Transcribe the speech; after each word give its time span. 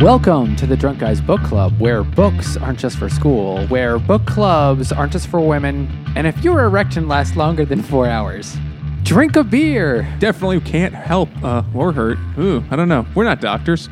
Welcome 0.00 0.54
to 0.56 0.66
the 0.66 0.76
Drunk 0.76 1.00
Guys 1.00 1.20
Book 1.20 1.42
Club, 1.42 1.76
where 1.80 2.04
books 2.04 2.56
aren't 2.56 2.78
just 2.78 2.98
for 2.98 3.08
school, 3.08 3.66
where 3.66 3.98
book 3.98 4.24
clubs 4.26 4.92
aren't 4.92 5.10
just 5.10 5.26
for 5.26 5.40
women, 5.40 5.88
and 6.14 6.24
if 6.24 6.44
your 6.44 6.62
erection 6.62 7.08
lasts 7.08 7.34
longer 7.34 7.64
than 7.64 7.82
four 7.82 8.06
hours, 8.06 8.56
drink 9.02 9.34
a 9.34 9.42
beer. 9.42 10.06
Definitely 10.20 10.60
can't 10.60 10.94
help 10.94 11.28
uh, 11.42 11.64
or 11.74 11.90
hurt. 11.92 12.16
Ooh, 12.38 12.62
I 12.70 12.76
don't 12.76 12.88
know. 12.88 13.06
We're 13.16 13.24
not 13.24 13.40
doctors. 13.40 13.88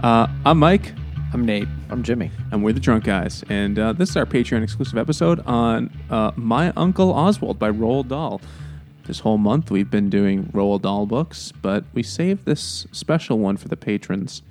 Uh, 0.00 0.28
I'm 0.46 0.60
Mike, 0.60 0.92
I'm 1.32 1.44
Nate. 1.44 1.66
I'm 1.90 2.04
Jimmy. 2.04 2.30
and 2.52 2.62
we're 2.62 2.72
the 2.72 2.78
Drunk 2.78 3.02
Guys. 3.02 3.42
And 3.48 3.80
uh, 3.80 3.94
this 3.94 4.10
is 4.10 4.16
our 4.16 4.26
Patreon 4.26 4.62
exclusive 4.62 4.96
episode 4.96 5.40
on 5.44 5.90
uh, 6.08 6.30
My 6.36 6.72
Uncle 6.76 7.10
Oswald 7.10 7.58
by 7.58 7.72
Roald 7.72 8.08
Dahl. 8.08 8.40
This 9.06 9.18
whole 9.20 9.38
month 9.38 9.72
we've 9.72 9.90
been 9.90 10.08
doing 10.08 10.44
Roald 10.54 10.82
Dahl 10.82 11.04
books, 11.06 11.50
but 11.50 11.82
we 11.94 12.04
saved 12.04 12.44
this 12.44 12.86
special 12.92 13.40
one 13.40 13.56
for 13.56 13.66
the 13.66 13.76
patrons. 13.76 14.42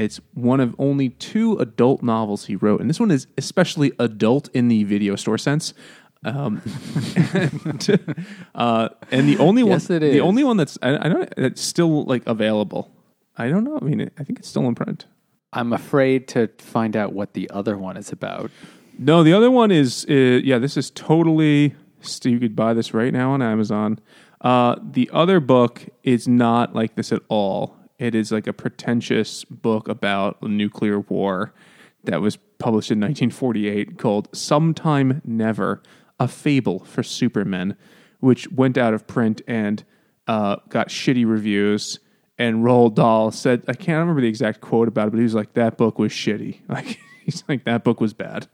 It's 0.00 0.20
one 0.34 0.60
of 0.60 0.74
only 0.78 1.10
two 1.10 1.58
adult 1.58 2.02
novels 2.02 2.46
he 2.46 2.56
wrote, 2.56 2.80
and 2.80 2.88
this 2.88 2.98
one 2.98 3.10
is 3.10 3.26
especially 3.36 3.92
adult 3.98 4.48
in 4.54 4.68
the 4.68 4.84
video 4.84 5.16
store 5.16 5.38
sense. 5.38 5.74
Um, 6.24 6.60
and, 7.32 8.26
uh, 8.54 8.88
and 9.10 9.28
the 9.28 9.38
only 9.38 9.62
Yes, 9.62 9.88
one, 9.88 10.02
it 10.02 10.12
the 10.12 10.20
only 10.20 10.44
one 10.44 10.56
that's 10.56 10.78
I, 10.82 11.06
I 11.06 11.08
don't 11.08 11.32
it's 11.36 11.62
still 11.62 12.04
like 12.04 12.22
available. 12.26 12.90
I 13.36 13.48
don't 13.48 13.64
know. 13.64 13.78
I 13.80 13.84
mean, 13.84 14.10
I 14.18 14.24
think 14.24 14.38
it's 14.38 14.48
still 14.48 14.66
in 14.66 14.74
print. 14.74 15.06
I'm 15.52 15.72
afraid 15.72 16.28
to 16.28 16.48
find 16.58 16.96
out 16.96 17.12
what 17.12 17.34
the 17.34 17.50
other 17.50 17.76
one 17.76 17.96
is 17.96 18.12
about. 18.12 18.50
No, 18.98 19.22
the 19.22 19.32
other 19.32 19.50
one 19.50 19.70
is 19.70 20.06
uh, 20.08 20.14
yeah. 20.14 20.58
This 20.58 20.76
is 20.76 20.90
totally. 20.90 21.74
You 22.24 22.38
could 22.38 22.56
buy 22.56 22.72
this 22.72 22.94
right 22.94 23.12
now 23.12 23.32
on 23.32 23.42
Amazon. 23.42 23.98
Uh, 24.40 24.76
the 24.82 25.10
other 25.12 25.38
book 25.38 25.86
is 26.02 26.26
not 26.26 26.74
like 26.74 26.94
this 26.94 27.12
at 27.12 27.20
all. 27.28 27.76
It 28.00 28.14
is 28.14 28.32
like 28.32 28.46
a 28.46 28.54
pretentious 28.54 29.44
book 29.44 29.86
about 29.86 30.42
nuclear 30.42 31.00
war 31.00 31.52
that 32.02 32.22
was 32.22 32.36
published 32.58 32.90
in 32.90 32.98
1948 32.98 33.98
called 33.98 34.34
"Sometime 34.34 35.20
Never: 35.22 35.82
A 36.18 36.26
Fable 36.26 36.78
for 36.80 37.02
Supermen," 37.02 37.76
which 38.20 38.50
went 38.50 38.78
out 38.78 38.94
of 38.94 39.06
print 39.06 39.42
and 39.46 39.84
uh, 40.26 40.56
got 40.70 40.88
shitty 40.88 41.28
reviews. 41.28 42.00
And 42.38 42.64
Roald 42.64 42.94
Dahl 42.94 43.30
said, 43.32 43.64
I 43.68 43.74
can't 43.74 43.98
remember 43.98 44.22
the 44.22 44.28
exact 44.28 44.62
quote 44.62 44.88
about 44.88 45.08
it, 45.08 45.10
but 45.10 45.18
he 45.18 45.24
was 45.24 45.34
like, 45.34 45.52
"That 45.52 45.76
book 45.76 45.98
was 45.98 46.10
shitty." 46.10 46.60
Like 46.68 46.98
he's 47.22 47.44
like, 47.48 47.64
"That 47.64 47.84
book 47.84 48.00
was 48.00 48.14
bad." 48.14 48.48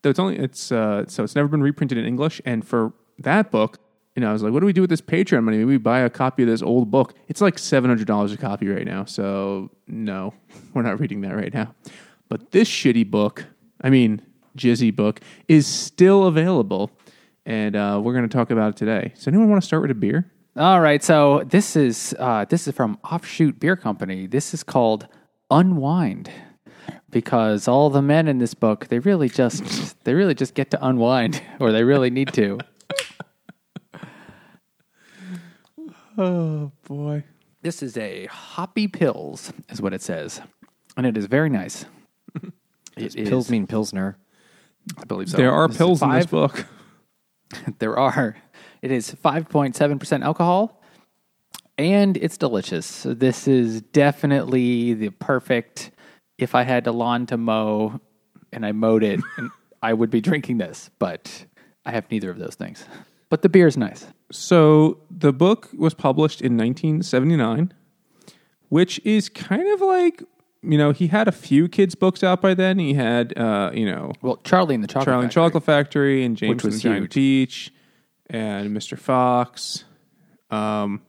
Though 0.00 0.08
it's 0.08 0.18
only 0.18 0.38
it's 0.38 0.72
uh, 0.72 1.04
so 1.08 1.24
it's 1.24 1.34
never 1.34 1.48
been 1.48 1.62
reprinted 1.62 1.98
in 1.98 2.06
English. 2.06 2.40
And 2.46 2.66
for 2.66 2.94
that 3.18 3.50
book, 3.50 3.80
you 4.16 4.22
know, 4.22 4.30
I 4.30 4.32
was 4.32 4.42
like, 4.42 4.52
what 4.52 4.60
do 4.60 4.66
we 4.66 4.72
do 4.72 4.80
with 4.80 4.88
this 4.88 5.02
Patreon 5.02 5.44
money? 5.44 5.58
Maybe 5.58 5.66
we 5.66 5.76
buy 5.76 6.00
a 6.00 6.10
copy 6.10 6.42
of 6.42 6.48
this 6.48 6.62
old 6.62 6.90
book. 6.90 7.14
It's 7.28 7.42
like 7.42 7.58
seven 7.58 7.90
hundred 7.90 8.06
dollars 8.06 8.32
a 8.32 8.38
copy 8.38 8.66
right 8.66 8.86
now. 8.86 9.04
So 9.04 9.70
no, 9.86 10.32
we're 10.74 10.82
not 10.82 10.98
reading 10.98 11.20
that 11.20 11.36
right 11.36 11.52
now. 11.52 11.74
But 12.30 12.50
this 12.50 12.68
shitty 12.68 13.10
book, 13.10 13.44
I 13.82 13.90
mean, 13.90 14.22
jizzy 14.56 14.94
book, 14.94 15.20
is 15.48 15.66
still 15.66 16.24
available, 16.24 16.90
and 17.44 17.76
uh, 17.76 18.00
we're 18.02 18.14
going 18.14 18.28
to 18.28 18.34
talk 18.34 18.50
about 18.50 18.70
it 18.70 18.76
today. 18.76 19.12
Does 19.14 19.28
anyone 19.28 19.50
want 19.50 19.62
to 19.62 19.66
start 19.66 19.82
with 19.82 19.90
a 19.90 19.94
beer? 19.94 20.32
All 20.56 20.80
right, 20.80 21.04
so 21.04 21.44
this 21.46 21.76
is 21.76 22.16
uh, 22.18 22.46
this 22.46 22.66
is 22.66 22.74
from 22.74 22.98
Offshoot 23.04 23.60
Beer 23.60 23.76
Company. 23.76 24.26
This 24.26 24.54
is 24.54 24.62
called 24.62 25.08
Unwind 25.50 26.30
because 27.10 27.68
all 27.68 27.90
the 27.90 28.02
men 28.02 28.28
in 28.28 28.38
this 28.38 28.54
book 28.54 28.88
they 28.88 28.98
really 28.98 29.28
just 29.28 30.02
they 30.04 30.14
really 30.14 30.34
just 30.34 30.54
get 30.54 30.70
to 30.70 30.86
unwind 30.86 31.42
or 31.60 31.70
they 31.70 31.84
really 31.84 32.08
need 32.08 32.32
to. 32.32 32.58
Oh 36.18 36.72
boy. 36.86 37.24
This 37.62 37.82
is 37.82 37.96
a 37.96 38.26
hoppy 38.26 38.86
pills, 38.88 39.52
is 39.68 39.82
what 39.82 39.92
it 39.92 40.02
says, 40.02 40.40
and 40.96 41.04
it 41.06 41.16
is 41.16 41.26
very 41.26 41.50
nice. 41.50 41.84
It 42.96 43.14
is- 43.14 43.28
Pills 43.28 43.50
mean 43.50 43.66
Pilsner. 43.66 44.16
I 44.96 45.04
believe 45.04 45.28
so. 45.28 45.36
there 45.36 45.52
are 45.52 45.66
This 45.68 45.74
is 45.74 45.78
pills 45.78 46.02
in 46.02 46.10
this 46.12 46.24
five- 46.24 46.30
book. 46.30 46.66
There 47.78 47.98
are. 47.98 48.36
It 48.82 48.90
is 48.90 49.12
5.7% 49.12 50.22
alcohol 50.24 50.82
and 51.78 52.16
it's 52.16 52.36
delicious. 52.38 52.86
So 52.86 53.12
This 53.14 53.46
is 53.46 53.82
definitely 53.82 54.94
the 54.94 55.10
perfect 55.10 55.90
if 56.38 56.54
I 56.54 56.62
had 56.62 56.86
a 56.86 56.92
lawn 56.92 57.26
to 57.26 57.36
mow 57.36 58.00
and 58.52 58.64
I 58.66 58.72
mowed 58.72 59.02
it 59.02 59.20
and 59.36 59.50
I 59.82 59.92
would 59.92 60.10
be 60.10 60.20
drinking 60.20 60.58
this, 60.58 60.90
but 60.98 61.44
I 61.84 61.92
have 61.92 62.10
neither 62.10 62.30
of 62.30 62.38
those 62.38 62.54
things. 62.54 62.84
But 63.36 63.42
the 63.42 63.50
beer 63.50 63.66
is 63.66 63.76
nice. 63.76 64.06
So 64.32 64.96
the 65.10 65.30
book 65.30 65.68
was 65.76 65.92
published 65.92 66.40
in 66.40 66.56
1979, 66.56 67.74
which 68.70 68.98
is 69.04 69.28
kind 69.28 69.68
of 69.74 69.82
like 69.82 70.22
you 70.62 70.78
know 70.78 70.92
he 70.92 71.08
had 71.08 71.28
a 71.28 71.32
few 71.32 71.68
kids 71.68 71.94
books 71.94 72.24
out 72.24 72.40
by 72.40 72.54
then. 72.54 72.78
He 72.78 72.94
had 72.94 73.36
uh, 73.36 73.72
you 73.74 73.84
know 73.84 74.14
Well, 74.22 74.38
Charlie 74.38 74.74
and 74.74 74.82
the 74.82 74.88
Chocolate 74.88 75.04
Charlie 75.04 75.24
and 75.24 75.30
Factory. 75.30 75.42
Chocolate 75.42 75.64
Factory 75.64 76.24
and 76.24 76.34
James 76.34 76.64
and 76.64 76.72
the 76.72 76.78
Giant. 76.78 77.12
Peach 77.12 77.74
and 78.30 78.74
Mr. 78.74 78.98
Fox. 78.98 79.84
Um, 80.50 81.02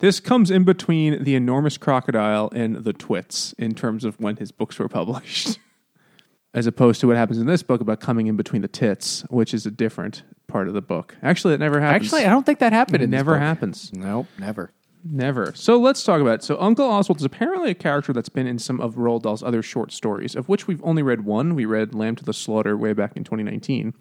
this 0.00 0.20
comes 0.20 0.50
in 0.50 0.64
between 0.64 1.24
the 1.24 1.34
enormous 1.34 1.78
crocodile 1.78 2.50
and 2.54 2.76
the 2.76 2.92
twits 2.92 3.54
in 3.54 3.74
terms 3.74 4.04
of 4.04 4.20
when 4.20 4.36
his 4.36 4.52
books 4.52 4.78
were 4.78 4.90
published. 4.90 5.58
As 6.52 6.66
opposed 6.66 7.00
to 7.00 7.06
what 7.06 7.16
happens 7.16 7.38
in 7.38 7.46
this 7.46 7.62
book 7.62 7.80
about 7.80 8.00
coming 8.00 8.26
in 8.26 8.36
between 8.36 8.60
the 8.60 8.68
tits, 8.68 9.22
which 9.30 9.54
is 9.54 9.64
a 9.64 9.70
different 9.70 10.24
part 10.50 10.68
of 10.68 10.74
the 10.74 10.82
book. 10.82 11.16
Actually, 11.22 11.54
it 11.54 11.60
never 11.60 11.80
happens. 11.80 12.06
Actually, 12.06 12.26
I 12.26 12.30
don't 12.30 12.44
think 12.44 12.58
that 12.58 12.72
happened 12.72 12.96
it 12.96 13.02
in 13.02 13.10
this 13.10 13.18
never 13.18 13.32
book. 13.32 13.40
happens. 13.40 13.90
Nope, 13.92 14.26
never. 14.38 14.72
Never. 15.02 15.52
So 15.54 15.78
let's 15.78 16.04
talk 16.04 16.20
about 16.20 16.34
it. 16.40 16.42
So 16.44 16.60
Uncle 16.60 16.84
Oswald 16.84 17.18
is 17.20 17.24
apparently 17.24 17.70
a 17.70 17.74
character 17.74 18.12
that's 18.12 18.28
been 18.28 18.46
in 18.46 18.58
some 18.58 18.80
of 18.82 18.96
Roald 18.96 19.22
Dahl's 19.22 19.42
other 19.42 19.62
short 19.62 19.92
stories, 19.92 20.36
of 20.36 20.48
which 20.48 20.66
we've 20.66 20.82
only 20.84 21.02
read 21.02 21.24
one. 21.24 21.54
We 21.54 21.64
read 21.64 21.94
Lamb 21.94 22.16
to 22.16 22.24
the 22.24 22.34
Slaughter 22.34 22.76
way 22.76 22.92
back 22.92 23.16
in 23.16 23.24
2019, 23.24 23.94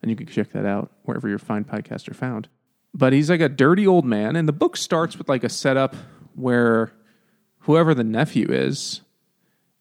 and 0.00 0.10
you 0.10 0.16
can 0.16 0.26
check 0.28 0.52
that 0.52 0.64
out 0.64 0.92
wherever 1.02 1.28
your 1.28 1.40
fine 1.40 1.64
podcasts 1.64 2.08
are 2.08 2.14
found. 2.14 2.48
But 2.94 3.12
he's 3.12 3.28
like 3.28 3.40
a 3.40 3.48
dirty 3.48 3.84
old 3.86 4.04
man, 4.04 4.36
and 4.36 4.46
the 4.48 4.52
book 4.52 4.76
starts 4.76 5.18
with 5.18 5.28
like 5.28 5.42
a 5.42 5.48
setup 5.48 5.96
where 6.36 6.92
whoever 7.62 7.92
the 7.94 8.04
nephew 8.04 8.46
is 8.48 9.00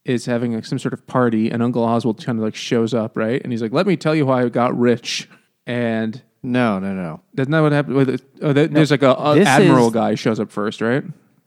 is 0.05 0.25
having 0.25 0.55
like 0.55 0.65
some 0.65 0.79
sort 0.79 0.93
of 0.93 1.05
party, 1.05 1.51
and 1.51 1.61
Uncle 1.61 1.83
Oswald 1.83 2.23
kind 2.25 2.39
of 2.39 2.43
like 2.43 2.55
shows 2.55 2.93
up, 2.95 3.15
right? 3.15 3.41
And 3.43 3.51
he's 3.53 3.61
like, 3.61 3.73
"Let 3.73 3.85
me 3.85 3.95
tell 3.95 4.15
you 4.15 4.25
how 4.25 4.33
I 4.33 4.49
got 4.49 4.75
rich." 4.77 5.29
And 5.67 6.21
No, 6.41 6.79
no, 6.79 6.93
no. 6.93 7.21
That's 7.35 7.49
not 7.49 7.61
what 7.61 7.71
happened? 7.73 7.95
with 7.97 8.09
it? 8.09 8.21
Oh, 8.41 8.53
there- 8.53 8.67
there's 8.67 8.89
like 8.91 9.03
a, 9.03 9.13
a 9.13 9.35
this 9.35 9.47
admiral 9.47 9.87
is- 9.87 9.93
guy 9.93 10.15
shows 10.15 10.39
up 10.39 10.49
first, 10.51 10.81
right? 10.81 11.03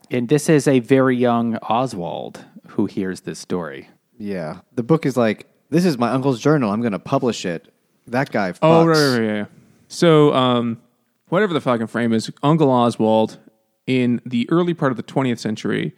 And 0.09 0.29
this 0.29 0.47
is 0.49 0.67
a 0.67 0.79
very 0.79 1.15
young 1.17 1.55
Oswald 1.57 2.45
who 2.69 2.85
hears 2.85 3.21
this 3.21 3.39
story. 3.39 3.89
Yeah. 4.17 4.59
The 4.75 4.83
book 4.83 5.05
is 5.05 5.17
like, 5.17 5.47
this 5.69 5.85
is 5.85 5.97
my 5.97 6.11
uncle's 6.11 6.39
journal. 6.41 6.71
I'm 6.71 6.81
going 6.81 6.91
to 6.91 6.99
publish 6.99 7.45
it. 7.45 7.73
That 8.07 8.29
guy 8.31 8.51
fucks. 8.51 8.59
Oh, 8.61 8.85
right, 8.85 8.97
right, 8.97 9.17
right, 9.19 9.35
yeah. 9.37 9.45
So, 9.87 10.33
um, 10.33 10.81
whatever 11.29 11.53
the 11.53 11.61
fucking 11.61 11.87
frame 11.87 12.11
is, 12.13 12.29
Uncle 12.43 12.69
Oswald 12.69 13.39
in 13.87 14.21
the 14.25 14.49
early 14.51 14.73
part 14.73 14.91
of 14.91 14.97
the 14.97 15.03
20th 15.03 15.39
century, 15.39 15.95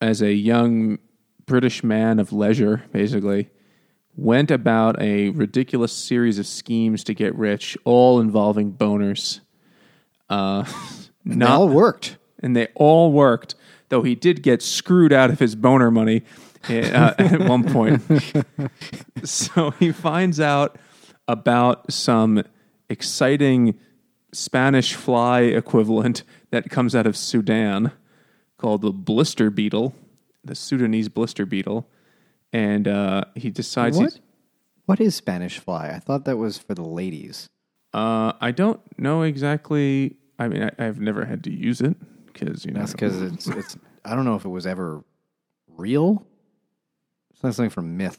as 0.00 0.20
a 0.20 0.32
young 0.32 0.98
British 1.46 1.82
man 1.84 2.18
of 2.18 2.32
leisure, 2.32 2.84
basically, 2.92 3.48
went 4.16 4.50
about 4.50 5.00
a 5.00 5.28
ridiculous 5.30 5.92
series 5.92 6.38
of 6.38 6.46
schemes 6.46 7.04
to 7.04 7.14
get 7.14 7.34
rich, 7.34 7.76
all 7.84 8.18
involving 8.20 8.72
boners. 8.72 9.40
Uh, 10.30 10.64
And 11.24 11.40
they 11.42 11.46
all 11.46 11.68
worked. 11.68 12.16
and 12.42 12.56
they 12.56 12.68
all 12.74 13.12
worked. 13.12 13.54
Though 13.88 14.02
he 14.02 14.14
did 14.16 14.42
get 14.42 14.62
screwed 14.62 15.12
out 15.12 15.30
of 15.30 15.38
his 15.38 15.54
boner 15.54 15.90
money 15.90 16.22
uh, 16.68 17.14
at 17.18 17.40
one 17.48 17.64
point. 17.70 18.02
so 19.24 19.70
he 19.72 19.92
finds 19.92 20.40
out 20.40 20.76
about 21.28 21.92
some 21.92 22.42
exciting 22.88 23.78
Spanish 24.32 24.94
fly 24.94 25.40
equivalent 25.42 26.22
that 26.50 26.68
comes 26.70 26.94
out 26.96 27.06
of 27.06 27.16
Sudan 27.16 27.92
called 28.58 28.82
the 28.82 28.92
blister 28.92 29.50
beetle, 29.50 29.94
the 30.44 30.54
Sudanese 30.54 31.08
blister 31.08 31.46
beetle, 31.46 31.88
and 32.52 32.86
uh, 32.88 33.24
he 33.34 33.50
decides. 33.50 33.96
What? 33.96 34.12
he's- 34.12 34.20
What 34.86 35.00
is 35.00 35.14
Spanish 35.14 35.58
fly? 35.58 35.90
I 35.90 35.98
thought 35.98 36.24
that 36.26 36.36
was 36.36 36.58
for 36.58 36.74
the 36.74 36.84
ladies. 36.84 37.48
Uh, 37.92 38.32
I 38.40 38.50
don't 38.50 38.80
know 38.98 39.22
exactly. 39.22 40.16
I 40.38 40.48
mean, 40.48 40.62
I, 40.62 40.70
I've 40.86 41.00
never 41.00 41.24
had 41.24 41.42
to 41.44 41.50
use 41.50 41.80
it 41.80 41.96
because 42.26 42.64
you 42.64 42.72
know 42.72 42.80
That's 42.80 42.92
because 42.92 43.20
it's, 43.22 43.46
it's, 43.48 43.76
I 44.04 44.14
don't 44.14 44.24
know 44.24 44.34
if 44.36 44.44
it 44.44 44.50
was 44.50 44.66
ever 44.66 45.02
real. 45.76 46.26
It's 47.32 47.42
not 47.42 47.54
something 47.54 47.70
from 47.70 47.96
myth 47.96 48.18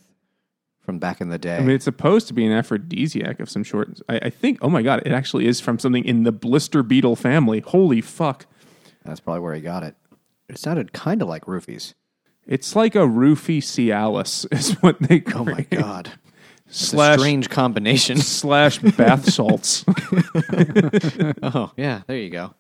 from 0.80 1.00
back 1.00 1.22
in 1.22 1.30
the 1.30 1.38
day. 1.38 1.58
I 1.58 1.60
mean, 1.60 1.72
it's 1.72 1.86
supposed 1.86 2.28
to 2.30 2.34
be 2.34 2.46
an 2.46 2.52
aphrodisiac 2.52 3.40
of 3.40 3.50
some 3.50 3.64
sort. 3.64 4.00
I, 4.10 4.18
I 4.24 4.30
think. 4.30 4.60
Oh 4.62 4.70
my 4.70 4.82
god, 4.82 5.04
it 5.06 5.12
actually 5.12 5.46
is 5.48 5.60
from 5.62 5.80
something 5.80 6.04
in 6.06 6.24
the 6.24 6.32
blister 6.32 6.82
beetle 6.84 7.16
family. 7.16 7.60
Holy 7.62 8.02
fuck! 8.02 8.46
That's 9.06 9.20
probably 9.20 9.42
where 9.42 9.54
he 9.54 9.62
got 9.62 9.84
it. 9.84 9.96
It 10.50 10.58
sounded 10.58 10.94
kind 10.94 11.22
of 11.22 11.28
like 11.28 11.46
roofies. 11.46 11.94
It's 12.48 12.76
like 12.76 12.96
a 12.96 13.00
roofie 13.00 13.60
Cialis, 13.60 14.46
is 14.52 14.72
what 14.82 15.00
they 15.00 15.20
call 15.20 15.42
Oh 15.42 15.46
call 15.46 15.54
my 15.54 15.62
god. 15.70 16.12
It's 16.68 16.82
a 16.82 16.86
slash 16.88 17.20
strange 17.20 17.50
combination. 17.50 18.18
slash 18.22 18.80
bath 18.80 19.30
salts. 19.32 19.86
oh, 21.44 21.72
yeah, 21.78 22.02
there 22.08 22.18
you 22.18 22.30
go. 22.30 22.54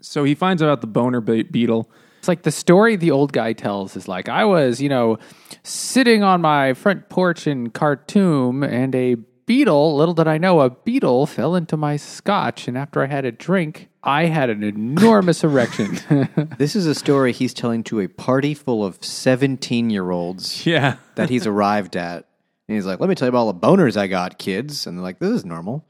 so 0.00 0.24
he 0.24 0.34
finds 0.34 0.62
out 0.62 0.66
about 0.66 0.80
the 0.80 0.86
boner 0.88 1.20
be- 1.20 1.44
beetle. 1.44 1.90
It's 2.18 2.28
like 2.28 2.42
the 2.42 2.50
story 2.50 2.96
the 2.96 3.12
old 3.12 3.32
guy 3.32 3.52
tells 3.52 3.94
is 3.94 4.08
like 4.08 4.28
I 4.28 4.44
was, 4.44 4.80
you 4.80 4.88
know, 4.88 5.18
sitting 5.62 6.24
on 6.24 6.40
my 6.40 6.74
front 6.74 7.08
porch 7.08 7.46
in 7.46 7.70
Khartoum 7.70 8.64
and 8.64 8.94
a 8.96 9.16
beetle, 9.46 9.96
little 9.96 10.14
did 10.14 10.26
I 10.28 10.38
know, 10.38 10.60
a 10.60 10.70
beetle 10.70 11.26
fell 11.26 11.54
into 11.54 11.76
my 11.76 11.96
scotch 11.96 12.68
and 12.68 12.76
after 12.76 13.02
I 13.02 13.06
had 13.06 13.24
a 13.24 13.32
drink, 13.32 13.88
I 14.02 14.26
had 14.26 14.50
an 14.50 14.62
enormous 14.62 15.42
erection. 15.44 15.98
This 16.58 16.74
is 16.76 16.86
a 16.86 16.94
story 16.94 17.32
he's 17.32 17.54
telling 17.54 17.82
to 17.84 18.00
a 18.00 18.08
party 18.08 18.54
full 18.54 18.84
of 18.84 19.02
17 19.04 19.90
year 19.90 20.10
olds 20.10 20.66
Yeah. 20.74 20.96
that 21.14 21.30
he's 21.30 21.46
arrived 21.46 21.96
at. 21.96 22.26
And 22.68 22.74
he's 22.76 22.86
like, 22.86 22.98
let 22.98 23.08
me 23.08 23.14
tell 23.14 23.26
you 23.26 23.30
about 23.30 23.38
all 23.40 23.52
the 23.52 23.58
boners 23.60 23.96
I 23.96 24.06
got, 24.08 24.38
kids. 24.38 24.86
And 24.86 24.98
they're 24.98 25.02
like, 25.04 25.18
this 25.20 25.30
is 25.30 25.44
normal. 25.44 25.84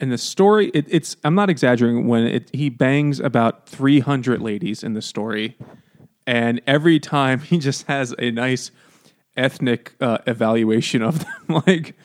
And 0.00 0.10
the 0.12 0.18
story, 0.18 0.70
it, 0.74 0.86
it's 0.88 1.16
I'm 1.24 1.34
not 1.34 1.50
exaggerating 1.50 2.06
when 2.06 2.24
it, 2.24 2.50
he 2.52 2.70
bangs 2.70 3.18
about 3.20 3.68
300 3.68 4.40
ladies 4.40 4.82
in 4.84 4.94
the 4.94 5.02
story, 5.02 5.56
and 6.26 6.60
every 6.68 7.00
time 7.00 7.40
he 7.50 7.58
just 7.58 7.86
has 7.88 8.14
a 8.18 8.30
nice 8.30 8.70
ethnic 9.36 9.94
uh, 10.00 10.18
evaluation 10.26 11.02
of 11.02 11.20
them. 11.20 11.62
like, 11.66 11.96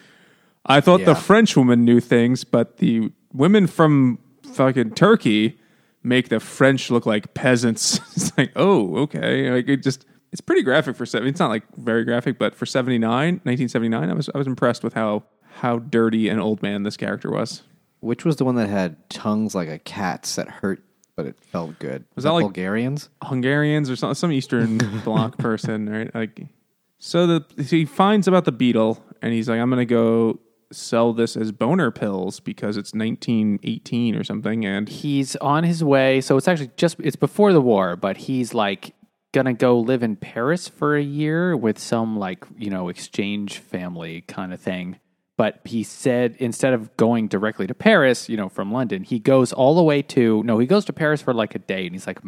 I 0.68 0.81
thought 0.81 1.00
the 1.00 1.12
Yeah. 1.12 1.14
French 1.16 1.56
woman 1.56 1.86
knew 1.86 2.00
things, 2.00 2.44
but 2.44 2.78
the 2.78 3.12
women 3.34 3.68
from 3.68 4.19
fucking 4.54 4.92
Turkey 4.96 5.60
make 6.04 6.30
the 6.30 6.40
French 6.40 6.90
look 6.92 7.06
like 7.06 7.34
peasants. 7.34 8.00
it's 8.16 8.38
like, 8.38 8.52
oh, 8.56 8.98
okay. 8.98 9.52
Like 9.52 9.68
it 9.69 9.84
just, 9.84 10.06
it's 10.31 10.42
pretty 10.42 10.62
graphic 10.64 10.96
for 10.96 11.06
seven. 11.06 11.28
It's 11.28 11.40
not 11.40 11.50
like 11.50 11.64
very 11.78 12.04
graphic, 12.04 12.38
but 12.38 12.54
for 12.56 12.66
79, 12.66 13.08
1979, 13.44 14.10
I 14.10 14.14
was 14.14 14.30
I 14.34 14.38
was 14.38 14.48
impressed 14.48 14.84
with 14.84 14.94
how 14.94 15.24
how 15.62 15.80
dirty 15.80 16.30
an 16.30 16.40
old 16.40 16.62
man 16.62 16.84
this 16.84 16.98
character 16.98 17.31
was. 17.31 17.64
Which 18.00 18.24
was 18.25 18.36
the 18.36 18.46
one 18.46 18.56
that 18.56 18.69
had 18.69 19.10
tongues 19.10 19.56
like 19.56 19.69
a 19.69 19.80
cat's 19.80 20.36
that 20.36 20.48
hurt, 20.48 20.84
but 21.16 21.25
it 21.25 21.40
felt 21.40 21.80
good? 21.80 22.06
Was 22.16 22.25
that 22.25 22.31
like- 22.34 22.44
Bulgarians? 22.44 23.10
Hungarians 23.24 23.90
or 23.90 23.96
some 23.96 24.14
some 24.14 24.31
Eastern 24.31 24.78
Bloc 25.04 25.38
person, 25.38 25.90
right? 25.90 26.14
Like, 26.14 26.46
so 27.00 27.25
the 27.25 27.64
he 27.64 27.86
finds 27.86 28.28
about 28.28 28.46
the 28.46 28.52
beetle, 28.52 29.04
and 29.22 29.34
he's 29.34 29.50
like, 29.50 29.60
"I'm 29.60 29.69
gonna 29.69 29.86
go 29.86 30.40
sell 30.72 31.14
this 31.14 31.38
as 31.38 31.52
boner 31.52 31.92
pills 31.92 32.40
because 32.40 32.78
it's 32.78 32.94
1918 32.94 34.16
or 34.16 34.24
something." 34.24 34.66
And 34.66 34.90
he's 34.90 35.36
on 35.38 35.64
his 35.64 35.84
way. 35.84 36.22
So 36.22 36.38
it's 36.38 36.48
actually 36.48 36.72
just 36.78 37.00
it's 37.00 37.16
before 37.16 37.54
the 37.54 37.62
war, 37.62 37.96
but 37.96 38.18
he's 38.18 38.54
like 38.54 38.94
gonna 39.34 39.54
go 39.54 39.80
live 39.80 40.04
in 40.04 40.16
Paris 40.16 40.68
for 40.68 40.96
a 40.96 41.04
year 41.04 41.56
with 41.56 41.78
some 41.78 42.18
like 42.18 42.46
you 42.58 42.69
know 42.69 42.90
exchange 42.90 43.60
family 43.60 44.22
kind 44.22 44.54
of 44.54 44.60
thing. 44.60 45.00
But 45.38 45.60
he 45.66 45.84
said 45.84 46.36
instead 46.40 46.74
of 46.74 46.96
going 46.98 47.28
directly 47.28 47.68
to 47.68 47.75
Paris, 47.75 48.28
you 48.28 48.36
know, 48.36 48.50
from 48.50 48.72
London, 48.72 49.04
he 49.04 49.19
goes 49.19 49.54
all 49.54 49.75
the 49.75 49.84
way 49.84 50.02
to 50.02 50.42
no, 50.44 50.58
he 50.58 50.66
goes 50.66 50.86
to 50.86 50.94
Paris 50.94 51.22
for 51.22 51.34
like 51.34 51.54
a 51.54 51.60
day, 51.60 51.86
and 51.86 51.94
he's 51.94 52.08
like, 52.08 52.19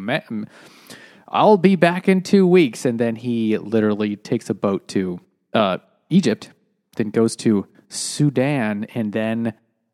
"I'll 1.26 1.56
be 1.56 1.74
back 1.74 2.08
in 2.08 2.22
two 2.22 2.46
weeks," 2.46 2.84
and 2.84 3.00
then 3.00 3.16
he 3.16 3.58
literally 3.58 4.14
takes 4.14 4.48
a 4.48 4.54
boat 4.54 4.86
to 4.88 5.18
uh, 5.52 5.78
Egypt, 6.08 6.50
then 6.96 7.10
goes 7.10 7.34
to 7.36 7.66
Sudan, 7.90 8.86
and 8.94 9.12
then 9.12 9.52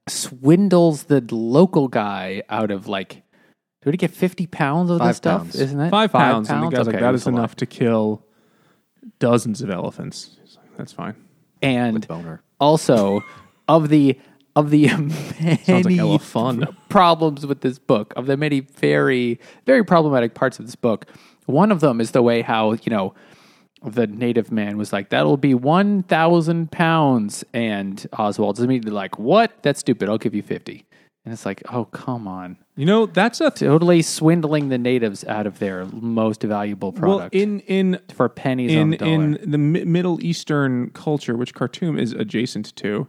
swindles 0.09 1.05
the 1.05 1.21
local 1.35 1.89
guy 1.89 2.43
out 2.49 2.71
of 2.71 2.87
like 2.87 3.23
did 3.83 3.93
he 3.95 3.99
get 3.99 4.11
50 4.11 4.47
pounds 4.49 4.91
of 4.91 4.99
Five 4.99 5.09
this 5.09 5.17
stuff? 5.19 5.41
pounds. 5.43 5.55
isn't 5.61 5.81
it? 5.81 5.91
five, 5.91 6.11
pounds, 6.13 6.51
and 6.51 6.63
the 6.65 6.69
guy's 6.71 6.87
like, 6.87 6.97
Okay, 6.97 7.03
"That 7.03 7.11
it 7.11 7.15
is 7.15 7.25
was 7.25 7.33
lot. 7.33 7.39
enough 7.39 7.57
to 7.57 7.67
kill 7.67 8.25
dozens 9.19 9.63
of 9.63 9.71
elephants." 9.71 10.37
He's 10.43 10.57
like, 10.57 10.77
That's 10.77 10.93
fine. 10.93 11.15
And 11.63 12.07
Boner. 12.07 12.43
also, 12.61 13.23
of 13.69 13.89
the 13.89 14.19
of 14.57 14.71
the 14.71 14.89
Sounds 14.89 15.69
like 15.69 15.85
many 15.87 16.19
fun. 16.19 16.67
problems 16.89 17.47
with 17.47 17.61
this 17.61 17.79
book, 17.79 18.13
of 18.17 18.27
the 18.27 18.37
many 18.37 18.61
very 18.61 19.39
very 19.67 19.85
problematic 19.85 20.35
parts 20.35 20.59
of 20.59 20.67
this 20.67 20.77
book, 20.77 21.07
one 21.47 21.71
of 21.71 21.81
them 21.81 22.01
is 22.01 22.11
the 22.11 22.23
way 22.23 22.43
how 22.43 22.73
you 22.73 22.91
know 22.91 23.15
the 23.85 24.07
native 24.07 24.51
man 24.51 24.77
was 24.79 24.93
like, 24.93 25.11
"That'll 25.11 25.37
be 25.37 25.55
one 25.55 26.03
thousand 26.05 26.71
pounds," 26.73 27.45
and 27.53 28.05
Oswald's 28.13 28.61
immediately 28.61 28.93
like, 28.93 29.19
"What? 29.19 29.53
That's 29.63 29.81
stupid. 29.81 30.09
I'll 30.09 30.19
give 30.19 30.35
you 30.35 30.43
50. 30.43 30.85
And 31.25 31.33
it's 31.33 31.45
like, 31.45 31.63
"Oh, 31.73 31.87
come 31.87 32.27
on." 32.29 32.57
You 32.77 32.87
know, 32.87 33.07
that's 33.07 33.41
a 33.41 33.51
Totally 33.51 34.03
swindling 34.03 34.69
the 34.69 34.79
natives 34.79 35.25
out 35.25 35.47
of 35.47 35.59
their 35.59 35.85
most 35.87 36.43
valuable 36.43 36.93
well 36.93 37.01
product 37.19 37.35
in 37.35 37.61
in 37.61 37.99
for 38.15 38.29
pennies 38.29 38.73
on 38.73 38.79
in 38.83 38.91
the 38.91 38.97
dollar. 38.99 39.13
in 39.13 39.51
the 39.51 39.59
Mi- 39.59 39.85
Middle 39.85 40.23
Eastern 40.25 40.91
culture, 40.91 41.37
which 41.37 41.53
Khartoum 41.55 41.99
is 41.99 42.13
adjacent 42.13 42.75
to, 42.77 43.09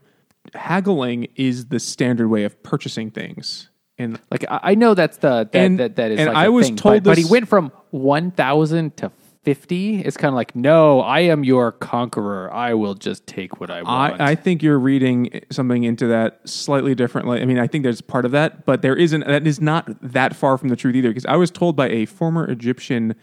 haggling 0.53 1.27
is 1.35 1.67
the 1.67 1.79
standard 1.79 2.27
way 2.29 2.43
of 2.43 2.61
purchasing 2.63 3.11
things. 3.11 3.69
And 3.97 4.19
Like 4.31 4.45
I 4.49 4.59
I 4.71 4.75
know 4.75 4.93
that's 4.93 5.17
the 5.17 5.49
that 5.51 5.55
And- 5.55 5.79
that, 5.79 5.95
that 5.95 6.11
is 6.11 6.19
and 6.19 6.27
like 6.29 6.37
I 6.37 6.49
was 6.49 6.67
thing, 6.67 6.75
told 6.75 7.03
but, 7.03 7.11
but 7.11 7.17
he 7.17 7.25
went 7.25 7.47
from 7.47 7.71
one 7.91 8.31
thousand 8.31 8.95
to 8.97 9.11
fifty. 9.47 10.01
It's 10.01 10.17
kind 10.17 10.27
of 10.27 10.35
like 10.35 10.57
no, 10.57 10.99
I 10.99 11.21
am 11.21 11.45
your 11.45 11.71
conqueror. 11.71 12.53
I 12.53 12.73
will 12.73 12.95
just 12.95 13.25
take 13.25 13.61
what 13.61 13.71
I 13.71 13.81
want. 13.81 14.19
I, 14.19 14.31
I 14.31 14.35
think 14.35 14.61
you're 14.61 14.77
reading 14.77 15.39
something 15.49 15.85
into 15.85 16.05
that 16.07 16.41
slightly 16.43 16.93
differently. 16.93 17.41
I 17.41 17.45
mean, 17.45 17.57
I 17.57 17.65
think 17.65 17.83
there's 17.83 18.01
part 18.01 18.25
of 18.25 18.31
that, 18.31 18.65
but 18.65 18.81
there 18.81 18.93
isn't. 18.93 19.25
That 19.25 19.47
is 19.47 19.61
not 19.61 19.87
that 20.01 20.35
far 20.35 20.57
from 20.57 20.67
the 20.67 20.75
truth 20.75 20.97
either. 20.97 21.07
Because 21.07 21.25
I 21.27 21.37
was 21.37 21.49
told 21.49 21.77
by 21.77 21.87
a 21.87 22.05
former 22.05 22.45
Egyptian 22.51 23.15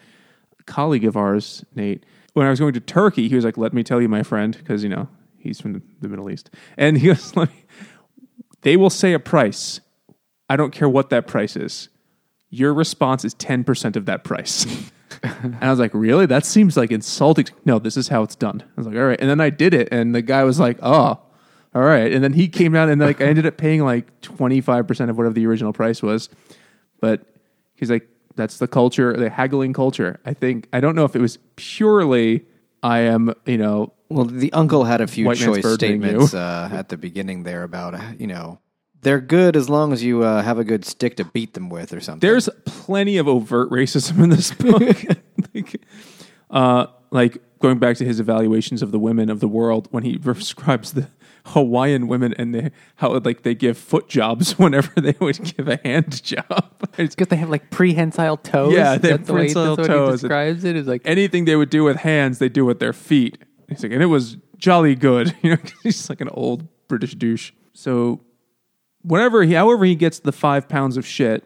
colleague 0.65 1.05
of 1.05 1.15
ours, 1.15 1.63
Nate, 1.75 2.07
when 2.33 2.47
I 2.47 2.51
was 2.51 2.59
going 2.59 2.73
to 2.73 2.81
Turkey, 2.81 3.29
he 3.29 3.35
was 3.35 3.45
like, 3.45 3.59
"Let 3.59 3.75
me 3.75 3.83
tell 3.83 4.01
you, 4.01 4.09
my 4.09 4.23
friend," 4.23 4.57
because 4.57 4.83
you 4.83 4.89
know 4.89 5.09
he's 5.37 5.61
from 5.61 5.75
the, 5.75 5.83
the 6.01 6.09
Middle 6.09 6.31
East, 6.31 6.49
and 6.79 6.97
he 6.97 7.11
was 7.11 7.37
like, 7.37 7.69
"They 8.63 8.79
will 8.79 8.89
say 8.89 9.13
a 9.13 9.19
price. 9.19 9.81
I 10.49 10.57
don't 10.57 10.73
care 10.73 10.89
what 10.89 11.11
that 11.11 11.27
price 11.27 11.55
is. 11.55 11.91
Your 12.49 12.73
response 12.73 13.27
is 13.27 13.35
ten 13.35 13.63
percent 13.63 13.95
of 13.95 14.07
that 14.07 14.25
price." 14.25 14.91
And 15.43 15.57
I 15.61 15.71
was 15.71 15.79
like, 15.79 15.93
really? 15.95 16.27
That 16.27 16.45
seems 16.45 16.77
like 16.77 16.91
insulting. 16.91 17.47
No, 17.65 17.79
this 17.79 17.97
is 17.97 18.09
how 18.09 18.23
it's 18.23 18.37
done. 18.37 18.63
I 18.63 18.73
was 18.77 18.87
like, 18.87 18.97
all 18.97 19.05
right. 19.05 19.21
And 19.21 19.29
then 19.29 19.41
I 19.41 19.51
did 19.51 19.75
it, 19.75 19.89
and 19.91 20.15
the 20.15 20.23
guy 20.23 20.45
was 20.45 20.61
like, 20.61 20.79
oh, 20.83 21.19
all 21.75 21.83
right. 21.83 22.13
And 22.13 22.23
then 22.23 22.33
he 22.33 22.49
came 22.49 22.73
down, 22.73 22.89
and 22.89 23.01
like 23.01 23.21
I 23.21 23.25
ended 23.25 23.47
up 23.47 23.57
paying 23.57 23.83
like 23.83 24.21
twenty 24.21 24.61
five 24.61 24.87
percent 24.87 25.11
of 25.11 25.17
whatever 25.17 25.35
the 25.35 25.47
original 25.47 25.73
price 25.73 26.03
was. 26.03 26.29
But 27.01 27.27
he's 27.75 27.91
like, 27.91 28.09
that's 28.37 28.59
the 28.59 28.69
culture, 28.69 29.13
the 29.17 29.31
haggling 29.31 29.73
culture. 29.73 30.21
I 30.25 30.35
think 30.35 30.69
I 30.73 30.81
don't 30.81 30.95
know 30.95 31.05
if 31.05 31.17
it 31.17 31.21
was 31.21 31.39
purely 31.57 32.45
I 32.85 33.01
am, 33.01 33.33
you 33.47 33.57
know, 33.57 33.95
Well, 34.11 34.27
the 34.27 34.53
uncle 34.53 34.85
had 34.85 35.01
a 35.01 35.07
few 35.07 35.35
choice 35.35 35.67
statements 35.75 36.35
uh, 36.35 36.69
at 36.71 36.91
the 36.91 36.99
beginning 36.99 37.43
there 37.43 37.63
about, 37.63 38.21
you 38.21 38.27
know, 38.27 38.61
they're 39.05 39.21
good 39.21 39.57
as 39.57 39.69
long 39.69 39.93
as 39.93 40.03
you 40.03 40.23
uh, 40.23 40.43
have 40.43 40.59
a 40.59 40.65
good 40.65 40.85
stick 40.85 41.17
to 41.17 41.25
beat 41.25 41.55
them 41.55 41.69
with 41.69 41.93
or 41.93 42.01
something. 42.01 42.27
There's 42.27 42.49
plenty 42.65 43.17
of 43.19 43.29
overt 43.29 43.71
racism 43.71 44.23
in 44.23 44.31
this 44.31 44.53
book. 44.53 44.83
like, 45.55 45.81
uh, 46.51 46.87
like 47.11 47.39
going 47.61 47.79
back 47.79 47.97
to 47.99 48.05
his 48.05 48.21
evaluations 48.21 48.83
of 48.83 48.91
the 48.91 48.99
women 48.99 49.31
of 49.31 49.41
the 49.41 49.49
world 49.49 49.89
when 49.91 50.03
he 50.03 50.17
describes 50.17 50.93
the 50.93 51.09
Hawaiian 51.47 52.09
women 52.09 52.35
and 52.39 52.55
they, 52.55 52.71
how 52.97 53.19
like 53.19 53.43
they 53.43 53.55
give 53.55 53.77
foot 53.77 54.09
jobs 54.09 54.53
whenever 54.59 55.01
they 55.01 55.15
would 55.21 55.57
give 55.57 55.69
a 55.69 55.79
hand 55.85 56.23
job. 56.23 56.73
It's- 56.95 57.15
because 57.15 57.29
they 57.29 57.37
have 57.37 57.51
like 57.51 57.71
prehensile 57.71 58.39
toes. 58.39 58.73
Yeah, 58.73 58.97
they 58.97 59.11
have 59.11 59.19
that's 59.21 59.27
the 59.29 59.35
way, 59.35 59.41
prehensile 59.41 59.77
what 59.77 59.87
toes. 59.87 60.21
He 60.21 60.25
describes 60.29 60.65
it 60.65 60.77
is 60.77 60.87
like 60.87 61.03
anything 61.05 61.45
they 61.45 61.57
would 61.57 61.71
do 61.71 61.85
with 61.85 61.99
hands, 61.99 62.39
they 62.39 62.49
do 62.49 62.65
with 62.65 62.81
their 62.81 62.93
feet. 62.93 63.39
He's 63.69 63.83
like, 63.83 63.93
and 63.93 64.03
it 64.03 64.07
was 64.07 64.37
jolly 64.57 64.95
good. 64.95 65.35
You 65.43 65.51
know, 65.51 65.57
he's 65.83 66.09
like 66.09 66.21
an 66.21 66.29
old 66.31 66.67
British 66.89 67.15
douche. 67.15 67.53
So, 67.73 68.21
whatever 69.05 69.45
he, 69.45 69.53
however 69.53 69.85
he 69.85 69.95
gets 69.95 70.19
the 70.19 70.33
five 70.33 70.69
pounds 70.69 70.97
of 70.97 71.07
shit, 71.07 71.45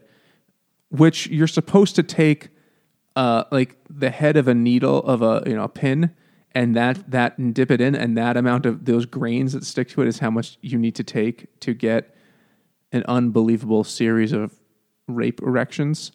which 0.89 1.27
you're 1.27 1.47
supposed 1.47 1.97
to 1.97 2.03
take, 2.03 2.49
uh, 3.17 3.45
like 3.51 3.77
the 3.91 4.11
head 4.11 4.37
of 4.37 4.49
a 4.49 4.55
needle 4.55 5.03
of 5.03 5.21
a 5.21 5.43
you 5.47 5.55
know 5.55 5.65
a 5.65 5.69
pin, 5.69 6.15
and 6.53 6.75
that 6.75 7.11
that 7.11 7.37
and 7.37 7.55
dip 7.55 7.71
it 7.71 7.81
in, 7.81 7.95
and 7.95 8.17
that 8.17 8.37
amount 8.37 8.65
of 8.65 8.87
those 8.87 9.05
grains 9.05 9.53
that 9.53 9.65
stick 9.65 9.89
to 9.91 10.01
it 10.01 10.09
is 10.09 10.21
how 10.21 10.31
much 10.31 10.57
you 10.63 10.79
need 10.79 10.95
to 10.95 11.05
take 11.05 11.61
to 11.61 11.75
get 11.75 12.15
an 12.93 13.05
unbelievable 13.07 13.85
series 13.85 14.33
of 14.33 14.59
rape 15.07 15.43
erections. 15.43 16.13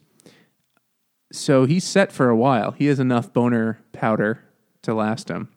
So 1.32 1.66
he's 1.66 1.84
set 1.84 2.12
for 2.12 2.30
a 2.30 2.36
while. 2.36 2.72
He 2.72 2.86
has 2.86 3.00
enough 3.00 3.34
boner 3.34 3.84
powder 3.92 4.44
to 4.84 4.94
last 4.94 5.30
him. 5.30 5.50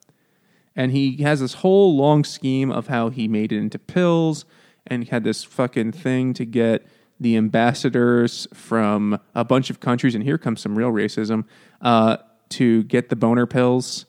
And 0.74 0.92
he 0.92 1.22
has 1.22 1.40
this 1.40 1.54
whole 1.54 1.96
long 1.96 2.24
scheme 2.24 2.70
of 2.70 2.88
how 2.88 3.10
he 3.10 3.28
made 3.28 3.52
it 3.52 3.58
into 3.58 3.78
pills 3.78 4.44
and 4.88 5.04
he 5.04 5.10
had 5.10 5.24
this 5.24 5.44
fucking 5.44 5.92
thing 5.92 6.34
to 6.34 6.44
get 6.44 6.86
the 7.18 7.36
ambassadors 7.36 8.46
from 8.52 9.18
a 9.34 9.44
bunch 9.44 9.70
of 9.70 9.80
countries, 9.80 10.14
and 10.14 10.22
here 10.22 10.38
comes 10.38 10.60
some 10.60 10.76
real 10.76 10.90
racism, 10.90 11.44
uh, 11.80 12.18
to 12.50 12.82
get 12.84 13.08
the 13.08 13.16
boner 13.16 13.46
pills. 13.46 14.06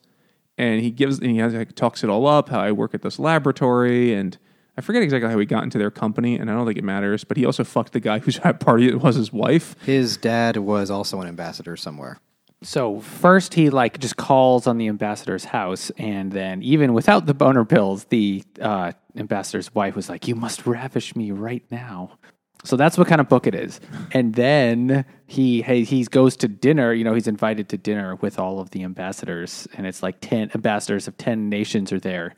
And 0.57 0.81
he 0.81 0.91
gives, 0.91 1.19
and 1.19 1.31
he 1.31 1.37
has, 1.37 1.53
like, 1.53 1.75
talks 1.75 2.03
it 2.03 2.09
all 2.09 2.27
up 2.27 2.49
how 2.49 2.59
I 2.59 2.71
work 2.71 2.93
at 2.93 3.03
this 3.03 3.19
laboratory, 3.19 4.13
and 4.13 4.37
I 4.77 4.81
forget 4.81 5.03
exactly 5.03 5.29
how 5.29 5.37
he 5.37 5.45
got 5.45 5.63
into 5.63 5.77
their 5.77 5.91
company, 5.91 6.35
and 6.35 6.49
I 6.49 6.53
don't 6.53 6.65
think 6.65 6.77
it 6.77 6.83
matters. 6.83 7.23
But 7.23 7.37
he 7.37 7.45
also 7.45 7.63
fucked 7.63 7.93
the 7.93 7.99
guy 7.99 8.19
whose 8.23 8.39
party 8.39 8.87
it 8.87 9.01
was 9.01 9.15
his 9.15 9.31
wife. 9.31 9.75
His 9.83 10.17
dad 10.17 10.57
was 10.57 10.91
also 10.91 11.21
an 11.21 11.27
ambassador 11.27 11.77
somewhere. 11.77 12.19
So 12.63 13.01
first 13.01 13.53
he 13.53 13.69
like 13.69 13.99
just 13.99 14.17
calls 14.17 14.65
on 14.65 14.79
the 14.79 14.87
ambassador's 14.87 15.45
house, 15.45 15.91
and 15.97 16.31
then 16.31 16.63
even 16.63 16.93
without 16.93 17.27
the 17.27 17.35
boner 17.35 17.65
pills, 17.65 18.05
the 18.05 18.43
uh, 18.59 18.93
ambassador's 19.17 19.73
wife 19.73 19.95
was 19.95 20.09
like, 20.09 20.27
"You 20.27 20.35
must 20.35 20.65
ravish 20.65 21.15
me 21.15 21.31
right 21.31 21.63
now." 21.71 22.17
So 22.63 22.75
that's 22.75 22.97
what 22.97 23.07
kind 23.07 23.21
of 23.21 23.29
book 23.29 23.47
it 23.47 23.55
is. 23.55 23.79
And 24.11 24.33
then 24.35 25.05
he 25.25 25.61
he 25.61 26.03
goes 26.05 26.35
to 26.37 26.47
dinner. 26.47 26.93
You 26.93 27.03
know, 27.03 27.13
he's 27.13 27.27
invited 27.27 27.69
to 27.69 27.77
dinner 27.77 28.15
with 28.15 28.39
all 28.39 28.59
of 28.59 28.71
the 28.71 28.83
ambassadors, 28.83 29.67
and 29.75 29.85
it's 29.87 30.03
like 30.03 30.17
ten 30.21 30.51
ambassadors 30.55 31.07
of 31.07 31.17
ten 31.17 31.49
nations 31.49 31.91
are 31.91 31.99
there. 31.99 32.35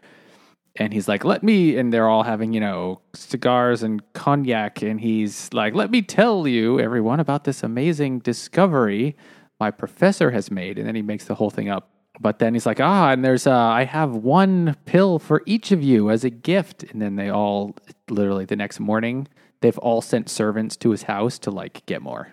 And 0.76 0.94
he's 0.94 1.08
like, 1.08 1.26
"Let 1.26 1.42
me," 1.44 1.78
and 1.78 1.92
they're 1.92 2.08
all 2.08 2.24
having 2.24 2.54
you 2.54 2.60
know 2.60 3.02
cigars 3.14 3.82
and 3.84 4.02
cognac, 4.14 4.82
and 4.82 5.00
he's 5.02 5.52
like, 5.54 5.74
"Let 5.74 5.90
me 5.92 6.02
tell 6.02 6.48
you, 6.48 6.80
everyone, 6.80 7.20
about 7.20 7.44
this 7.46 7.64
amazing 7.64 8.20
discovery 8.20 9.16
my 9.60 9.72
professor 9.72 10.32
has 10.32 10.52
made." 10.52 10.78
And 10.78 10.88
then 10.88 10.96
he 10.96 11.02
makes 11.02 11.26
the 11.26 11.36
whole 11.36 11.50
thing 11.50 11.70
up. 11.70 11.90
But 12.20 12.40
then 12.40 12.54
he's 12.54 12.66
like, 12.66 12.80
"Ah, 12.82 13.12
and 13.12 13.24
there's 13.24 13.48
uh, 13.48 13.56
I 13.56 13.86
have 13.86 14.16
one 14.16 14.76
pill 14.86 15.20
for 15.20 15.42
each 15.46 15.72
of 15.72 15.82
you 15.82 16.10
as 16.10 16.24
a 16.24 16.30
gift." 16.30 16.84
And 16.84 17.02
then 17.02 17.16
they 17.16 17.30
all, 17.30 17.76
literally, 18.10 18.46
the 18.46 18.56
next 18.56 18.80
morning, 18.80 19.28
they've 19.62 19.78
all 19.78 20.02
sent 20.02 20.30
servants 20.30 20.76
to 20.78 20.92
his 20.92 21.04
house 21.04 21.40
to 21.40 21.52
like 21.52 21.86
get 21.86 22.02
more. 22.02 22.30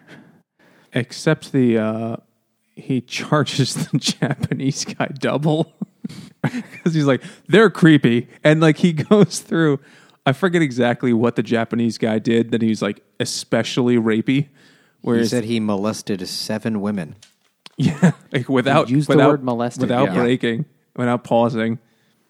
Except 0.93 1.53
the 1.53 1.79
uh, 1.79 2.17
he 2.75 3.01
charges 3.01 3.75
the 3.75 3.99
Japanese 4.21 4.85
guy 4.85 5.09
double 5.19 5.73
because 6.43 6.95
he's 6.95 7.07
like 7.07 7.23
they're 7.49 7.71
creepy, 7.71 8.29
and 8.43 8.61
like 8.61 8.79
he 8.79 8.93
goes 9.11 9.41
through. 9.41 9.81
I 10.29 10.33
forget 10.33 10.61
exactly 10.61 11.13
what 11.13 11.37
the 11.37 11.43
Japanese 11.45 11.99
guy 11.99 12.19
did 12.19 12.51
that 12.51 12.61
he 12.61 12.69
was 12.69 12.83
like 12.83 13.05
especially 13.21 13.97
rapey. 13.97 14.49
He 15.05 15.25
said 15.25 15.45
he 15.45 15.61
molested 15.61 16.27
seven 16.27 16.81
women. 16.81 17.15
yeah, 17.79 18.13
like 18.33 18.49
without 18.49 18.89
Use 18.89 19.07
the 19.07 19.15
without, 19.15 19.31
word 19.31 19.45
molested, 19.45 19.83
without 19.83 20.09
yeah. 20.09 20.15
breaking, 20.15 20.65
without 20.97 21.25
pausing. 21.25 21.79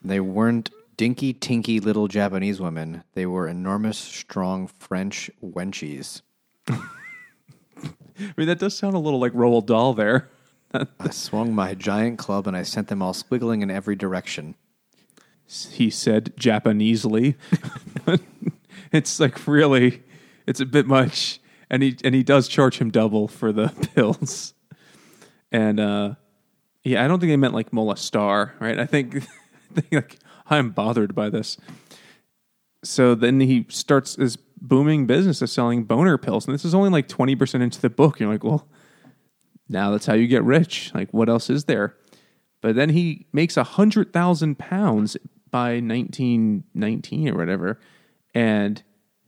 They 0.01 0.19
weren't 0.19 0.69
dinky, 0.97 1.33
tinky 1.33 1.79
little 1.79 2.07
Japanese 2.07 2.59
women. 2.59 3.03
They 3.13 3.25
were 3.25 3.47
enormous, 3.47 3.97
strong 3.97 4.67
French 4.67 5.31
wenchies. 5.43 6.21
I 6.67 8.33
mean, 8.35 8.47
that 8.47 8.59
does 8.59 8.75
sound 8.75 8.95
a 8.95 8.99
little 8.99 9.19
like 9.19 9.33
Roald 9.33 9.67
Dahl 9.67 9.93
there. 9.93 10.29
I 10.73 11.09
swung 11.11 11.53
my 11.53 11.75
giant 11.75 12.17
club 12.19 12.47
and 12.47 12.57
I 12.57 12.63
sent 12.63 12.87
them 12.87 13.01
all 13.01 13.13
squiggling 13.13 13.61
in 13.61 13.71
every 13.71 13.95
direction. 13.95 14.55
He 15.47 15.89
said 15.89 16.35
Japanesely. 16.35 17.35
it's 18.91 19.19
like 19.19 19.47
really, 19.47 20.03
it's 20.45 20.59
a 20.59 20.65
bit 20.65 20.87
much, 20.87 21.39
and 21.69 21.81
he 21.81 21.95
and 22.03 22.13
he 22.13 22.21
does 22.21 22.49
charge 22.49 22.79
him 22.79 22.89
double 22.89 23.29
for 23.29 23.53
the 23.53 23.69
pills. 23.95 24.53
And 25.51 25.79
uh, 25.79 26.15
yeah, 26.83 27.03
I 27.03 27.07
don't 27.07 27.19
think 27.19 27.31
they 27.31 27.37
meant 27.37 27.53
like 27.53 27.71
molestar, 27.71 28.51
right? 28.59 28.79
I 28.79 28.85
think, 28.85 29.15
I 29.17 29.81
think 29.81 29.91
like 29.91 30.17
I'm 30.49 30.71
bothered 30.71 31.15
by 31.15 31.29
this. 31.29 31.57
So 32.83 33.15
then 33.15 33.39
he 33.39 33.65
starts 33.69 34.15
this 34.15 34.37
booming 34.61 35.05
business 35.07 35.41
of 35.41 35.49
selling 35.49 35.83
boner 35.83 36.17
pills, 36.17 36.45
and 36.45 36.53
this 36.53 36.65
is 36.65 36.75
only 36.75 36.89
like 36.89 37.07
twenty 37.07 37.35
percent 37.35 37.63
into 37.63 37.81
the 37.81 37.89
book. 37.89 38.19
You're 38.19 38.29
like, 38.29 38.43
well, 38.43 38.67
now 39.67 39.91
that's 39.91 40.05
how 40.05 40.13
you 40.13 40.27
get 40.27 40.43
rich. 40.43 40.91
Like, 40.93 41.13
what 41.13 41.29
else 41.29 41.49
is 41.49 41.65
there? 41.65 41.95
But 42.61 42.75
then 42.75 42.89
he 42.89 43.27
makes 43.33 43.57
a 43.57 43.63
hundred 43.63 44.13
thousand 44.13 44.57
pounds 44.57 45.17
by 45.51 45.79
nineteen 45.79 46.63
nineteen 46.73 47.29
or 47.29 47.37
whatever, 47.37 47.79
and 48.33 48.81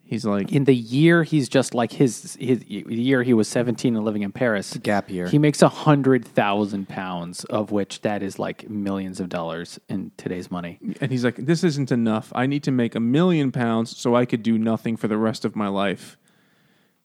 he's 0.10 0.26
like, 0.26 0.52
In 0.52 0.66
the 0.66 0.76
year 0.76 1.24
he's 1.24 1.48
just 1.48 1.74
like 1.74 1.92
his 1.94 2.36
his 2.40 2.60
the 2.60 2.84
year 2.90 3.24
he 3.24 3.34
was 3.34 3.48
seventeen 3.48 3.96
and 3.96 4.04
living 4.04 4.24
in 4.24 4.32
Paris, 4.32 4.76
Gap 4.78 5.10
year. 5.10 5.28
he 5.28 5.38
makes 5.38 5.62
a 5.62 5.70
hundred 5.70 6.26
thousand 6.26 6.90
pounds, 6.90 7.44
of 7.46 7.72
which 7.72 8.02
that 8.02 8.24
is 8.24 8.40
like 8.40 8.70
millions 8.70 9.20
of 9.20 9.30
dollars 9.30 9.80
in 9.88 10.12
today's 10.18 10.50
money. 10.52 10.80
and 11.00 11.12
he's 11.12 11.24
like, 11.24 11.36
this 11.38 11.64
isn't 11.64 11.92
enough. 11.92 12.32
I 12.36 12.46
need 12.48 12.64
to 12.64 12.72
make 12.72 12.96
a 12.96 13.00
million 13.00 13.52
pounds 13.52 13.96
so 13.96 14.16
I 14.16 14.26
could 14.26 14.44
do 14.44 14.58
nothing 14.58 14.98
for 14.98 15.08
the 15.08 15.18
rest 15.18 15.46
of 15.46 15.56
my 15.56 15.68
life. 15.68 16.18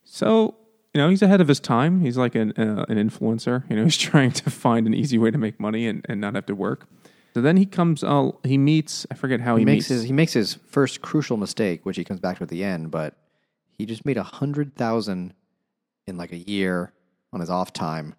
So 0.03 0.55
you 0.93 1.01
know, 1.01 1.09
he's 1.09 1.21
ahead 1.21 1.41
of 1.41 1.49
his 1.49 1.59
time. 1.59 1.99
He's 1.99 2.17
like 2.17 2.35
an 2.35 2.53
uh, 2.57 2.85
an 2.87 2.97
influencer. 2.97 3.69
You 3.69 3.75
know, 3.75 3.83
he's 3.83 3.97
trying 4.11 4.31
to 4.31 4.49
find 4.49 4.87
an 4.87 4.93
easy 4.93 5.17
way 5.17 5.29
to 5.29 5.37
make 5.37 5.59
money 5.59 5.87
and, 5.87 6.05
and 6.07 6.21
not 6.21 6.35
have 6.35 6.45
to 6.47 6.55
work. 6.55 6.87
So 7.35 7.41
then 7.41 7.57
he 7.57 7.65
comes. 7.65 8.01
He 8.45 8.57
meets. 8.57 9.05
I 9.11 9.13
forget 9.15 9.41
how 9.41 9.57
he, 9.57 9.63
He 9.63 9.65
makes 9.65 9.75
meets. 9.75 9.87
his 9.89 10.03
he 10.03 10.13
makes 10.13 10.31
his 10.31 10.53
first 10.53 11.01
crucial 11.01 11.35
mistake, 11.35 11.85
which 11.85 11.97
he 11.97 12.05
comes 12.05 12.21
back 12.21 12.37
to 12.37 12.43
at 12.43 12.47
the 12.49 12.63
end. 12.63 12.91
But 12.91 13.13
he 13.73 13.85
just 13.85 14.05
made 14.05 14.15
a 14.15 14.23
hundred 14.23 14.73
thousand 14.77 15.33
in 16.07 16.15
like 16.15 16.31
a 16.31 16.37
year 16.37 16.93
on 17.33 17.41
his 17.41 17.49
off 17.49 17.73
time, 17.73 18.15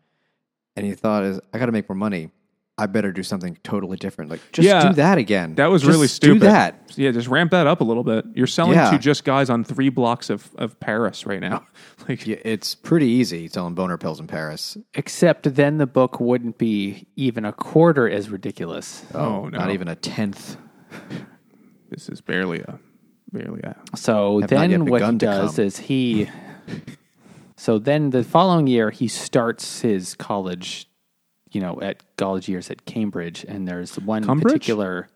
and 0.77 0.85
he 0.85 0.93
thought, 0.93 1.25
"Is 1.25 1.41
I 1.51 1.59
got 1.59 1.65
to 1.65 1.73
make 1.73 1.89
more 1.89 1.97
money. 1.97 2.31
I 2.79 2.85
better 2.87 3.11
do 3.11 3.23
something 3.23 3.57
totally 3.65 3.97
different. 3.97 4.31
Like 4.31 4.41
just 4.53 4.67
Yeah, 4.69 4.89
do 4.89 4.95
that 4.97 5.17
again. 5.17 5.55
That 5.55 5.69
was 5.71 5.81
Just 5.83 5.91
really 5.95 6.09
stupid. 6.09 6.41
Do 6.41 6.47
that. 6.47 6.93
Yeah, 6.95 7.11
just 7.11 7.27
ramp 7.29 7.51
that 7.53 7.67
up 7.67 7.81
a 7.81 7.85
little 7.85 8.05
bit. 8.05 8.27
You're 8.35 8.47
selling 8.47 8.75
Yeah. 8.75 8.91
to 8.91 8.99
just 8.99 9.25
guys 9.25 9.49
on 9.49 9.65
three 9.65 9.89
blocks 9.89 10.29
of, 10.29 10.51
of 10.57 10.79
Paris 10.79 11.25
right 11.25 11.41
now. 11.41 11.67
like, 12.09 12.27
Yeah, 12.27 12.37
it's 12.45 12.75
pretty 12.75 13.07
easy 13.07 13.49
selling 13.49 13.75
boner 13.75 13.97
pills 13.97 14.21
in 14.21 14.27
Paris. 14.27 14.77
Except 14.93 15.55
then 15.55 15.79
the 15.79 15.87
book 15.87 16.21
wouldn't 16.21 16.59
be 16.59 17.07
even 17.17 17.47
a 17.47 17.53
quarter 17.53 18.11
as 18.11 18.29
ridiculous. 18.29 19.07
oh, 19.15 19.21
oh 19.45 19.49
no, 19.49 19.59
Not 19.59 19.71
even 19.71 19.89
a 19.89 19.97
tenth. 19.97 20.59
This 21.89 22.09
is 22.09 22.21
barely 22.21 22.61
a 22.61 22.79
barely 23.33 23.61
a. 23.63 23.77
So 23.95 24.41
Have 24.41 24.51
not 24.51 24.61
yet 24.63 24.69
then 24.71 24.85
what 24.87 25.03
he 25.03 25.17
does 25.19 25.57
come. 25.57 25.65
is 25.65 25.79
he. 25.79 26.29
so 27.57 27.79
then 27.79 28.11
the 28.11 28.25
following 28.25 28.67
year 28.67 28.91
he 28.91 29.09
starts 29.09 29.81
his 29.83 30.15
college, 30.15 30.86
you 31.57 31.63
know, 31.63 31.81
at 31.81 32.03
college 32.19 32.51
years 32.51 32.71
at 32.71 32.85
Cambridge, 32.85 33.43
and 33.49 33.67
there's 33.67 33.97
one 33.99 34.23
Cambridge? 34.25 34.53
particular. 34.53 35.09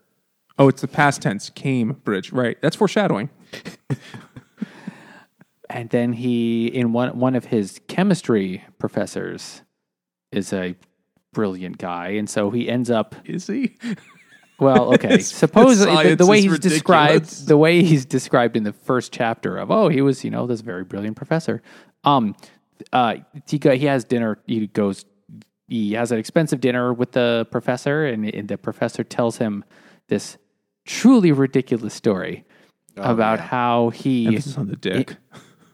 Oh, 0.59 0.69
it's 0.69 0.81
the 0.81 0.89
past 0.89 1.21
tense. 1.21 1.51
Cambridge. 1.51 2.33
Right. 2.33 2.57
That's 2.63 2.77
foreshadowing. 2.77 3.29
And 5.73 5.89
then 5.91 6.13
he, 6.15 6.67
in 6.67 6.93
one 6.93 7.17
one 7.19 7.37
of 7.37 7.45
his 7.45 7.81
chemistry 7.87 8.65
professors, 8.81 9.63
is 10.33 10.53
a 10.53 10.75
brilliant 11.33 11.79
guy, 11.79 12.09
and 12.09 12.29
so 12.29 12.51
he 12.51 12.69
ends 12.69 12.91
up. 12.91 13.15
Is 13.25 13.47
he? 13.47 13.77
Well, 14.59 14.93
okay. 14.93 15.17
His 15.17 15.29
Suppose 15.29 15.79
the, 15.79 16.17
the 16.19 16.27
way 16.27 16.43
he's 16.43 16.51
ridiculous. 16.51 16.75
described, 16.75 17.47
the 17.47 17.57
way 17.57 17.83
he's 17.83 18.05
described 18.05 18.59
in 18.59 18.65
the 18.65 18.75
first 18.75 19.11
chapter 19.11 19.57
of, 19.57 19.71
oh, 19.71 19.89
he 19.89 20.03
was, 20.03 20.23
you 20.23 20.31
know, 20.31 20.47
this 20.47 20.61
very 20.61 20.85
brilliant 20.85 21.17
professor. 21.17 21.63
Um, 22.05 22.37
uh, 22.93 23.17
he 23.49 23.59
go, 23.59 23.75
he 23.75 23.87
has 23.87 24.05
dinner. 24.05 24.39
He 24.47 24.67
goes, 24.67 25.07
he 25.71 25.93
has 25.93 26.11
an 26.11 26.19
expensive 26.19 26.61
dinner 26.61 26.93
with 26.93 27.12
the 27.12 27.47
professor, 27.53 28.05
and, 28.05 28.27
and 28.27 28.49
the 28.49 28.59
professor 28.59 29.05
tells 29.05 29.39
him 29.39 29.65
this 30.09 30.37
truly 30.85 31.31
ridiculous 31.31 31.95
story 31.95 32.45
oh, 32.97 33.03
about 33.03 33.39
how 33.39 33.91
he 33.91 34.27
Emphasis 34.27 34.59
on 34.59 34.67
the 34.67 34.75
dick. 34.75 35.17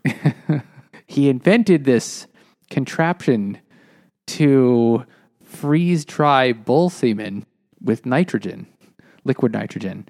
he 1.07 1.31
invented 1.31 1.85
this 1.85 2.27
contraption 2.71 3.59
to 4.27 5.07
freeze 5.43 6.05
dry 6.05 6.53
bull 6.53 6.91
semen 6.91 7.47
with 7.81 8.05
nitrogen, 8.05 8.67
liquid 9.25 9.55
nitrogen. 9.55 10.07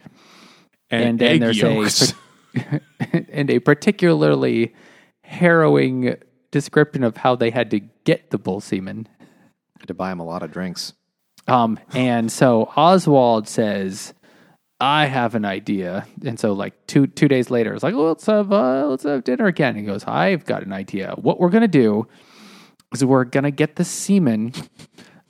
and, 0.91 1.21
then 1.21 1.35
egg 1.35 1.41
there's 1.41 1.59
yolks. 1.59 2.13
a 2.57 2.81
and 3.31 3.51
a 3.51 3.61
particularly 3.61 4.75
harrowing 5.23 6.17
description 6.51 7.05
of 7.05 7.19
how 7.19 7.37
they 7.37 7.51
had 7.51 7.71
to 7.71 7.81
get 8.03 8.31
the 8.31 8.39
bull 8.39 8.61
semen. 8.61 9.07
To 9.87 9.95
buy 9.95 10.13
him 10.13 10.21
a 10.21 10.25
lot 10.25 10.43
of 10.43 10.53
drinks. 10.53 10.93
Um, 11.49 11.79
and 11.93 12.31
so 12.31 12.73
Oswald 12.77 13.49
says, 13.49 14.15
"I 14.81 15.07
have 15.07 15.35
an 15.35 15.45
idea." 15.45 16.07
And 16.25 16.39
so, 16.39 16.53
like 16.53 16.75
two 16.87 17.07
two 17.07 17.29
days 17.29 17.51
later, 17.51 17.75
it's 17.75 17.83
like, 17.83 17.95
well, 17.95 18.09
"Let's 18.09 18.27
have 18.27 18.53
uh, 18.53 18.87
let's 18.87 19.05
have 19.05 19.25
dinner 19.25 19.47
again." 19.47 19.77
He 19.77 19.83
goes, 19.83 20.05
"I've 20.05 20.45
got 20.45 20.63
an 20.63 20.73
idea. 20.73 21.15
What 21.17 21.41
we're 21.41 21.51
gonna 21.51 21.69
do 21.69 22.07
is 22.93 23.05
we're 23.05 23.25
gonna 23.25 23.51
get 23.51 23.77
the 23.77 23.85
semen." 23.85 24.53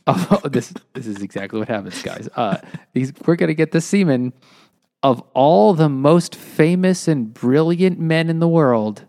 Of, 0.08 0.40
this 0.52 0.72
this 0.94 1.08
is 1.08 1.20
exactly 1.20 1.58
what 1.58 1.66
happens, 1.66 2.00
guys. 2.00 2.28
Uh, 2.36 2.58
we're 3.26 3.34
gonna 3.34 3.54
get 3.54 3.72
the 3.72 3.80
semen 3.80 4.32
of 5.02 5.20
all 5.34 5.74
the 5.74 5.88
most 5.88 6.36
famous 6.36 7.08
and 7.08 7.34
brilliant 7.34 7.98
men 7.98 8.30
in 8.30 8.38
the 8.38 8.46
world, 8.46 9.04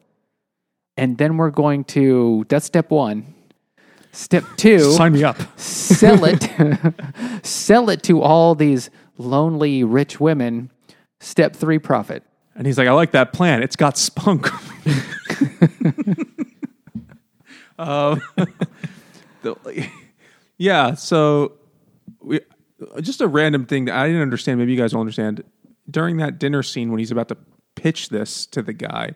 and 0.98 1.20
then 1.20 1.38
we're 1.38 1.52
going 1.52 1.84
to. 1.84 2.46
That's 2.50 2.66
step 2.66 2.90
one. 2.90 3.36
Step 4.18 4.44
two 4.58 4.80
Sign 4.94 5.14
me 5.14 5.24
up. 5.24 5.38
sell 5.60 6.26
it 6.26 6.50
sell 7.46 7.90
it 7.92 8.02
to 8.02 8.20
all 8.24 8.56
these 8.56 8.90
lonely 9.20 9.84
rich 9.84 10.20
women 10.20 10.72
step 11.20 11.56
3 11.56 11.78
profit 11.78 12.24
And 12.56 12.66
he's 12.66 12.80
like, 12.80 12.88
I 12.88 12.94
like 12.94 13.12
that 13.12 13.32
plan. 13.32 13.62
It's 13.62 13.76
got 13.76 13.96
spunk. 13.96 14.48
um, 17.78 18.22
the- 19.44 19.88
yeah. 20.58 20.96
So, 20.96 21.54
we, 22.20 22.40
just 23.02 23.22
a 23.22 23.28
random 23.28 23.66
thing 23.68 23.86
that 23.86 23.96
I 23.96 24.08
didn't 24.08 24.24
understand. 24.24 24.60
Maybe 24.60 24.72
you 24.72 24.78
guys 24.80 24.94
will 24.94 25.02
understand. 25.02 25.44
During 25.90 26.18
that 26.18 26.40
dinner 26.40 26.64
scene, 26.64 26.90
when 26.90 26.98
he's 27.00 27.12
about 27.12 27.28
to 27.30 27.38
pitch 27.76 28.10
this 28.10 28.46
to 28.48 28.62
the 28.64 28.74
guy, 28.74 29.14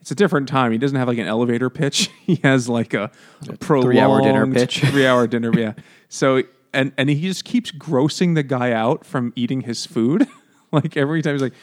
it's 0.00 0.10
a 0.10 0.14
different 0.14 0.48
time. 0.48 0.72
He 0.72 0.78
doesn't 0.78 0.96
have 0.96 1.08
like 1.08 1.18
an 1.18 1.26
elevator 1.26 1.70
pitch. 1.70 2.10
He 2.28 2.36
has 2.44 2.68
like 2.68 2.92
a, 2.92 3.10
a 3.48 3.56
prolonged 3.56 3.86
three-hour 3.86 4.20
dinner 4.20 4.46
pitch. 4.46 4.80
Three 4.84 5.06
hour 5.06 5.26
dinner. 5.26 5.50
Yeah. 5.58 5.72
So 6.10 6.42
and 6.74 6.92
and 6.98 7.08
he 7.08 7.22
just 7.22 7.46
keeps 7.46 7.72
grossing 7.72 8.34
the 8.34 8.42
guy 8.42 8.72
out 8.72 9.06
from 9.06 9.32
eating 9.34 9.62
his 9.62 9.86
food. 9.86 10.28
like 10.72 10.94
every 10.96 11.22
time 11.22 11.34
he's 11.34 11.42
like, 11.42 11.54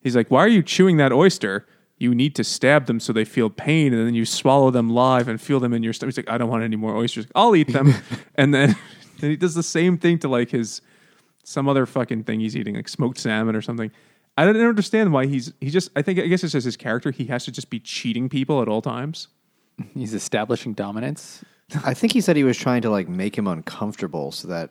he's 0.00 0.16
like, 0.16 0.30
"Why 0.30 0.40
are 0.40 0.48
you 0.48 0.62
chewing 0.62 0.96
that 0.96 1.12
oyster?" 1.12 1.66
you 1.98 2.14
need 2.14 2.34
to 2.34 2.42
stab 2.42 2.86
them 2.86 2.98
so 2.98 3.12
they 3.12 3.26
feel 3.26 3.50
pain, 3.50 3.92
and 3.92 4.06
then 4.06 4.14
you 4.14 4.24
swallow 4.24 4.70
them 4.70 4.88
live 4.88 5.28
and 5.28 5.38
feel 5.38 5.60
them 5.60 5.74
in 5.74 5.82
your 5.82 5.92
stomach. 5.92 6.14
He's 6.14 6.24
like, 6.24 6.34
I 6.34 6.38
don't 6.38 6.48
want 6.48 6.64
any 6.64 6.76
more 6.76 6.96
oysters. 6.96 7.26
I'll 7.34 7.54
eat 7.54 7.74
them, 7.74 7.92
and 8.36 8.54
then 8.54 8.74
and 9.20 9.30
he 9.30 9.36
does 9.36 9.54
the 9.54 9.62
same 9.62 9.98
thing 9.98 10.18
to 10.20 10.28
like 10.28 10.50
his 10.50 10.80
some 11.44 11.68
other 11.68 11.84
fucking 11.84 12.24
thing 12.24 12.40
he's 12.40 12.56
eating, 12.56 12.74
like 12.74 12.88
smoked 12.88 13.18
salmon 13.18 13.54
or 13.54 13.62
something. 13.62 13.90
I 14.40 14.44
don't 14.46 14.56
understand 14.56 15.12
why 15.12 15.26
he's 15.26 15.52
he 15.60 15.68
just. 15.68 15.90
I 15.94 16.00
think 16.00 16.18
I 16.18 16.26
guess 16.26 16.42
it's 16.42 16.52
just 16.52 16.64
his 16.64 16.76
character. 16.76 17.10
He 17.10 17.26
has 17.26 17.44
to 17.44 17.52
just 17.52 17.68
be 17.68 17.78
cheating 17.78 18.30
people 18.30 18.62
at 18.62 18.68
all 18.68 18.80
times. 18.80 19.28
He's 19.92 20.14
establishing 20.14 20.72
dominance. 20.72 21.44
I 21.84 21.92
think 21.92 22.14
he 22.14 22.22
said 22.22 22.36
he 22.36 22.44
was 22.44 22.56
trying 22.56 22.80
to 22.82 22.90
like 22.90 23.06
make 23.06 23.36
him 23.36 23.46
uncomfortable 23.46 24.32
so 24.32 24.48
that 24.48 24.70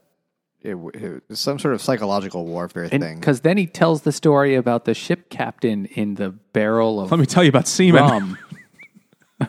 it, 0.61 0.75
it 0.95 1.23
was 1.29 1.39
some 1.39 1.59
sort 1.59 1.75
of 1.75 1.83
psychological 1.83 2.45
warfare 2.45 2.89
thing. 2.89 3.19
Because 3.19 3.41
then 3.41 3.57
he 3.57 3.67
tells 3.67 4.01
the 4.01 4.11
story 4.11 4.55
about 4.55 4.85
the 4.85 4.95
ship 4.95 5.29
captain 5.29 5.85
in 5.85 6.15
the 6.15 6.31
barrel 6.31 6.99
of 6.99 7.11
Let 7.11 7.19
me 7.19 7.27
tell 7.27 7.43
you 7.43 7.49
about 7.49 7.67
semen. 7.67 8.01
rum. 8.01 8.37
uh, 9.39 9.45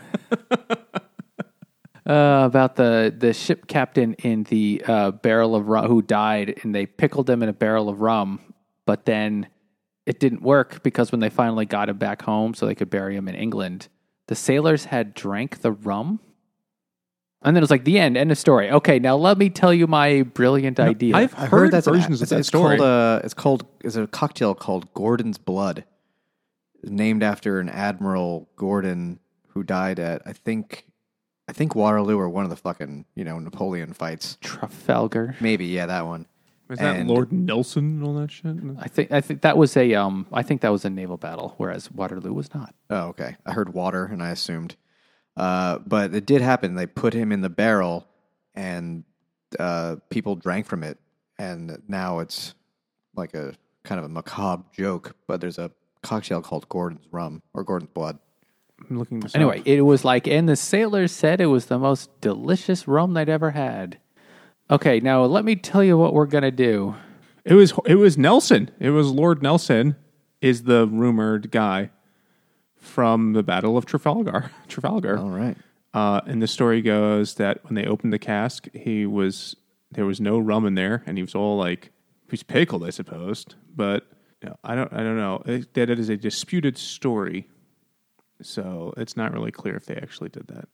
about 2.07 2.77
the, 2.77 3.15
the 3.17 3.33
ship 3.33 3.69
captain 3.69 4.15
in 4.15 4.43
the 4.45 4.85
uh, 4.87 5.11
barrel 5.13 5.57
of 5.57 5.67
rum 5.69 5.87
who 5.87 6.03
died, 6.03 6.61
and 6.63 6.75
they 6.75 6.85
pickled 6.85 7.29
him 7.29 7.43
in 7.43 7.49
a 7.49 7.55
barrel 7.55 7.89
of 7.89 8.03
rum, 8.03 8.39
but 8.85 9.07
then 9.07 9.49
it 10.07 10.21
didn't 10.21 10.43
work 10.43 10.83
because 10.83 11.13
when 11.13 11.21
they 11.21 11.31
finally 11.31 11.67
got 11.67 11.89
him 11.89 11.99
back 11.99 12.23
home 12.23 12.55
so 12.55 12.67
they 12.67 12.75
could 12.75 12.91
bury 12.91 13.17
him 13.17 13.29
in 13.29 13.35
England, 13.35 13.89
the 14.29 14.35
sailors 14.35 14.87
had 14.87 15.15
drank 15.15 15.61
the 15.61 15.73
rum. 15.73 16.21
And 17.43 17.57
then 17.57 17.63
it 17.63 17.65
was 17.65 17.71
like 17.71 17.85
the 17.85 17.99
end, 17.99 18.19
end 18.19 18.31
of 18.31 18.37
story. 18.37 18.71
Okay, 18.71 18.99
now 18.99 19.17
let 19.17 19.39
me 19.39 19.49
tell 19.49 19.73
you 19.73 19.87
my 19.87 20.23
brilliant 20.23 20.79
idea. 20.79 21.17
I've 21.17 21.35
I 21.39 21.47
heard, 21.47 21.71
that's 21.71 21.87
an- 21.87 21.95
versions 21.95 22.21
of 22.21 22.25
it's, 22.25 22.31
that 22.31 22.39
it's 22.41 22.49
story. 22.49 22.77
Called, 22.77 22.89
uh, 22.89 23.21
it's 23.25 23.35
called 23.35 23.67
it's 23.83 23.97
a 23.97 24.07
cocktail 24.07 24.55
called 24.55 24.93
Gordon's 24.93 25.39
Blood, 25.39 25.85
named 26.85 27.23
after 27.23 27.59
an 27.59 27.71
Admiral 27.71 28.49
Gordon 28.57 29.21
who 29.49 29.63
died 29.63 29.99
at 29.99 30.23
I 30.27 30.35
think 30.35 30.85
I 31.49 31.53
think 31.53 31.75
Waterloo 31.75 32.19
or 32.19 32.29
one 32.29 32.45
of 32.45 32.51
the 32.51 32.57
fucking 32.57 33.07
you 33.15 33.25
know 33.25 33.39
Napoleon 33.39 33.95
fights. 33.95 34.37
Trafalgar. 34.43 35.35
Maybe 35.41 35.67
yeah, 35.67 35.87
that 35.87 36.07
one. 36.07 36.27
Is 36.71 36.79
that 36.79 37.07
Lord 37.07 37.33
Nelson 37.33 37.85
and 37.85 38.05
all 38.05 38.15
that 38.15 38.31
shit? 38.31 38.57
I 38.79 38.89
think 38.89 39.11
I 39.13 39.21
think 39.21 39.43
that 39.43 39.57
was 39.57 39.77
a 39.77 39.95
um 39.95 40.27
I 40.33 40.43
think 40.43 40.61
that 40.61 40.71
was 40.71 40.85
a 40.85 40.91
naval 40.91 41.17
battle, 41.17 41.55
whereas 41.57 41.91
Waterloo 41.91 42.33
was 42.33 42.55
not. 42.55 42.75
Oh, 42.89 43.09
okay. 43.09 43.37
I 43.45 43.53
heard 43.53 43.75
water 43.75 44.05
and 44.05 44.23
I 44.23 44.31
assumed. 44.31 44.77
Uh, 45.37 45.79
but 45.87 46.15
it 46.15 46.27
did 46.27 46.43
happen. 46.43 46.75
They 46.75 46.87
put 46.87 47.15
him 47.15 47.33
in 47.33 47.41
the 47.41 47.49
barrel 47.49 48.07
and 48.55 49.05
uh, 49.59 49.97
people 50.11 50.37
drank 50.37 50.67
from 50.67 50.83
it. 50.83 50.99
And 51.39 51.83
now 51.89 52.19
it's 52.19 52.55
like 53.17 53.35
a 53.35 53.55
kind 53.85 53.99
of 53.99 54.05
a 54.05 54.09
macabre 54.09 54.65
joke. 54.73 55.17
But 55.27 55.41
there's 55.41 55.59
a 55.59 55.71
cocktail 56.03 56.43
called 56.43 56.69
Gordon's 56.69 57.07
Rum 57.11 57.43
or 57.55 57.65
Gordon's 57.65 57.93
Blood. 57.95 58.19
I'm 58.89 58.99
looking 58.99 59.21
this 59.21 59.35
Anyway, 59.35 59.61
up. 59.61 59.67
it 59.67 59.83
was 59.83 60.05
like, 60.05 60.27
and 60.27 60.49
the 60.49 60.57
sailors 60.57 61.13
said 61.13 61.41
it 61.41 61.47
was 61.47 61.67
the 61.67 61.79
most 61.79 62.11
delicious 62.21 62.89
rum 62.89 63.15
they'd 63.15 63.29
ever 63.29 63.51
had. 63.51 63.99
Okay, 64.71 65.01
now 65.01 65.25
let 65.25 65.45
me 65.45 65.57
tell 65.57 65.83
you 65.83 65.99
what 65.99 66.15
we're 66.15 66.27
gonna 66.27 66.53
do. 66.53 66.95
it 67.45 67.55
was 67.55 67.75
it 67.87 67.97
was 67.97 68.17
Nelson. 68.17 68.71
It 68.79 68.91
was 68.91 69.11
Lord 69.11 69.43
Nelson 69.43 69.97
is 70.41 70.63
the 70.63 70.87
rumored 70.87 71.51
guy 71.51 71.91
from 72.77 73.33
the 73.33 73.43
Battle 73.43 73.77
of 73.77 73.85
Trafalgar. 73.85 74.53
Trafalgar. 74.69 75.19
All 75.19 75.31
right. 75.31 75.57
Uh, 75.93 76.21
and 76.27 76.41
the 76.41 76.47
story 76.47 76.83
goes 76.83 77.35
that 77.35 77.65
when 77.65 77.75
they 77.75 77.85
opened 77.85 78.13
the 78.13 78.19
cask, 78.19 78.69
he 78.73 79.07
was 79.07 79.57
there 79.91 80.07
was 80.07 80.21
no 80.21 80.39
rum 80.39 80.65
in 80.65 80.75
there, 80.75 81.03
and 81.05 81.19
he 81.19 81.23
was 81.23 81.35
all 81.35 81.57
like 81.57 81.91
he's 82.27 82.31
was 82.31 82.43
pickled, 82.45 82.85
I 82.85 82.91
suppose. 82.91 83.45
But 83.75 84.07
you 84.41 84.51
know, 84.51 84.57
I 84.63 84.77
don't 84.77 84.93
I 84.93 84.99
don't 84.99 85.17
know 85.17 85.43
it, 85.47 85.75
that 85.75 85.91
it 85.91 85.99
is 85.99 86.09
a 86.09 86.17
disputed 86.17 86.79
story, 86.79 87.49
so 88.41 88.95
it's 88.97 89.17
not 89.17 89.33
really 89.33 89.51
clear 89.51 89.75
if 89.75 89.87
they 89.87 89.97
actually 89.97 90.29
did 90.29 90.47
that. 90.47 90.69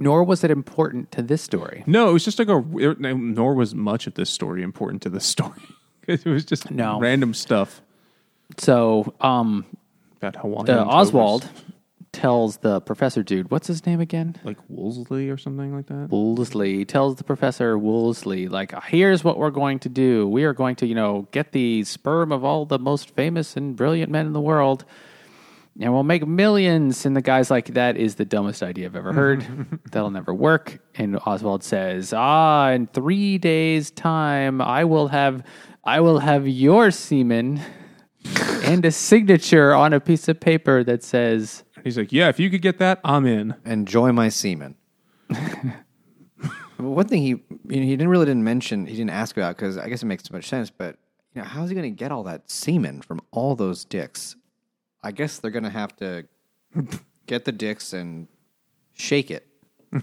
Nor 0.00 0.24
was 0.24 0.42
it 0.42 0.50
important 0.50 1.12
to 1.12 1.22
this 1.22 1.42
story. 1.42 1.84
No, 1.86 2.10
it 2.10 2.12
was 2.14 2.24
just 2.24 2.38
like 2.40 2.48
a. 2.48 2.64
it- 2.78 2.98
nor 3.00 3.54
was 3.54 3.74
much 3.74 4.06
of 4.08 4.14
this 4.14 4.30
story 4.30 4.62
important 4.62 5.02
to 5.02 5.08
this 5.10 5.24
story. 5.26 5.62
it 6.08 6.24
was 6.24 6.44
just 6.44 6.70
No. 6.70 6.98
random 6.98 7.34
stuff 7.34 7.80
So, 8.58 9.14
um, 9.20 9.64
about 10.16 10.36
Hawaiian. 10.36 10.70
uh. 10.70 10.84
Oswald 10.84 11.48
tells 12.12 12.56
the 12.56 12.80
professor 12.80 13.22
dude, 13.22 13.52
what's 13.52 13.68
his 13.68 13.86
name 13.86 14.00
again? 14.00 14.34
like 14.42 14.56
Wolseley 14.68 15.28
or 15.30 15.36
something 15.36 15.72
like 15.72 15.86
that. 15.86 16.08
Woolsey 16.10 16.84
tells 16.84 17.14
the 17.16 17.22
professor 17.24 17.78
Woolsey, 17.78 18.48
like, 18.48 18.74
here's 18.84 19.22
what 19.22 19.38
we're 19.38 19.50
going 19.50 19.78
to 19.80 19.88
do. 19.88 20.26
We 20.26 20.42
are 20.42 20.52
going 20.52 20.74
to, 20.76 20.86
you 20.86 20.94
know, 20.96 21.28
get 21.30 21.52
the 21.52 21.84
sperm 21.84 22.32
of 22.32 22.42
all 22.42 22.64
the 22.66 22.80
most 22.80 23.10
famous 23.14 23.56
and 23.56 23.76
brilliant 23.76 24.10
men 24.10 24.26
in 24.26 24.32
the 24.32 24.40
world, 24.40 24.84
and 25.78 25.92
we'll 25.92 26.02
make 26.02 26.26
millions. 26.26 27.06
And 27.06 27.14
the 27.16 27.22
guy's 27.22 27.50
like, 27.50 27.74
that 27.74 27.96
is 27.96 28.16
the 28.16 28.24
dumbest 28.24 28.62
idea 28.62 28.86
I've 28.86 28.96
ever 28.96 29.12
heard. 29.12 29.46
That'll 29.92 30.10
never 30.10 30.34
work. 30.34 30.80
And 30.94 31.18
Oswald 31.26 31.62
says, 31.62 32.12
ah, 32.12 32.70
in 32.70 32.86
three 32.88 33.38
days' 33.38 33.90
time, 33.90 34.60
I 34.60 34.84
will 34.84 35.08
have, 35.08 35.42
I 35.84 36.00
will 36.00 36.18
have 36.18 36.48
your 36.48 36.90
semen 36.90 37.60
and 38.64 38.84
a 38.84 38.90
signature 38.90 39.74
on 39.74 39.92
a 39.92 40.00
piece 40.00 40.28
of 40.28 40.40
paper 40.40 40.84
that 40.84 41.02
says. 41.02 41.64
He's 41.84 41.96
like, 41.96 42.12
yeah, 42.12 42.28
if 42.28 42.38
you 42.38 42.50
could 42.50 42.62
get 42.62 42.78
that, 42.78 43.00
I'm 43.04 43.26
in. 43.26 43.54
Enjoy 43.64 44.12
my 44.12 44.28
semen. 44.28 44.76
One 46.76 47.06
thing 47.06 47.22
he 47.22 47.28
you 47.28 47.80
know, 47.80 47.82
he 47.82 47.90
didn't 47.90 48.08
really 48.08 48.26
didn't 48.26 48.44
mention 48.44 48.86
he 48.86 48.96
didn't 48.96 49.10
ask 49.10 49.36
about 49.36 49.56
because 49.56 49.78
I 49.78 49.88
guess 49.88 50.02
it 50.02 50.06
makes 50.06 50.22
too 50.22 50.34
much 50.34 50.48
sense. 50.48 50.70
But 50.70 50.96
you 51.34 51.42
know 51.42 51.48
how 51.48 51.62
is 51.62 51.70
he 51.70 51.76
going 51.76 51.90
to 51.90 51.96
get 51.96 52.10
all 52.10 52.22
that 52.24 52.50
semen 52.50 53.02
from 53.02 53.20
all 53.30 53.54
those 53.54 53.84
dicks? 53.84 54.36
I 55.02 55.12
guess 55.12 55.38
they're 55.38 55.50
going 55.50 55.64
to 55.64 55.70
have 55.70 55.96
to 55.96 56.26
get 57.26 57.44
the 57.44 57.52
dicks 57.52 57.92
and 57.92 58.28
shake 58.94 59.30
it. 59.30 59.46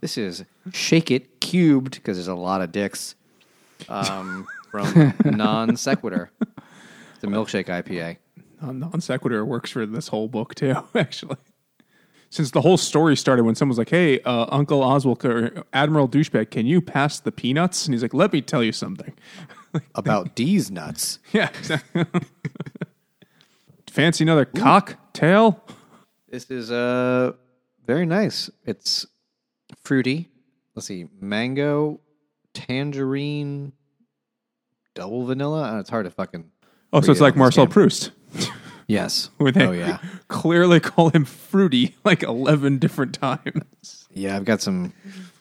this 0.00 0.16
is 0.16 0.44
shake 0.72 1.10
it 1.10 1.40
cubed 1.40 1.94
because 1.94 2.16
there's 2.16 2.28
a 2.28 2.34
lot 2.34 2.60
of 2.62 2.72
dicks 2.72 3.14
um, 3.88 4.46
from 4.70 5.14
non 5.24 5.76
sequitur. 5.76 6.30
The 7.20 7.26
milkshake 7.26 7.66
IPA. 7.66 8.18
non 8.60 9.00
sequitur 9.00 9.44
works 9.44 9.70
for 9.70 9.86
this 9.86 10.08
whole 10.08 10.28
book 10.28 10.54
too. 10.54 10.76
Actually, 10.94 11.36
since 12.30 12.50
the 12.52 12.60
whole 12.60 12.76
story 12.76 13.16
started 13.16 13.44
when 13.44 13.54
someone's 13.54 13.78
like, 13.78 13.90
"Hey, 13.90 14.20
uh, 14.20 14.46
Uncle 14.50 14.82
Oswald 14.82 15.24
or 15.24 15.64
Admiral 15.72 16.08
Douchebag, 16.08 16.50
can 16.50 16.66
you 16.66 16.80
pass 16.80 17.20
the 17.20 17.32
peanuts?" 17.32 17.86
and 17.86 17.94
he's 17.94 18.02
like, 18.02 18.14
"Let 18.14 18.32
me 18.32 18.40
tell 18.40 18.62
you 18.62 18.72
something." 18.72 19.14
about 19.94 20.34
D's 20.34 20.70
nuts. 20.70 21.18
Yeah, 21.32 21.48
exactly. 21.48 22.04
fancy 23.90 24.24
another 24.24 24.44
cocktail. 24.44 25.62
This 26.28 26.50
is 26.50 26.70
uh 26.70 27.32
very 27.86 28.06
nice. 28.06 28.50
It's 28.64 29.06
fruity. 29.82 30.28
Let's 30.74 30.86
see, 30.86 31.06
mango, 31.20 32.00
tangerine, 32.54 33.72
double 34.94 35.26
vanilla. 35.26 35.76
Uh, 35.76 35.80
It's 35.80 35.90
hard 35.90 36.04
to 36.06 36.10
fucking. 36.10 36.50
Oh, 36.92 37.00
so 37.00 37.12
it's 37.12 37.20
like 37.20 37.36
Marcel 37.36 37.66
can. 37.66 37.72
Proust. 37.72 38.10
Yes. 38.86 39.30
Where 39.38 39.52
they 39.52 39.66
Oh 39.66 39.72
yeah. 39.72 39.98
clearly 40.28 40.80
call 40.80 41.10
him 41.10 41.24
fruity 41.24 41.96
like 42.04 42.22
eleven 42.22 42.78
different 42.78 43.14
times. 43.14 44.06
Yeah, 44.14 44.36
I've 44.36 44.44
got 44.44 44.60
some. 44.62 44.92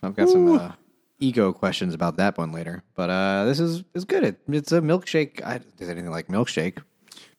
I've 0.04 0.16
got 0.16 0.30
some 0.30 0.58
uh, 0.58 0.72
ego 1.22 1.54
questions 1.54 1.94
about 1.94 2.18
that 2.18 2.38
one 2.38 2.52
later. 2.52 2.84
But 2.96 3.10
uh 3.10 3.46
this 3.46 3.60
is 3.60 3.84
is 3.94 4.04
good. 4.06 4.24
It, 4.24 4.40
it's 4.50 4.72
a 4.72 4.82
milkshake. 4.82 5.42
I, 5.44 5.62
is 5.80 5.88
anything 5.90 6.12
like 6.12 6.28
milkshake? 6.28 6.80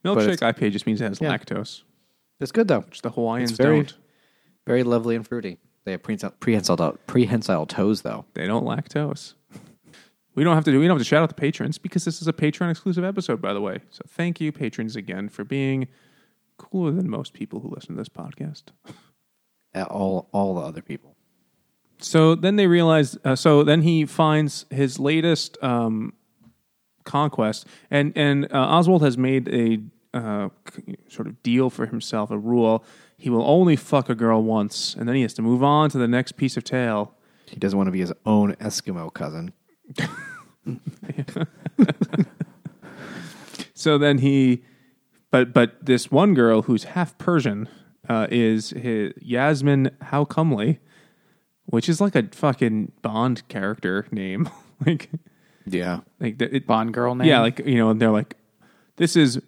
Milkshake 0.04 0.38
IPA 0.38 0.72
just 0.72 0.86
means 0.86 1.00
it 1.00 1.08
has 1.08 1.20
Yeah. 1.20 1.36
lactose, 1.36 1.82
It's 2.40 2.50
good 2.52 2.68
though. 2.68 2.80
which 2.80 3.02
the 3.02 3.10
Hawaiians 3.10 3.52
very- 3.52 3.76
don't. 3.78 3.94
Very 4.66 4.82
lovely 4.84 5.16
and 5.16 5.26
fruity. 5.26 5.58
They 5.84 5.90
have 5.92 6.02
prehensile 6.04 6.30
prehensile, 6.38 6.96
prehensile 7.08 7.66
toes 7.66 8.02
though. 8.02 8.24
They 8.34 8.46
don't 8.46 8.64
lactose. 8.64 9.34
We 10.34 10.44
don't 10.44 10.54
have 10.54 10.64
to 10.64 10.72
do. 10.72 10.78
We 10.80 10.86
don't 10.86 10.96
have 10.96 11.04
to 11.04 11.08
shout 11.08 11.22
out 11.22 11.28
the 11.28 11.34
patrons 11.34 11.76
because 11.78 12.04
this 12.04 12.22
is 12.22 12.28
a 12.28 12.32
Patreon 12.32 12.70
exclusive 12.70 13.04
episode, 13.04 13.42
by 13.42 13.52
the 13.52 13.60
way. 13.60 13.80
So 13.90 14.00
thank 14.08 14.40
you, 14.40 14.50
patrons, 14.52 14.96
again 14.96 15.28
for 15.28 15.44
being 15.44 15.88
cooler 16.56 16.90
than 16.92 17.10
most 17.10 17.32
people 17.34 17.60
who 17.60 17.68
listen 17.68 17.96
to 17.96 18.00
this 18.00 18.08
podcast. 18.08 18.64
All 19.74 20.28
all 20.32 20.54
the 20.54 20.60
other 20.62 20.82
people. 20.82 21.11
So 22.02 22.34
then 22.34 22.56
they 22.56 22.66
realize. 22.66 23.16
Uh, 23.24 23.36
so 23.36 23.64
then 23.64 23.82
he 23.82 24.04
finds 24.04 24.66
his 24.70 24.98
latest 24.98 25.56
um, 25.62 26.12
conquest, 27.04 27.66
and 27.90 28.12
and 28.16 28.52
uh, 28.52 28.58
Oswald 28.58 29.02
has 29.02 29.16
made 29.16 29.48
a 29.48 29.78
uh, 30.16 30.48
sort 31.08 31.28
of 31.28 31.42
deal 31.42 31.70
for 31.70 31.86
himself, 31.86 32.30
a 32.30 32.38
rule. 32.38 32.84
He 33.16 33.30
will 33.30 33.48
only 33.48 33.76
fuck 33.76 34.08
a 34.08 34.14
girl 34.14 34.42
once, 34.42 34.94
and 34.94 35.08
then 35.08 35.14
he 35.14 35.22
has 35.22 35.34
to 35.34 35.42
move 35.42 35.62
on 35.62 35.90
to 35.90 35.98
the 35.98 36.08
next 36.08 36.32
piece 36.32 36.56
of 36.56 36.64
tale. 36.64 37.14
He 37.46 37.56
doesn't 37.56 37.76
want 37.76 37.86
to 37.86 37.92
be 37.92 38.00
his 38.00 38.12
own 38.26 38.54
Eskimo 38.56 39.12
cousin. 39.12 39.52
So 43.82 43.98
then 43.98 44.18
he, 44.18 44.62
but 45.32 45.52
but 45.52 45.84
this 45.84 46.08
one 46.08 46.34
girl 46.34 46.62
who's 46.62 46.84
half 46.84 47.18
Persian 47.18 47.68
uh, 48.08 48.28
is 48.30 48.70
his 48.70 49.12
Yasmin 49.20 49.90
Howcomely, 50.02 50.78
which 51.66 51.88
is 51.88 52.00
like 52.00 52.14
a 52.16 52.24
fucking 52.32 52.92
Bond 53.02 53.46
character 53.48 54.06
name. 54.10 54.48
like 54.86 55.10
Yeah. 55.66 56.00
like 56.20 56.38
the, 56.38 56.54
it, 56.56 56.66
Bond 56.66 56.92
girl 56.94 57.14
name. 57.14 57.28
yeah, 57.28 57.40
like 57.40 57.58
you 57.60 57.76
know, 57.76 57.90
and 57.90 58.00
they're 58.00 58.10
like, 58.10 58.36
this 58.96 59.16
is 59.16 59.40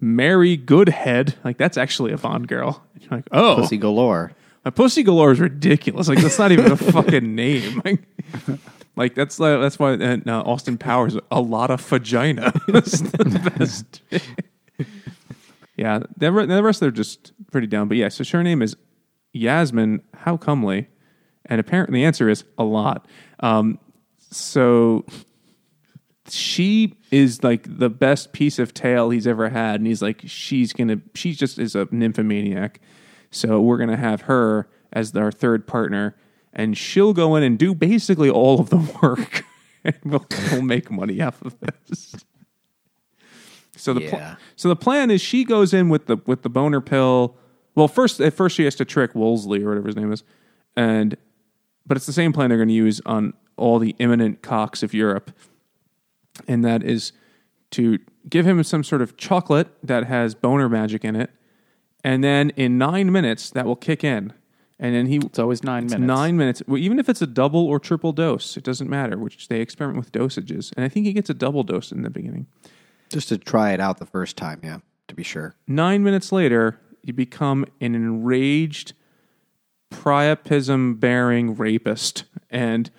Mary 0.00 0.56
Goodhead. 0.56 1.34
Like 1.44 1.56
that's 1.56 1.76
actually 1.78 2.12
a 2.12 2.18
Bond 2.18 2.48
girl. 2.48 2.82
And 2.94 3.02
you're 3.02 3.10
like, 3.18 3.28
oh, 3.32 3.56
Pussy 3.60 3.76
galore. 3.78 4.32
my 4.64 4.70
pussy 4.70 5.02
galore 5.02 5.32
is 5.32 5.40
ridiculous. 5.40 6.08
Like 6.08 6.20
that's 6.20 6.38
not 6.38 6.52
even 6.52 6.72
a 6.72 6.76
fucking 6.92 7.34
name. 7.34 7.82
Like, 8.46 8.58
like 8.96 9.14
that's 9.14 9.38
uh, 9.38 9.58
that's 9.58 9.78
why 9.78 9.92
uh, 9.92 10.16
uh, 10.26 10.40
Austin 10.42 10.78
Powers 10.78 11.16
a 11.30 11.40
lot 11.40 11.70
of 11.70 11.80
vagina. 11.82 12.50
that's 12.68 13.00
the 13.02 13.52
best. 13.58 14.00
yeah, 15.76 16.00
the, 16.16 16.30
the 16.46 16.62
rest 16.62 16.80
they're 16.80 16.90
just 16.90 17.32
pretty 17.52 17.66
down. 17.66 17.88
But 17.88 17.98
yeah, 17.98 18.08
so 18.08 18.24
her 18.24 18.42
name 18.42 18.62
is 18.62 18.74
Yasmin. 19.32 20.02
How 20.14 20.36
comely? 20.36 20.88
And 21.46 21.60
apparently 21.60 22.00
the 22.00 22.04
answer 22.04 22.28
is 22.28 22.44
a 22.58 22.64
lot. 22.64 23.06
Um, 23.40 23.78
so 24.30 25.04
she 26.28 26.94
is 27.10 27.42
like 27.42 27.78
the 27.78 27.88
best 27.88 28.32
piece 28.32 28.58
of 28.58 28.74
tail 28.74 29.10
he's 29.10 29.26
ever 29.26 29.48
had, 29.48 29.76
and 29.80 29.86
he's 29.86 30.02
like, 30.02 30.22
she's 30.26 30.72
gonna, 30.72 31.00
she 31.14 31.32
just 31.32 31.58
is 31.58 31.74
a 31.74 31.86
nymphomaniac. 31.90 32.80
So 33.30 33.60
we're 33.60 33.78
gonna 33.78 33.96
have 33.96 34.22
her 34.22 34.68
as 34.92 35.14
our 35.14 35.30
third 35.30 35.66
partner, 35.66 36.16
and 36.52 36.76
she'll 36.76 37.12
go 37.12 37.36
in 37.36 37.42
and 37.42 37.58
do 37.58 37.74
basically 37.74 38.30
all 38.30 38.60
of 38.60 38.70
the 38.70 38.76
work, 39.02 39.44
and 39.84 39.96
we'll, 40.04 40.26
we'll 40.50 40.62
make 40.62 40.90
money 40.90 41.20
off 41.20 41.40
of 41.42 41.56
this. 41.60 42.16
So 43.76 43.92
the 43.92 44.00
pl- 44.08 44.18
so 44.56 44.68
the 44.68 44.76
plan 44.76 45.10
is 45.10 45.20
she 45.20 45.44
goes 45.44 45.72
in 45.74 45.88
with 45.88 46.06
the 46.06 46.16
with 46.26 46.42
the 46.42 46.48
boner 46.48 46.80
pill. 46.80 47.36
Well, 47.74 47.88
first 47.88 48.20
at 48.20 48.32
first 48.34 48.56
she 48.56 48.64
has 48.64 48.74
to 48.76 48.84
trick 48.84 49.14
Wolseley 49.14 49.62
or 49.62 49.68
whatever 49.68 49.86
his 49.86 49.96
name 49.96 50.10
is, 50.12 50.24
and 50.76 51.16
but 51.86 51.96
it's 51.96 52.06
the 52.06 52.12
same 52.12 52.32
plan 52.32 52.48
they're 52.48 52.58
going 52.58 52.68
to 52.68 52.74
use 52.74 53.00
on 53.06 53.32
all 53.56 53.78
the 53.78 53.94
imminent 53.98 54.42
cocks 54.42 54.82
of 54.82 54.92
Europe, 54.92 55.30
and 56.46 56.64
that 56.64 56.82
is 56.82 57.12
to 57.72 57.98
give 58.28 58.46
him 58.46 58.62
some 58.62 58.84
sort 58.84 59.02
of 59.02 59.16
chocolate 59.16 59.68
that 59.82 60.04
has 60.04 60.34
boner 60.34 60.68
magic 60.68 61.04
in 61.04 61.16
it, 61.16 61.30
and 62.04 62.22
then 62.22 62.50
in 62.50 62.78
nine 62.78 63.10
minutes 63.10 63.50
that 63.50 63.64
will 63.66 63.76
kick 63.76 64.04
in, 64.04 64.32
and 64.78 64.94
then 64.94 65.06
he 65.06 65.16
It's 65.16 65.38
always 65.38 65.64
nine 65.64 65.84
it's 65.84 65.94
minutes. 65.94 66.06
nine 66.06 66.36
minutes. 66.36 66.62
Well, 66.66 66.78
even 66.78 66.98
if 66.98 67.08
it's 67.08 67.22
a 67.22 67.26
double 67.26 67.64
or 67.66 67.78
triple 67.80 68.12
dose, 68.12 68.56
it 68.56 68.64
doesn't 68.64 68.90
matter. 68.90 69.16
Which 69.16 69.48
they 69.48 69.60
experiment 69.60 69.98
with 69.98 70.12
dosages, 70.12 70.72
and 70.76 70.84
I 70.84 70.88
think 70.88 71.06
he 71.06 71.12
gets 71.12 71.30
a 71.30 71.34
double 71.34 71.62
dose 71.62 71.92
in 71.92 72.02
the 72.02 72.10
beginning. 72.10 72.46
Just 73.08 73.28
to 73.28 73.38
try 73.38 73.70
it 73.72 73.80
out 73.80 73.98
the 73.98 74.06
first 74.06 74.36
time, 74.36 74.60
yeah, 74.62 74.78
to 75.08 75.14
be 75.14 75.22
sure. 75.22 75.54
Nine 75.66 76.02
minutes 76.02 76.32
later, 76.32 76.78
you 77.02 77.12
become 77.12 77.64
an 77.80 77.94
enraged, 77.94 78.92
priapism 80.00 80.98
bearing 81.00 81.56
rapist 81.56 82.24
and 82.50 82.90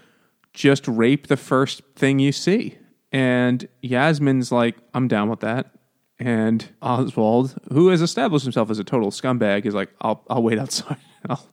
just 0.53 0.87
rape 0.87 1.27
the 1.27 1.37
first 1.37 1.81
thing 1.95 2.19
you 2.19 2.31
see. 2.31 2.77
And 3.11 3.67
Yasmin's 3.81 4.51
like, 4.51 4.75
I'm 4.93 5.07
down 5.07 5.29
with 5.29 5.39
that. 5.41 5.71
And 6.19 6.67
Oswald, 6.81 7.55
who 7.71 7.89
has 7.89 8.01
established 8.01 8.43
himself 8.43 8.71
as 8.71 8.79
a 8.79 8.83
total 8.83 9.11
scumbag, 9.11 9.65
is 9.65 9.73
like, 9.75 9.89
I'll, 10.01 10.23
I'll 10.29 10.41
wait 10.43 10.57
outside. 10.59 10.97
I'll, 11.29 11.47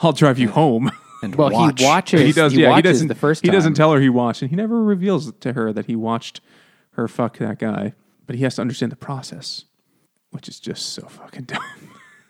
I'll 0.00 0.12
drive 0.12 0.38
you 0.38 0.48
home. 0.50 0.90
And 1.20 1.34
Well, 1.34 1.50
watch. 1.50 1.80
he 1.80 1.84
watches. 1.84 2.20
he 2.20 2.30
does. 2.30 2.52
He 2.52 2.62
yeah, 2.62 2.76
he 2.76 2.80
doesn't. 2.80 3.08
the 3.08 3.14
first. 3.16 3.44
he 3.44 3.50
doesn't 3.50 3.74
tell 3.74 3.92
her 3.92 3.98
he 4.00 4.08
watched, 4.08 4.40
and 4.40 4.50
he 4.50 4.54
never 4.56 4.80
reveals 4.84 5.32
to 5.32 5.52
her 5.52 5.72
that 5.72 5.86
he 5.86 5.96
watched 5.96 6.40
her 6.92 7.08
fuck 7.08 7.38
that 7.38 7.58
guy. 7.58 7.94
But 8.28 8.36
he 8.36 8.44
has 8.44 8.54
to 8.54 8.60
understand 8.60 8.92
the 8.92 8.96
process, 8.96 9.64
which 10.30 10.48
is 10.48 10.60
just 10.60 10.90
so 10.90 11.08
fucking 11.08 11.42
dumb. 11.46 11.60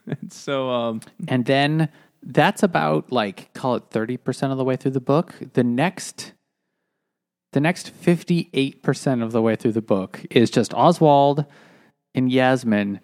and 0.06 0.32
so, 0.32 0.70
um, 0.70 1.02
And 1.28 1.44
then 1.44 1.90
that's 2.22 2.62
about 2.62 3.12
like 3.12 3.52
call 3.54 3.76
it 3.76 3.90
30% 3.90 4.50
of 4.50 4.58
the 4.58 4.64
way 4.64 4.76
through 4.76 4.92
the 4.92 5.00
book. 5.00 5.34
The 5.54 5.64
next 5.64 6.32
the 7.52 7.60
next 7.60 7.98
58% 8.02 9.22
of 9.22 9.32
the 9.32 9.40
way 9.40 9.56
through 9.56 9.72
the 9.72 9.80
book 9.80 10.20
is 10.30 10.50
just 10.50 10.74
Oswald 10.74 11.46
and 12.14 12.30
Yasmin 12.30 13.00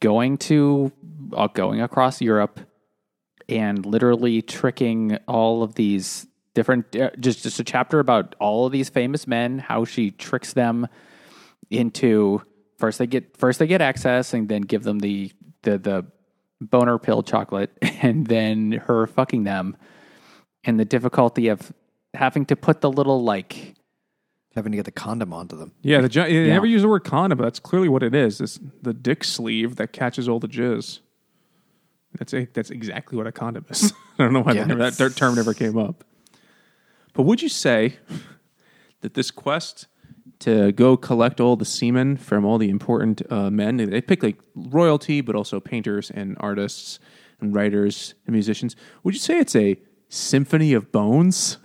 going 0.00 0.36
to 0.36 0.92
uh, 1.32 1.46
going 1.48 1.80
across 1.80 2.20
Europe 2.20 2.60
and 3.48 3.86
literally 3.86 4.42
tricking 4.42 5.16
all 5.26 5.62
of 5.62 5.74
these 5.74 6.26
different 6.54 6.94
uh, 6.96 7.10
just 7.20 7.42
just 7.42 7.60
a 7.60 7.64
chapter 7.64 8.00
about 8.00 8.34
all 8.38 8.66
of 8.66 8.72
these 8.72 8.88
famous 8.88 9.26
men 9.26 9.58
how 9.58 9.84
she 9.84 10.10
tricks 10.10 10.52
them 10.52 10.86
into 11.70 12.42
first 12.78 12.98
they 12.98 13.06
get 13.06 13.36
first 13.36 13.58
they 13.58 13.66
get 13.66 13.80
access 13.80 14.32
and 14.32 14.48
then 14.48 14.62
give 14.62 14.82
them 14.82 14.98
the 14.98 15.30
the 15.62 15.78
the 15.78 16.06
boner 16.60 16.98
pill 16.98 17.22
chocolate 17.22 17.70
and 17.82 18.26
then 18.26 18.72
her 18.72 19.06
fucking 19.06 19.44
them 19.44 19.76
and 20.64 20.80
the 20.80 20.84
difficulty 20.84 21.48
of 21.48 21.72
having 22.14 22.46
to 22.46 22.56
put 22.56 22.80
the 22.80 22.90
little 22.90 23.22
like 23.22 23.74
having 24.54 24.72
to 24.72 24.76
get 24.76 24.86
the 24.86 24.90
condom 24.90 25.32
onto 25.34 25.54
them. 25.56 25.72
yeah, 25.82 26.00
the 26.00 26.08
gi- 26.08 26.22
they 26.22 26.46
Yeah. 26.46 26.54
never 26.54 26.64
use 26.66 26.80
the 26.82 26.88
word 26.88 27.04
condom, 27.04 27.36
but 27.36 27.44
that's 27.44 27.58
clearly 27.60 27.88
what 27.90 28.02
it 28.02 28.14
is. 28.14 28.40
It's 28.40 28.58
the 28.82 28.94
dick 28.94 29.22
sleeve 29.22 29.76
that 29.76 29.92
catches 29.92 30.28
all 30.30 30.40
the 30.40 30.48
jizz. 30.48 31.00
That's 32.18 32.32
a, 32.32 32.46
that's 32.54 32.70
exactly 32.70 33.18
what 33.18 33.26
a 33.26 33.32
condom 33.32 33.66
is. 33.68 33.92
I 34.18 34.24
don't 34.24 34.32
know 34.32 34.40
why 34.40 34.52
Yeah. 34.54 34.64
that, 34.64 34.94
that 34.94 35.14
term 35.16 35.34
never 35.34 35.52
came 35.52 35.76
up. 35.76 36.04
But 37.12 37.24
would 37.24 37.42
you 37.42 37.50
say 37.50 37.96
that 39.02 39.12
this 39.12 39.30
quest 39.30 39.86
to 40.40 40.72
go 40.72 40.96
collect 40.96 41.40
all 41.40 41.56
the 41.56 41.64
semen 41.64 42.16
from 42.16 42.44
all 42.44 42.58
the 42.58 42.68
important 42.68 43.22
uh, 43.30 43.50
men, 43.50 43.76
they 43.76 44.00
pick 44.00 44.22
like 44.22 44.38
royalty, 44.54 45.20
but 45.20 45.34
also 45.34 45.60
painters 45.60 46.10
and 46.10 46.36
artists 46.40 46.98
and 47.40 47.54
writers 47.54 48.14
and 48.26 48.34
musicians. 48.34 48.76
Would 49.02 49.14
you 49.14 49.20
say 49.20 49.38
it's 49.38 49.56
a 49.56 49.78
symphony 50.08 50.72
of 50.72 50.92
bones? 50.92 51.58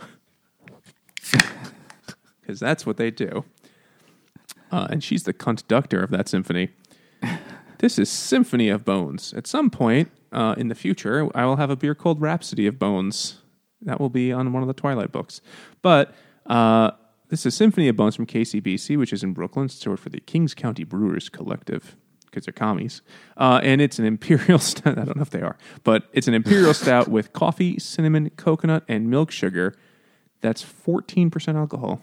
Because 2.41 2.59
that's 2.59 2.85
what 2.85 2.97
they 2.97 3.11
do. 3.11 3.45
Uh, 4.71 4.87
and 4.89 5.01
she's 5.01 5.23
the 5.23 5.31
conductor 5.31 6.03
of 6.03 6.09
that 6.09 6.27
symphony. 6.27 6.71
This 7.81 7.97
is 7.97 8.09
Symphony 8.09 8.69
of 8.69 8.85
Bones. 8.85 9.33
At 9.33 9.47
some 9.47 9.71
point 9.71 10.11
uh, 10.31 10.53
in 10.55 10.67
the 10.67 10.75
future, 10.75 11.27
I 11.33 11.45
will 11.45 11.55
have 11.55 11.71
a 11.71 11.75
beer 11.75 11.95
called 11.95 12.21
Rhapsody 12.21 12.67
of 12.67 12.77
Bones. 12.77 13.39
That 13.81 13.99
will 13.99 14.09
be 14.09 14.31
on 14.31 14.53
one 14.53 14.61
of 14.61 14.67
the 14.67 14.73
Twilight 14.75 15.11
books. 15.11 15.41
But 15.81 16.13
uh, 16.45 16.91
this 17.31 17.45
is 17.45 17.55
Symphony 17.55 17.87
of 17.87 17.95
Bones 17.95 18.17
from 18.17 18.25
KCBC, 18.25 18.97
which 18.97 19.13
is 19.13 19.23
in 19.23 19.31
Brooklyn, 19.31 19.69
stored 19.69 20.01
for 20.01 20.09
the 20.09 20.19
Kings 20.19 20.53
County 20.53 20.83
Brewers 20.83 21.29
Collective 21.29 21.95
because 22.25 22.45
they're 22.45 22.51
commies. 22.51 23.01
Uh, 23.37 23.61
and 23.63 23.79
it's 23.79 23.97
an 23.99 24.05
imperial 24.05 24.59
stout. 24.59 24.99
I 24.99 25.05
don't 25.05 25.15
know 25.15 25.21
if 25.21 25.29
they 25.29 25.41
are, 25.41 25.57
but 25.85 26.09
it's 26.11 26.27
an 26.27 26.33
imperial 26.33 26.73
stout 26.75 27.07
with 27.07 27.31
coffee, 27.31 27.79
cinnamon, 27.79 28.31
coconut, 28.31 28.83
and 28.89 29.09
milk 29.09 29.31
sugar. 29.31 29.73
That's 30.41 30.61
14% 30.61 31.55
alcohol. 31.55 32.01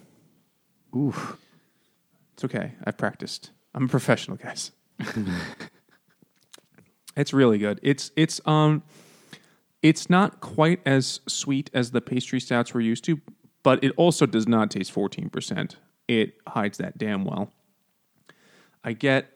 Oof. 0.97 1.37
It's 2.33 2.45
okay. 2.45 2.73
I've 2.85 2.97
practiced. 2.97 3.51
I'm 3.75 3.85
a 3.85 3.89
professional, 3.89 4.39
guys. 4.39 4.73
it's 7.17 7.35
really 7.35 7.59
good. 7.59 7.81
It's 7.83 8.11
it's 8.17 8.41
um 8.47 8.83
it's 9.83 10.09
not 10.09 10.41
quite 10.41 10.81
as 10.87 11.21
sweet 11.29 11.71
as 11.75 11.91
the 11.91 12.01
pastry 12.01 12.41
stouts 12.41 12.73
we're 12.73 12.81
used 12.81 13.05
to, 13.05 13.21
but 13.63 13.83
it 13.85 13.93
also 13.97 14.27
does 14.27 14.47
not 14.49 14.71
taste 14.71 14.95
14%. 14.95 15.77
It 16.07 16.35
hides 16.47 16.79
that 16.79 16.97
damn 16.99 17.25
well. 17.25 17.51
I 18.85 18.93
get 18.93 19.27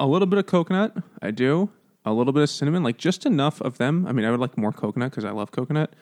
a 0.00 0.06
little 0.06 0.26
bit 0.26 0.38
of 0.38 0.46
coconut, 0.46 0.96
I 1.22 1.30
do. 1.30 1.70
A 2.06 2.12
little 2.12 2.32
bit 2.32 2.42
of 2.42 2.50
cinnamon, 2.50 2.82
like 2.82 2.98
just 2.98 3.24
enough 3.24 3.60
of 3.62 3.78
them. 3.78 4.06
I 4.06 4.12
mean, 4.12 4.24
I 4.26 4.30
would 4.30 4.40
like 4.40 4.58
more 4.58 4.72
coconut 4.72 5.10
because 5.10 5.24
I 5.24 5.30
love 5.30 5.50
coconut. 5.52 5.94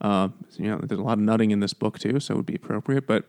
Uh, 0.00 0.28
you 0.56 0.68
know, 0.68 0.78
there's 0.82 0.98
a 0.98 1.02
lot 1.02 1.12
of 1.18 1.20
nutting 1.20 1.52
in 1.52 1.60
this 1.60 1.72
book 1.74 1.98
too, 1.98 2.18
so 2.18 2.34
it 2.34 2.36
would 2.38 2.46
be 2.46 2.56
appropriate. 2.56 3.06
But 3.06 3.24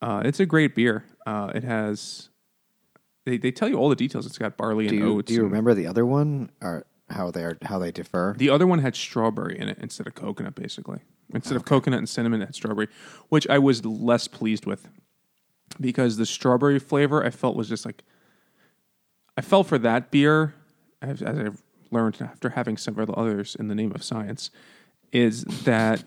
uh, 0.00 0.22
it's 0.24 0.38
a 0.38 0.46
great 0.46 0.74
beer. 0.76 1.04
Uh, 1.26 1.50
it 1.54 1.64
has. 1.64 2.28
They, 3.24 3.36
they 3.36 3.50
tell 3.50 3.68
you 3.68 3.76
all 3.76 3.88
the 3.88 3.96
details. 3.96 4.26
It's 4.26 4.38
got 4.38 4.56
barley 4.56 4.86
Do 4.86 4.94
and 4.96 5.04
you, 5.04 5.18
oats. 5.18 5.28
do 5.28 5.34
you 5.34 5.40
and- 5.40 5.50
remember 5.50 5.74
the 5.74 5.86
other 5.88 6.06
one 6.06 6.50
or 6.60 6.86
how 7.12 7.30
they 7.30 7.44
are 7.44 7.58
how 7.62 7.78
they 7.78 7.92
differ? 7.92 8.34
The 8.36 8.50
other 8.50 8.66
one 8.66 8.80
had 8.80 8.96
strawberry 8.96 9.58
in 9.58 9.68
it 9.68 9.78
instead 9.80 10.06
of 10.06 10.14
coconut, 10.14 10.54
basically. 10.54 11.00
Instead 11.34 11.56
of 11.56 11.64
coconut 11.64 11.98
and 11.98 12.08
cinnamon, 12.08 12.42
it 12.42 12.46
had 12.46 12.54
strawberry, 12.54 12.88
which 13.28 13.48
I 13.48 13.58
was 13.58 13.84
less 13.84 14.28
pleased 14.28 14.66
with 14.66 14.88
because 15.80 16.16
the 16.16 16.26
strawberry 16.26 16.78
flavor 16.78 17.24
I 17.24 17.30
felt 17.30 17.56
was 17.56 17.68
just 17.68 17.86
like. 17.86 18.02
I 19.34 19.40
felt 19.40 19.66
for 19.66 19.78
that 19.78 20.10
beer, 20.10 20.54
as, 21.00 21.22
as 21.22 21.38
I've 21.38 21.62
learned 21.90 22.18
after 22.20 22.50
having 22.50 22.76
several 22.76 23.14
others 23.18 23.54
in 23.54 23.68
the 23.68 23.74
name 23.74 23.92
of 23.94 24.02
science, 24.02 24.50
is 25.10 25.44
that 25.64 26.04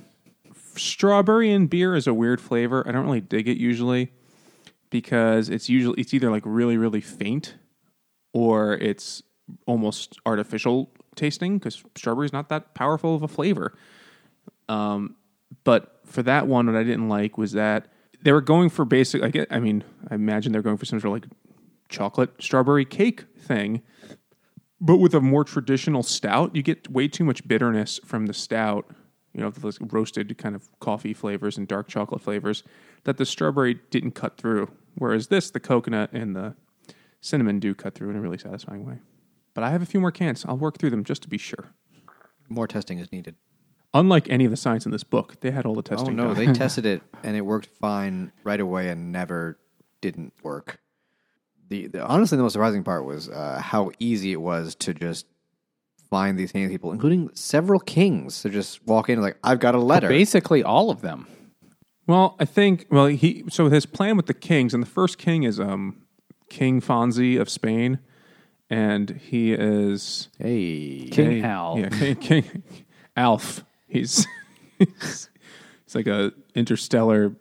strawberry 0.75 1.51
in 1.51 1.65
beer 1.67 1.95
is 1.95 2.05
a 2.05 2.13
weird 2.13 2.39
flavor. 2.39 2.87
I 2.87 2.91
don't 2.91 3.05
really 3.05 3.21
dig 3.21 3.47
it 3.47 3.57
usually 3.57 4.11
because 4.89 5.49
it's 5.49 5.69
usually 5.69 5.99
it's 5.99 6.13
either 6.13 6.29
like 6.29 6.43
really 6.45 6.77
really 6.77 7.01
faint 7.01 7.55
or 8.33 8.73
it's 8.73 9.23
almost 9.65 10.17
artificial 10.25 10.91
tasting 11.15 11.57
because 11.57 11.83
strawberry 11.95 12.25
is 12.25 12.33
not 12.33 12.49
that 12.49 12.73
powerful 12.73 13.15
of 13.15 13.23
a 13.23 13.27
flavor. 13.27 13.73
Um, 14.67 15.15
but 15.63 15.99
for 16.05 16.23
that 16.23 16.47
one, 16.47 16.67
what 16.67 16.75
I 16.75 16.83
didn't 16.83 17.09
like 17.09 17.37
was 17.37 17.53
that 17.53 17.87
they 18.23 18.31
were 18.31 18.41
going 18.41 18.69
for 18.69 18.85
basic. 18.85 19.23
I. 19.23 19.45
I 19.55 19.59
mean, 19.59 19.83
I 20.09 20.15
imagine 20.15 20.51
they're 20.51 20.61
going 20.61 20.77
for 20.77 20.85
some 20.85 20.99
sort 20.99 21.15
of 21.15 21.23
like 21.23 21.31
chocolate 21.89 22.31
strawberry 22.39 22.85
cake 22.85 23.25
thing, 23.37 23.83
but 24.81 24.97
with 24.97 25.13
a 25.13 25.21
more 25.21 25.43
traditional 25.43 26.03
stout, 26.03 26.55
you 26.55 26.63
get 26.63 26.89
way 26.89 27.07
too 27.07 27.23
much 27.23 27.47
bitterness 27.47 27.99
from 28.03 28.25
the 28.25 28.33
stout. 28.33 28.89
You 29.33 29.41
know, 29.41 29.49
the 29.49 29.77
roasted 29.81 30.37
kind 30.37 30.55
of 30.55 30.69
coffee 30.79 31.13
flavors 31.13 31.57
and 31.57 31.67
dark 31.67 31.87
chocolate 31.87 32.21
flavors 32.21 32.63
that 33.03 33.17
the 33.17 33.25
strawberry 33.25 33.79
didn't 33.89 34.11
cut 34.11 34.37
through. 34.37 34.71
Whereas 34.95 35.27
this, 35.27 35.51
the 35.51 35.59
coconut 35.59 36.13
and 36.13 36.35
the 36.35 36.55
cinnamon 37.19 37.59
do 37.59 37.75
cut 37.75 37.95
through 37.95 38.11
in 38.11 38.15
a 38.15 38.21
really 38.21 38.37
satisfying 38.37 38.85
way. 38.85 38.99
But 39.55 39.63
I 39.63 39.71
have 39.71 39.81
a 39.81 39.85
few 39.87 39.99
more 39.99 40.11
cans. 40.11 40.45
I'll 40.47 40.57
work 40.57 40.77
through 40.77 40.91
them 40.91 41.03
just 41.03 41.23
to 41.23 41.27
be 41.27 41.39
sure. 41.39 41.71
More 42.47 42.67
testing 42.67 42.99
is 42.99 43.11
needed. 43.11 43.35
Unlike 43.95 44.29
any 44.29 44.45
of 44.45 44.51
the 44.51 44.57
science 44.57 44.85
in 44.85 44.91
this 44.91 45.03
book, 45.03 45.39
they 45.39 45.49
had 45.49 45.65
all 45.65 45.73
the 45.73 45.81
testing. 45.81 46.19
Oh 46.19 46.23
testing. 46.23 46.27
no, 46.27 46.33
done. 46.35 46.53
they 46.53 46.53
tested 46.59 46.85
it 46.85 47.01
and 47.23 47.35
it 47.35 47.41
worked 47.41 47.67
fine 47.67 48.31
right 48.43 48.59
away 48.59 48.89
and 48.89 49.11
never 49.11 49.57
didn't 50.01 50.33
work. 50.43 50.79
The, 51.69 51.87
the 51.87 52.05
honestly 52.05 52.35
the 52.35 52.43
most 52.43 52.53
surprising 52.53 52.83
part 52.83 53.05
was 53.05 53.29
uh, 53.29 53.59
how 53.63 53.91
easy 53.97 54.33
it 54.33 54.41
was 54.41 54.75
to 54.75 54.93
just 54.93 55.25
find 56.09 56.37
these 56.37 56.51
handy 56.51 56.73
people, 56.73 56.91
including 56.91 57.31
several 57.33 57.79
kings, 57.79 58.41
to 58.41 58.49
just 58.49 58.85
walk 58.85 59.09
in 59.09 59.13
and 59.13 59.23
like 59.23 59.37
I've 59.43 59.59
got 59.59 59.73
a 59.73 59.79
letter. 59.79 60.09
Basically, 60.09 60.61
all 60.61 60.91
of 60.91 61.01
them. 61.01 61.27
Well, 62.05 62.35
I 62.39 62.45
think 62.45 62.85
well 62.91 63.07
he 63.07 63.45
so 63.49 63.69
his 63.69 63.85
plan 63.85 64.17
with 64.17 64.27
the 64.27 64.33
kings 64.33 64.73
and 64.73 64.83
the 64.83 64.87
first 64.87 65.17
king 65.17 65.43
is 65.43 65.59
um 65.59 66.05
King 66.49 66.81
Fonzie 66.81 67.39
of 67.39 67.49
Spain, 67.49 67.99
and 68.69 69.09
he 69.09 69.53
is 69.53 70.29
Hey, 70.39 71.07
King 71.11 71.31
Hey, 71.31 71.43
Al. 71.43 71.79
Yeah, 71.79 71.89
King, 71.89 72.15
King 72.15 72.63
Alf. 73.15 73.63
He's, 73.87 74.27
he's 74.79 75.29
he's 75.85 75.95
like 75.95 76.07
a 76.07 76.33
interstellar 76.53 77.35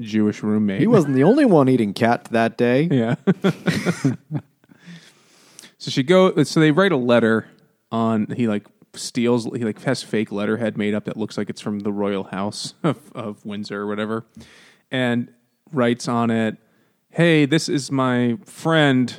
Jewish 0.00 0.42
roommate. 0.42 0.80
he 0.80 0.86
wasn't 0.86 1.14
the 1.14 1.24
only 1.24 1.44
one 1.44 1.68
eating 1.68 1.92
cat 1.92 2.26
that 2.32 2.56
day. 2.56 2.88
Yeah. 2.90 3.14
so 5.78 5.90
she 5.90 6.02
go. 6.02 6.42
So 6.42 6.60
they 6.60 6.70
write 6.70 6.92
a 6.92 6.96
letter 6.96 7.46
on. 7.92 8.26
He 8.36 8.48
like 8.48 8.66
steals. 8.94 9.44
He 9.44 9.64
like 9.64 9.80
has 9.82 10.02
fake 10.02 10.32
letterhead 10.32 10.76
made 10.76 10.94
up 10.94 11.04
that 11.04 11.16
looks 11.16 11.36
like 11.38 11.50
it's 11.50 11.60
from 11.60 11.80
the 11.80 11.92
royal 11.92 12.24
house 12.24 12.74
of, 12.82 12.98
of 13.14 13.44
Windsor 13.44 13.82
or 13.82 13.86
whatever, 13.86 14.24
and 14.90 15.28
writes 15.72 16.08
on 16.08 16.30
it, 16.30 16.56
"Hey, 17.10 17.46
this 17.46 17.68
is 17.68 17.90
my 17.92 18.38
friend. 18.44 19.14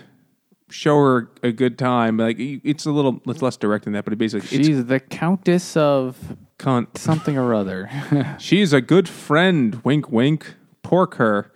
Show 0.69 0.97
her 0.97 1.29
a 1.43 1.51
good 1.51 1.77
time." 1.77 2.17
Like 2.17 2.37
it's 2.39 2.85
a 2.85 2.91
little. 2.91 3.21
It's 3.27 3.41
less 3.41 3.57
direct 3.57 3.83
than 3.85 3.93
that, 3.93 4.03
but 4.03 4.13
it 4.13 4.17
basically 4.17 4.47
She's 4.47 4.85
the 4.85 4.99
Countess 4.99 5.77
of 5.77 6.37
cunt. 6.59 6.97
something 6.97 7.37
or 7.37 7.53
other. 7.53 7.89
She's 8.39 8.73
a 8.73 8.81
good 8.81 9.07
friend. 9.09 9.81
Wink, 9.83 10.11
wink. 10.11 10.55
Pork 10.83 11.15
her. 11.15 11.51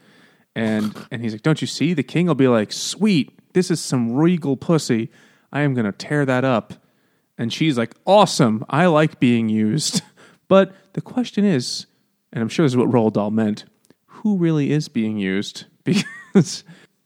And 0.55 0.95
and 1.11 1.21
he's 1.21 1.33
like, 1.33 1.43
don't 1.43 1.61
you 1.61 1.67
see? 1.67 1.93
The 1.93 2.03
king 2.03 2.27
will 2.27 2.35
be 2.35 2.47
like, 2.47 2.71
sweet. 2.71 3.31
This 3.53 3.71
is 3.71 3.79
some 3.79 4.13
regal 4.13 4.57
pussy. 4.57 5.09
I 5.51 5.61
am 5.61 5.73
gonna 5.73 5.91
tear 5.91 6.25
that 6.25 6.43
up. 6.43 6.73
And 7.37 7.53
she's 7.53 7.77
like, 7.77 7.95
awesome. 8.05 8.65
I 8.69 8.87
like 8.87 9.19
being 9.19 9.49
used. 9.49 10.01
But 10.49 10.73
the 10.93 11.01
question 11.01 11.45
is, 11.45 11.85
and 12.33 12.41
I'm 12.41 12.49
sure 12.49 12.65
this 12.65 12.71
is 12.71 12.77
what 12.77 12.89
Roald 12.89 13.13
Dahl 13.13 13.29
meant, 13.29 13.65
who 14.07 14.35
really 14.35 14.71
is 14.71 14.87
being 14.89 15.17
used? 15.19 15.65
Because 15.83 16.63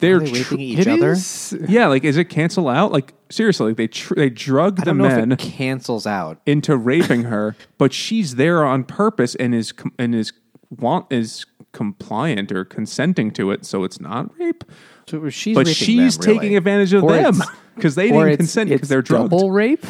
they're 0.08 0.20
they 0.20 0.32
tr- 0.32 0.36
raping 0.54 0.60
each 0.60 0.88
other? 0.88 1.12
is- 1.14 1.58
yeah, 1.68 1.88
like 1.88 2.04
is 2.04 2.18
it 2.18 2.26
cancel 2.30 2.70
out? 2.70 2.92
Like 2.92 3.14
seriously, 3.30 3.68
like, 3.70 3.78
they 3.78 3.88
tr- 3.88 4.14
they 4.16 4.30
drug 4.30 4.80
I 4.80 4.82
the 4.82 4.86
don't 4.92 4.98
know 5.00 5.08
men 5.08 5.32
if 5.32 5.40
it 5.40 5.52
cancels 5.52 6.06
out. 6.06 6.40
into 6.46 6.78
raping 6.78 7.24
her, 7.24 7.56
but 7.78 7.92
she's 7.94 8.36
there 8.36 8.64
on 8.66 8.84
purpose 8.84 9.36
and 9.36 9.56
is 9.56 9.72
com- 9.72 9.94
and 9.98 10.14
is 10.14 10.32
want 10.70 11.12
is 11.12 11.46
compliant 11.72 12.52
or 12.52 12.64
consenting 12.64 13.32
to 13.32 13.50
it, 13.52 13.66
so 13.66 13.84
it's 13.84 14.00
not 14.00 14.30
rape. 14.40 14.64
So 15.08 15.28
she's 15.30 15.56
But 15.56 15.68
she's 15.68 16.18
them, 16.18 16.28
really. 16.28 16.40
taking 16.40 16.58
advantage 16.58 16.94
of 16.94 17.04
Or 17.04 17.12
them 17.12 17.42
because 17.76 17.96
they 17.96 18.10
didn't 18.10 18.38
consent 18.38 18.70
because 18.70 18.88
they're 18.90 19.02
drugged. 19.02 19.32
double 19.32 19.52
rape. 19.52 19.86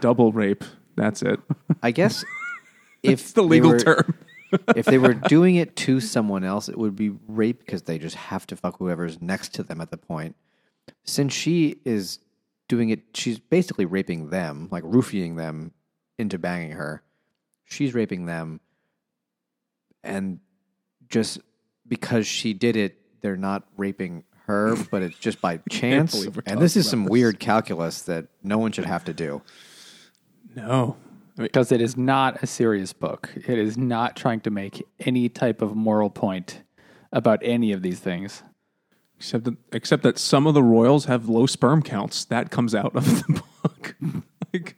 Double 0.00 0.32
rape. 0.32 0.64
That's 0.96 1.22
it. 1.22 1.40
I 1.82 1.90
guess 1.92 2.22
if 3.02 3.20
It's 3.20 3.32
the 3.32 3.42
legal 3.42 3.70
were- 3.70 3.78
term. 3.78 4.14
If 4.76 4.86
they 4.86 4.98
were 4.98 5.14
doing 5.14 5.56
it 5.56 5.76
to 5.76 6.00
someone 6.00 6.44
else, 6.44 6.68
it 6.68 6.78
would 6.78 6.96
be 6.96 7.10
rape 7.28 7.60
because 7.60 7.82
they 7.82 7.98
just 7.98 8.16
have 8.16 8.46
to 8.48 8.56
fuck 8.56 8.78
whoever's 8.78 9.20
next 9.20 9.54
to 9.54 9.62
them 9.62 9.80
at 9.80 9.90
the 9.90 9.96
point. 9.96 10.36
Since 11.04 11.32
she 11.32 11.76
is 11.84 12.18
doing 12.68 12.90
it, 12.90 13.00
she's 13.14 13.38
basically 13.38 13.84
raping 13.84 14.30
them, 14.30 14.68
like 14.70 14.82
roofing 14.86 15.36
them 15.36 15.72
into 16.18 16.38
banging 16.38 16.72
her. 16.72 17.02
She's 17.64 17.94
raping 17.94 18.26
them, 18.26 18.60
and 20.04 20.40
just 21.08 21.40
because 21.86 22.26
she 22.26 22.52
did 22.52 22.76
it, 22.76 22.98
they're 23.20 23.36
not 23.36 23.64
raping 23.76 24.24
her, 24.46 24.76
but 24.90 25.02
it's 25.02 25.18
just 25.18 25.40
by 25.40 25.58
chance. 25.70 26.26
And 26.46 26.60
this 26.60 26.76
is 26.76 26.88
some 26.88 27.04
this. 27.04 27.10
weird 27.10 27.40
calculus 27.40 28.02
that 28.02 28.26
no 28.42 28.58
one 28.58 28.72
should 28.72 28.84
have 28.84 29.04
to 29.04 29.14
do. 29.14 29.42
No. 30.54 30.96
I 31.42 31.44
mean, 31.44 31.48
because 31.48 31.72
it 31.72 31.80
is 31.80 31.96
not 31.96 32.42
a 32.42 32.46
serious 32.46 32.92
book. 32.92 33.30
It 33.34 33.58
is 33.58 33.76
not 33.76 34.16
trying 34.16 34.40
to 34.42 34.50
make 34.50 34.86
any 35.00 35.28
type 35.28 35.60
of 35.62 35.74
moral 35.74 36.08
point 36.10 36.62
about 37.12 37.40
any 37.42 37.72
of 37.72 37.82
these 37.82 37.98
things. 37.98 38.42
except 39.16 39.44
that, 39.44 39.56
except 39.72 40.02
that 40.04 40.18
some 40.18 40.46
of 40.46 40.54
the 40.54 40.62
royals 40.62 41.06
have 41.06 41.28
low 41.28 41.46
sperm 41.46 41.82
counts. 41.82 42.24
That 42.26 42.50
comes 42.50 42.74
out 42.74 42.94
of 42.94 43.04
the 43.04 43.42
book. 43.62 43.96
like, 44.52 44.76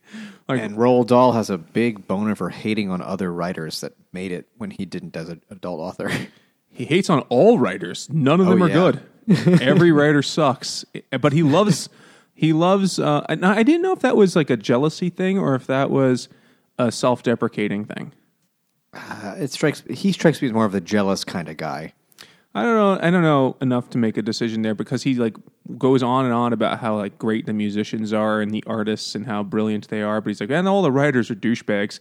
like 0.49 0.61
And 0.61 0.77
Roald 0.77 1.09
Dahl 1.09 1.33
has 1.33 1.51
a 1.51 1.59
big 1.59 2.07
boner 2.07 2.35
for 2.35 2.49
hating 2.51 2.91
on 2.91 3.03
other 3.03 3.33
writers 3.33 3.81
that 3.83 3.93
made 4.13 4.33
it 4.33 4.49
when 4.57 4.71
he 4.71 4.85
didn't 4.87 5.17
as 5.17 5.29
an 5.29 5.43
adult 5.51 5.81
author. 5.81 6.11
He 6.71 6.87
hates 6.87 7.11
on 7.11 7.21
all 7.29 7.59
writers. 7.59 8.09
None 8.11 8.41
of 8.41 8.47
them 8.47 8.63
Oh, 8.63 8.65
are 8.65 8.69
yeah. 8.69 8.75
good. 8.75 9.61
Every 9.63 9.93
writer 9.93 10.23
sucks. 10.23 10.85
But 11.21 11.33
he 11.33 11.43
loves. 11.43 11.89
He 12.35 12.53
loves. 12.53 12.99
Uh, 12.99 13.25
and 13.29 13.45
I 13.47 13.63
didn't 13.63 13.83
know 13.83 13.93
if 13.93 14.01
that 14.01 14.17
was 14.17 14.35
like 14.35 14.51
a 14.51 14.57
jealousy 14.57 15.09
thing 15.11 15.39
or 15.39 15.55
if 15.55 15.67
that 15.69 15.91
was 15.91 16.29
a 16.79 16.91
self-deprecating 16.93 17.85
thing. 17.85 18.13
Uh, 18.93 19.35
it 19.39 19.51
strikes 19.51 19.83
he 19.91 20.13
strikes 20.13 20.41
me 20.41 20.49
as 20.49 20.53
more 20.55 20.65
of 20.65 20.73
the 20.73 20.81
jealous 20.81 21.25
kind 21.25 21.49
of 21.49 21.57
guy. 21.57 21.93
I 22.55 22.63
don't 22.63 22.77
know. 22.77 23.07
I 23.07 23.11
don't 23.11 23.23
know 23.23 23.57
enough 23.61 23.91
to 23.91 23.99
make 23.99 24.17
a 24.17 24.23
decision 24.23 24.63
there 24.63 24.77
because 24.77 25.03
he 25.03 25.15
like 25.15 25.37
goes 25.77 26.05
on 26.05 26.25
and 26.25 26.33
on 26.33 26.53
about 26.53 26.79
how 26.79 26.97
like 26.97 27.19
great 27.19 27.47
the 27.47 27.53
musicians 27.53 28.13
are 28.13 28.41
and 28.41 28.53
the 28.53 28.63
artists 28.67 29.17
and 29.17 29.27
how 29.27 29.43
brilliant 29.43 29.89
they 29.89 30.03
are. 30.03 30.21
But 30.21 30.29
he's 30.29 30.41
like, 30.41 30.51
and 30.51 30.69
all 30.69 30.83
the 30.83 30.93
writers 30.93 31.31
are 31.33 31.35
douchebags. 31.35 31.99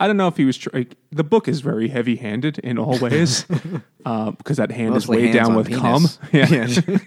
I 0.00 0.06
don't 0.06 0.16
know 0.16 0.28
if 0.28 0.38
he 0.38 0.46
was. 0.46 0.56
Tr- 0.56 0.70
like, 0.72 0.96
the 1.10 1.22
book 1.22 1.46
is 1.46 1.60
very 1.60 1.88
heavy-handed 1.88 2.58
in 2.60 2.78
all 2.78 2.98
ways 2.98 3.44
uh, 4.06 4.30
because 4.30 4.56
that 4.56 4.70
hand 4.72 4.94
Mostly 4.94 5.18
is 5.18 5.26
way 5.26 5.32
down 5.32 5.54
with 5.54 5.66
penis. 5.66 6.16
cum. 6.16 6.28
Yeah. 6.32 6.66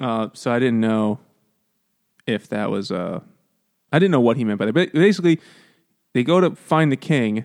Uh, 0.00 0.28
so 0.32 0.52
I 0.52 0.60
didn't 0.60 0.78
know 0.80 1.18
if 2.24 2.48
that 2.50 2.70
was 2.70 2.92
uh 2.92 3.18
I 3.92 3.98
didn't 3.98 4.12
know 4.12 4.20
what 4.20 4.36
he 4.36 4.44
meant 4.44 4.58
by 4.58 4.66
that. 4.66 4.72
But 4.72 4.92
basically, 4.92 5.40
they 6.14 6.22
go 6.22 6.40
to 6.40 6.54
find 6.54 6.92
the 6.92 6.96
king, 6.96 7.44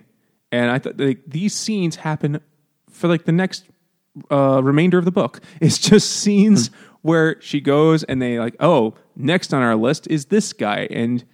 and 0.52 0.70
I 0.70 0.78
thought 0.78 0.98
like, 0.98 1.22
these 1.26 1.54
scenes 1.54 1.96
happen 1.96 2.40
for 2.90 3.08
like 3.08 3.24
the 3.24 3.32
next 3.32 3.64
uh, 4.30 4.62
remainder 4.62 4.98
of 4.98 5.04
the 5.04 5.12
book. 5.12 5.40
It's 5.60 5.78
just 5.78 6.10
scenes 6.10 6.70
where 7.02 7.40
she 7.40 7.60
goes 7.60 8.02
and 8.04 8.20
they 8.22 8.38
like, 8.38 8.56
oh, 8.60 8.94
next 9.16 9.52
on 9.52 9.62
our 9.62 9.76
list 9.76 10.06
is 10.08 10.26
this 10.26 10.52
guy, 10.52 10.88
and 10.90 11.24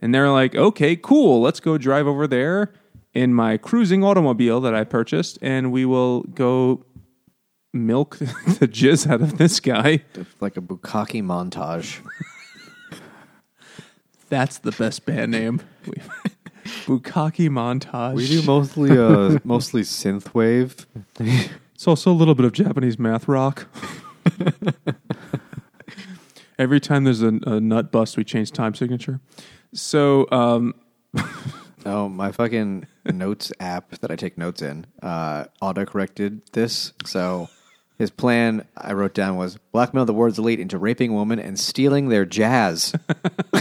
and 0.00 0.14
they're 0.14 0.30
like, 0.30 0.54
okay, 0.54 0.96
cool, 0.96 1.40
let's 1.40 1.60
go 1.60 1.76
drive 1.78 2.06
over 2.06 2.26
there 2.26 2.72
in 3.12 3.34
my 3.34 3.56
cruising 3.56 4.04
automobile 4.04 4.60
that 4.60 4.74
I 4.74 4.84
purchased, 4.84 5.38
and 5.42 5.72
we 5.72 5.84
will 5.84 6.22
go 6.22 6.84
milk 7.72 8.18
the 8.18 8.68
jizz 8.68 9.08
out 9.10 9.20
of 9.20 9.38
this 9.38 9.60
guy. 9.60 10.04
Like 10.40 10.56
a 10.56 10.60
bukkake 10.60 11.22
montage. 11.22 12.00
That's 14.30 14.58
the 14.58 14.72
best 14.72 15.04
band 15.04 15.32
name. 15.32 15.60
Bukkake 16.86 17.50
montage. 17.50 18.14
We 18.14 18.26
do 18.26 18.42
mostly 18.42 18.96
uh 18.96 19.38
mostly 19.44 19.82
synthwave. 19.82 20.86
It's 21.74 21.86
also 21.86 22.10
a 22.10 22.14
little 22.14 22.34
bit 22.34 22.46
of 22.46 22.52
Japanese 22.52 22.98
math 22.98 23.28
rock. 23.28 23.66
Every 26.58 26.80
time 26.80 27.04
there's 27.04 27.22
a, 27.22 27.38
a 27.46 27.60
nut 27.60 27.90
bust, 27.90 28.16
we 28.16 28.24
change 28.24 28.52
time 28.52 28.74
signature. 28.74 29.20
So, 29.72 30.26
um, 30.30 30.74
Oh, 31.86 32.10
my 32.10 32.30
fucking 32.30 32.86
notes 33.06 33.52
app 33.58 33.92
that 34.00 34.10
I 34.10 34.16
take 34.16 34.36
notes 34.36 34.60
in 34.60 34.86
uh, 35.02 35.44
auto 35.62 35.86
corrected 35.86 36.42
this. 36.52 36.92
So 37.06 37.48
his 38.00 38.10
plan 38.10 38.64
I 38.78 38.94
wrote 38.94 39.12
down 39.12 39.36
was 39.36 39.58
blackmail 39.72 40.06
the 40.06 40.14
world's 40.14 40.38
elite 40.38 40.58
into 40.58 40.78
raping 40.78 41.14
women 41.14 41.38
and 41.38 41.60
stealing 41.60 42.08
their 42.08 42.24
jazz. 42.24 42.92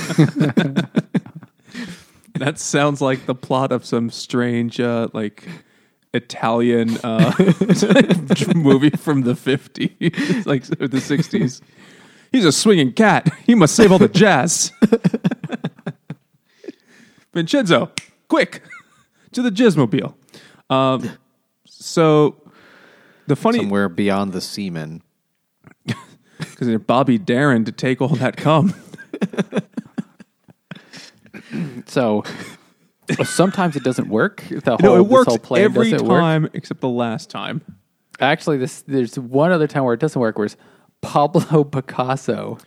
that 2.35 2.53
sounds 2.55 3.01
like 3.01 3.25
the 3.25 3.35
plot 3.35 3.73
of 3.73 3.83
some 3.83 4.09
strange, 4.09 4.79
uh, 4.79 5.09
like 5.11 5.45
Italian 6.13 6.97
uh, 7.03 7.33
movie 8.55 8.91
from 8.91 9.23
the 9.23 9.33
50s, 9.33 10.45
like 10.45 10.63
or 10.79 10.87
the 10.87 10.99
60s. 10.99 11.59
He's 12.31 12.45
a 12.45 12.53
swinging 12.53 12.93
cat. 12.93 13.27
He 13.45 13.55
must 13.55 13.75
save 13.75 13.91
all 13.91 13.99
the 13.99 14.07
jazz. 14.07 14.71
Vincenzo, 17.33 17.91
quick 18.29 18.63
to 19.33 19.41
the 19.41 19.49
jazzmobile. 19.49 20.13
Um, 20.69 21.11
so 21.65 22.48
the 23.29 23.35
funny 23.35 23.59
Somewhere 23.59 23.87
beyond 23.87 24.33
the 24.33 24.41
semen. 24.41 25.01
because 26.37 26.67
they're 26.67 26.79
Bobby 26.79 27.17
Darin 27.17 27.63
to 27.65 27.71
take 27.71 28.01
all 28.01 28.09
that 28.09 28.35
cum. 28.35 28.73
So 31.87 32.23
sometimes 33.23 33.75
it 33.75 33.83
doesn't 33.83 34.07
work. 34.07 34.43
The 34.49 34.77
whole, 34.77 34.77
no, 34.81 34.95
it 34.97 35.07
works 35.07 35.27
whole 35.27 35.39
plan 35.39 35.63
every 35.63 35.89
doesn't 35.89 36.07
work. 36.07 36.19
time 36.19 36.49
except 36.53 36.81
the 36.81 36.89
last 36.89 37.31
time. 37.31 37.61
Actually, 38.19 38.57
this 38.57 38.83
there's 38.83 39.17
one 39.17 39.51
other 39.51 39.67
time 39.67 39.83
where 39.83 39.95
it 39.95 39.99
doesn't 39.99 40.19
work. 40.19 40.37
Where 40.37 40.45
it's 40.45 40.57
Pablo 41.01 41.63
Picasso. 41.63 42.59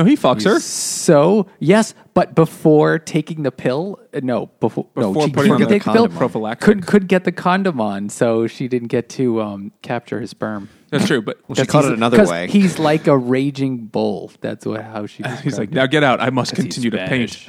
No, 0.00 0.06
he 0.06 0.16
fucks 0.16 0.44
her. 0.44 0.58
So 0.60 1.46
yes, 1.58 1.92
but 2.14 2.34
before 2.34 2.98
taking 2.98 3.42
the 3.42 3.52
pill, 3.52 4.00
uh, 4.14 4.20
no, 4.22 4.46
before, 4.60 4.86
no, 4.96 5.08
Before 5.12 5.26
she 5.26 5.32
putting 5.32 5.52
couldn't 5.52 5.66
on 5.66 5.68
the 5.68 5.74
take 5.74 5.84
the 5.84 5.92
pill. 5.92 6.02
condom 6.04 6.12
on. 6.12 6.18
Prophylactic. 6.18 6.64
Could 6.64 6.86
could 6.86 7.06
get 7.08 7.24
the 7.24 7.32
condom 7.32 7.80
on, 7.82 8.08
so 8.08 8.46
she 8.46 8.66
didn't 8.66 8.88
get 8.88 9.10
to 9.10 9.42
um, 9.42 9.72
capture 9.82 10.18
his 10.20 10.30
sperm. 10.30 10.70
That's 10.88 11.06
true, 11.06 11.20
but 11.20 11.38
She 11.54 11.66
caught 11.66 11.84
it 11.84 11.92
another 11.92 12.16
'cause 12.16 12.30
way. 12.30 12.48
He's 12.48 12.78
like 12.78 13.06
a 13.08 13.16
raging 13.18 13.86
bull. 13.86 14.32
That's 14.40 14.64
what 14.64 14.82
how 14.82 15.04
she. 15.04 15.22
he's 15.42 15.58
like, 15.58 15.68
it. 15.68 15.74
now 15.74 15.84
get 15.86 16.02
out. 16.02 16.20
I 16.22 16.30
must 16.30 16.54
continue 16.54 16.88
to 16.90 16.96
paint. 17.06 17.48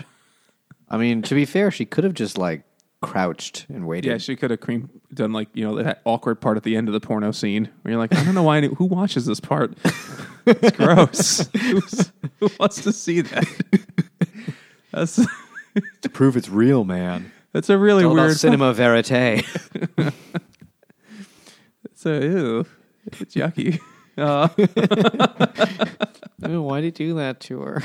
I 0.89 0.97
mean, 0.97 1.21
to 1.21 1.33
be 1.35 1.45
fair, 1.45 1.71
she 1.71 1.85
could 1.85 2.03
have 2.03 2.13
just 2.13 2.37
like 2.37 2.63
crouched 3.01 3.65
and 3.69 3.87
waited. 3.87 4.09
Yeah, 4.09 4.17
she 4.17 4.35
could 4.35 4.51
have 4.51 4.59
cream 4.59 4.89
done 5.13 5.31
like 5.31 5.47
you 5.53 5.63
know 5.65 5.81
that 5.81 6.01
awkward 6.05 6.41
part 6.41 6.57
at 6.57 6.63
the 6.63 6.75
end 6.75 6.87
of 6.89 6.93
the 6.93 6.99
porno 6.99 7.31
scene 7.31 7.69
where 7.81 7.93
you're 7.93 7.99
like, 7.99 8.13
I 8.13 8.23
don't 8.25 8.35
know 8.35 8.43
why. 8.43 8.57
Any, 8.57 8.67
who 8.67 8.85
watches 8.85 9.25
this 9.25 9.39
part? 9.39 9.77
It's 10.45 10.77
gross. 10.77 11.47
Who's, 11.53 12.11
who 12.39 12.49
wants 12.59 12.81
to 12.83 12.91
see 12.91 13.21
that? 13.21 13.45
That's 14.91 15.19
to 16.01 16.09
prove 16.09 16.35
it's 16.37 16.49
real, 16.49 16.83
man. 16.83 17.31
that's 17.53 17.69
a 17.69 17.77
really 17.77 18.03
All 18.03 18.13
about 18.13 18.25
weird. 18.25 18.37
cinema 18.37 18.73
verite. 18.73 19.45
It's 21.85 22.05
a, 22.07 22.19
ew, 22.25 22.65
it's 23.19 23.35
yucky. 23.35 23.79
Uh, 24.17 24.47
Oh, 26.43 26.63
why 26.63 26.81
did 26.81 26.99
you 26.99 27.09
do 27.09 27.13
that 27.17 27.39
to 27.41 27.59
her? 27.61 27.83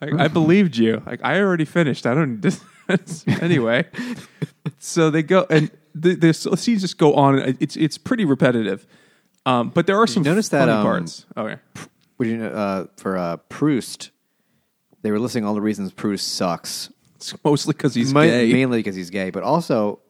I, 0.00 0.24
I 0.24 0.28
believed 0.28 0.78
you. 0.78 1.02
Like 1.04 1.20
I 1.22 1.38
already 1.40 1.66
finished. 1.66 2.06
I 2.06 2.14
don't. 2.14 2.42
Anyway, 3.42 3.84
so 4.78 5.10
they 5.10 5.22
go 5.22 5.46
and 5.50 5.70
the, 5.94 6.14
the 6.14 6.32
scenes 6.32 6.80
just 6.80 6.96
go 6.96 7.12
on. 7.14 7.38
and 7.38 7.58
It's 7.60 7.76
it's 7.76 7.98
pretty 7.98 8.24
repetitive, 8.24 8.86
um, 9.46 9.70
but 9.70 9.86
there 9.86 9.98
are 9.98 10.06
some 10.06 10.22
notice 10.22 10.48
that, 10.50 10.60
funny 10.60 10.72
um, 10.72 10.82
parts. 10.84 11.26
Oh 11.36 11.46
yeah. 11.46 11.56
Would 12.18 12.28
you 12.28 12.36
know, 12.36 12.48
uh, 12.48 12.86
for 12.96 13.16
uh, 13.16 13.36
Proust, 13.48 14.10
they 15.02 15.10
were 15.10 15.18
listing 15.18 15.44
all 15.44 15.54
the 15.54 15.60
reasons 15.60 15.92
Proust 15.92 16.28
sucks. 16.28 16.90
It's 17.16 17.34
mostly 17.44 17.72
because 17.72 17.94
he's 17.94 18.12
Ma- 18.12 18.22
gay. 18.22 18.52
Mainly 18.52 18.78
because 18.78 18.96
he's 18.96 19.10
gay, 19.10 19.30
but 19.30 19.42
also 19.42 20.00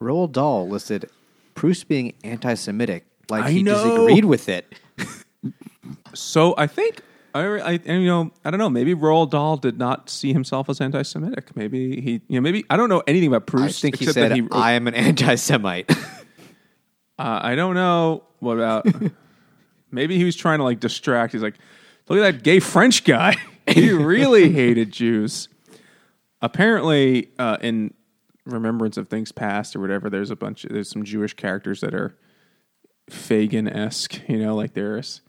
Roald 0.00 0.32
Dahl 0.32 0.68
listed 0.68 1.08
Proust 1.54 1.88
being 1.88 2.14
anti-Semitic, 2.24 3.04
like 3.28 3.44
I 3.44 3.50
he 3.50 3.62
know. 3.62 3.74
disagreed 3.74 4.24
with 4.24 4.48
it. 4.48 4.66
So 6.14 6.54
I 6.56 6.66
think 6.66 7.00
I, 7.34 7.42
I 7.42 7.72
and, 7.84 8.02
you 8.02 8.08
know 8.08 8.30
I 8.44 8.50
don't 8.50 8.58
know. 8.58 8.70
Maybe 8.70 8.94
Roald 8.94 9.30
Dahl 9.30 9.56
did 9.56 9.78
not 9.78 10.08
see 10.10 10.32
himself 10.32 10.68
as 10.68 10.80
anti-Semitic. 10.80 11.54
Maybe 11.54 12.00
he 12.00 12.12
you 12.28 12.36
know 12.36 12.40
maybe 12.40 12.64
I 12.70 12.76
don't 12.76 12.88
know 12.88 13.02
anything 13.06 13.28
about 13.28 13.42
I 13.42 13.44
Proust. 13.50 13.80
think 13.82 13.98
he 13.98 14.06
said, 14.06 14.30
that 14.30 14.32
he 14.32 14.46
"I 14.50 14.72
am 14.72 14.86
an 14.88 14.94
anti-Semite." 14.94 15.90
Uh, 17.18 17.40
I 17.42 17.54
don't 17.54 17.74
know 17.74 18.24
what 18.40 18.58
about. 18.58 18.86
maybe 19.90 20.16
he 20.16 20.24
was 20.24 20.36
trying 20.36 20.58
to 20.58 20.64
like 20.64 20.80
distract. 20.80 21.32
He's 21.32 21.42
like, 21.42 21.56
look 22.08 22.18
at 22.18 22.22
that 22.22 22.42
gay 22.42 22.60
French 22.60 23.04
guy. 23.04 23.36
he 23.66 23.90
really 23.90 24.52
hated 24.52 24.92
Jews. 24.92 25.48
Apparently, 26.42 27.30
uh, 27.38 27.56
in 27.60 27.94
Remembrance 28.44 28.96
of 28.96 29.08
Things 29.08 29.32
Past 29.32 29.74
or 29.74 29.80
whatever, 29.80 30.10
there's 30.10 30.30
a 30.30 30.36
bunch. 30.36 30.62
There's 30.68 30.90
some 30.90 31.04
Jewish 31.04 31.34
characters 31.34 31.80
that 31.80 31.94
are 31.94 32.16
Fagin 33.10 33.68
esque. 33.68 34.20
You 34.28 34.38
know, 34.38 34.54
like 34.54 34.74
there's 34.74 35.22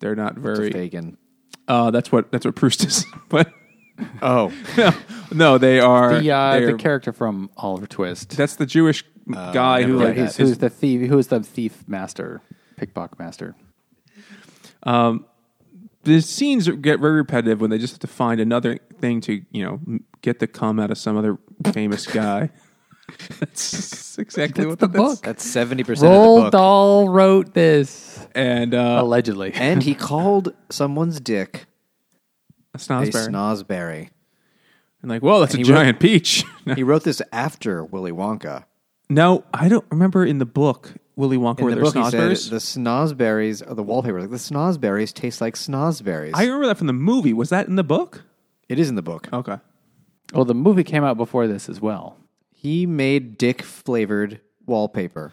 they're 0.00 0.16
not 0.16 0.36
very. 0.36 0.70
Fagin. 0.70 1.16
Uh, 1.68 1.90
that's 1.90 2.10
what 2.10 2.32
that's 2.32 2.44
what 2.44 2.56
Proust 2.56 2.84
is. 2.84 3.04
but 3.28 3.52
Oh, 4.22 4.52
no, 4.76 4.92
no, 5.32 5.58
they 5.58 5.78
are 5.80 6.18
the 6.20 6.30
uh, 6.30 6.52
they're- 6.54 6.72
the 6.72 6.78
character 6.78 7.12
from 7.12 7.50
Oliver 7.56 7.86
Twist. 7.86 8.30
That's 8.36 8.56
the 8.56 8.66
Jewish 8.66 9.04
guy 9.28 9.82
who 9.84 9.98
like 9.98 10.16
Yeah, 10.16 10.22
that. 10.24 10.26
he's, 10.26 10.36
who's 10.36 10.58
the 10.58 10.68
thief? 10.70 11.08
Who 11.08 11.18
is 11.18 11.28
the 11.28 11.40
thief 11.40 11.84
master, 11.88 12.42
pickpocket 12.76 13.18
master? 13.18 13.54
the 14.84 16.20
scenes 16.20 16.68
get 16.68 17.00
very 17.00 17.14
repetitive 17.16 17.60
when 17.60 17.70
they 17.70 17.78
just 17.78 17.94
have 17.94 18.00
to 18.00 18.06
find 18.06 18.40
another 18.40 18.78
thing 19.00 19.20
to 19.22 19.42
you 19.50 19.64
know 19.64 19.80
m- 19.86 20.04
get 20.22 20.38
the 20.38 20.46
cum 20.46 20.78
out 20.78 20.90
of 20.90 20.98
some 20.98 21.16
other 21.16 21.38
famous 21.72 22.06
guy. 22.06 22.50
that's 23.40 24.18
exactly 24.18 24.66
what 24.66 24.78
the 24.78 24.88
that's- 24.88 25.14
book. 25.16 25.24
that's 25.24 25.44
seventy 25.44 25.84
percent 25.84 26.12
of 26.12 26.12
the 26.12 26.18
Roald 26.26 26.42
book. 26.44 26.52
Dahl 26.52 27.08
wrote 27.08 27.54
this 27.54 28.26
And 28.34 28.74
uh, 28.74 28.98
allegedly. 29.00 29.52
And 29.54 29.82
he 29.82 29.94
called 29.94 30.52
someone's 30.70 31.20
dick 31.20 31.66
a 32.74 32.78
Snosberry. 32.78 33.28
snozberry. 33.28 34.08
and 35.02 35.10
like, 35.10 35.22
well, 35.22 35.40
that's 35.40 35.54
a 35.54 35.58
And 35.58 35.66
he 35.66 35.72
wrote- 35.72 35.78
giant 35.78 36.00
peach. 36.00 36.44
He 36.74 36.82
wrote 36.82 37.04
this 37.04 37.20
after 37.32 37.84
Willy 37.84 38.10
Wonka. 38.12 38.64
no, 39.08 39.44
I 39.52 39.68
don't 39.68 39.84
remember 39.90 40.24
in 40.24 40.38
the 40.38 40.46
book 40.46 40.92
Willy 41.16 41.36
Wonka 41.36 41.60
In 41.60 41.64
were 41.66 41.70
the 41.70 41.76
there 41.76 41.84
book, 41.84 41.94
he 41.94 42.10
said 42.10 42.20
snosberries. 42.32 42.50
the 42.50 42.56
snozberries 42.56 43.70
are 43.70 43.74
the 43.74 43.82
wallpaper. 43.82 44.20
Like 44.20 44.30
the 44.30 44.36
snozberries 44.36 45.12
taste 45.12 45.40
like 45.40 45.54
snozberries. 45.54 46.32
I 46.34 46.44
remember 46.44 46.66
that 46.66 46.78
from 46.78 46.86
the 46.88 46.92
movie. 46.92 47.32
Was 47.32 47.50
that 47.50 47.68
in 47.68 47.76
the 47.76 47.84
book? 47.84 48.22
it 48.68 48.78
is 48.78 48.88
in 48.88 48.94
the 48.96 49.02
book. 49.02 49.28
Okay. 49.32 49.58
well, 50.32 50.44
the 50.46 50.54
movie 50.54 50.82
came 50.84 51.04
out 51.04 51.16
before 51.18 51.46
this 51.46 51.68
as 51.68 51.80
well. 51.80 52.16
He 52.50 52.86
made 52.86 53.36
dick 53.38 53.60
flavored 53.62 54.40
wallpaper. 54.66 55.32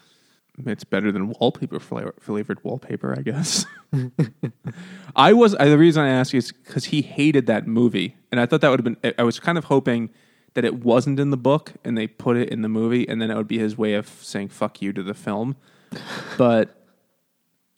It's 0.68 0.84
better 0.84 1.12
than 1.12 1.30
wallpaper 1.30 1.80
flavor, 1.80 2.14
flavored 2.20 2.64
wallpaper, 2.64 3.16
I 3.18 3.22
guess. 3.22 3.66
I 5.16 5.34
was 5.34 5.56
I, 5.56 5.66
the 5.66 5.78
reason 5.78 6.04
I 6.04 6.10
ask 6.10 6.34
you 6.34 6.38
is 6.38 6.52
because 6.52 6.86
he 6.86 7.02
hated 7.02 7.48
that 7.48 7.68
movie, 7.68 8.16
and 8.32 8.40
I 8.40 8.46
thought 8.46 8.62
that 8.62 8.70
would 8.70 8.84
have 8.84 9.02
been. 9.02 9.14
I 9.18 9.24
was 9.24 9.40
kind 9.40 9.58
of 9.58 9.66
hoping 9.66 10.10
that 10.54 10.66
it 10.66 10.84
wasn't 10.84 11.20
in 11.20 11.30
the 11.30 11.38
book 11.38 11.74
and 11.84 11.98
they 11.98 12.08
put 12.08 12.36
it 12.38 12.50
in 12.50 12.62
the 12.62 12.70
movie, 12.70 13.08
and 13.08 13.22
then 13.22 13.32
it 13.32 13.36
would 13.36 13.48
be 13.48 13.60
his 13.60 13.78
way 13.78 13.94
of 13.94 14.08
saying 14.08 14.50
"fuck 14.50 14.82
you" 14.82 14.94
to 14.94 15.04
the 15.04 15.14
film. 15.14 15.56
But 16.38 16.76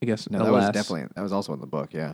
I 0.01 0.05
guess 0.05 0.29
No, 0.29 0.43
that 0.43 0.51
was 0.51 0.65
definitely 0.71 1.07
that 1.15 1.21
was 1.21 1.33
also 1.33 1.53
in 1.53 1.59
the 1.59 1.67
book. 1.67 1.93
Yeah, 1.93 2.13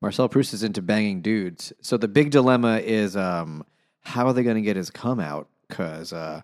Marcel 0.00 0.28
Proust 0.28 0.54
is 0.54 0.62
into 0.62 0.82
banging 0.82 1.22
dudes. 1.22 1.72
So 1.80 1.96
the 1.96 2.08
big 2.08 2.30
dilemma 2.30 2.78
is 2.78 3.16
um, 3.16 3.64
how 4.00 4.26
are 4.26 4.32
they 4.32 4.42
going 4.42 4.56
to 4.56 4.62
get 4.62 4.76
his 4.76 4.90
come 4.90 5.20
out? 5.20 5.48
Because 5.68 6.12
uh, 6.12 6.42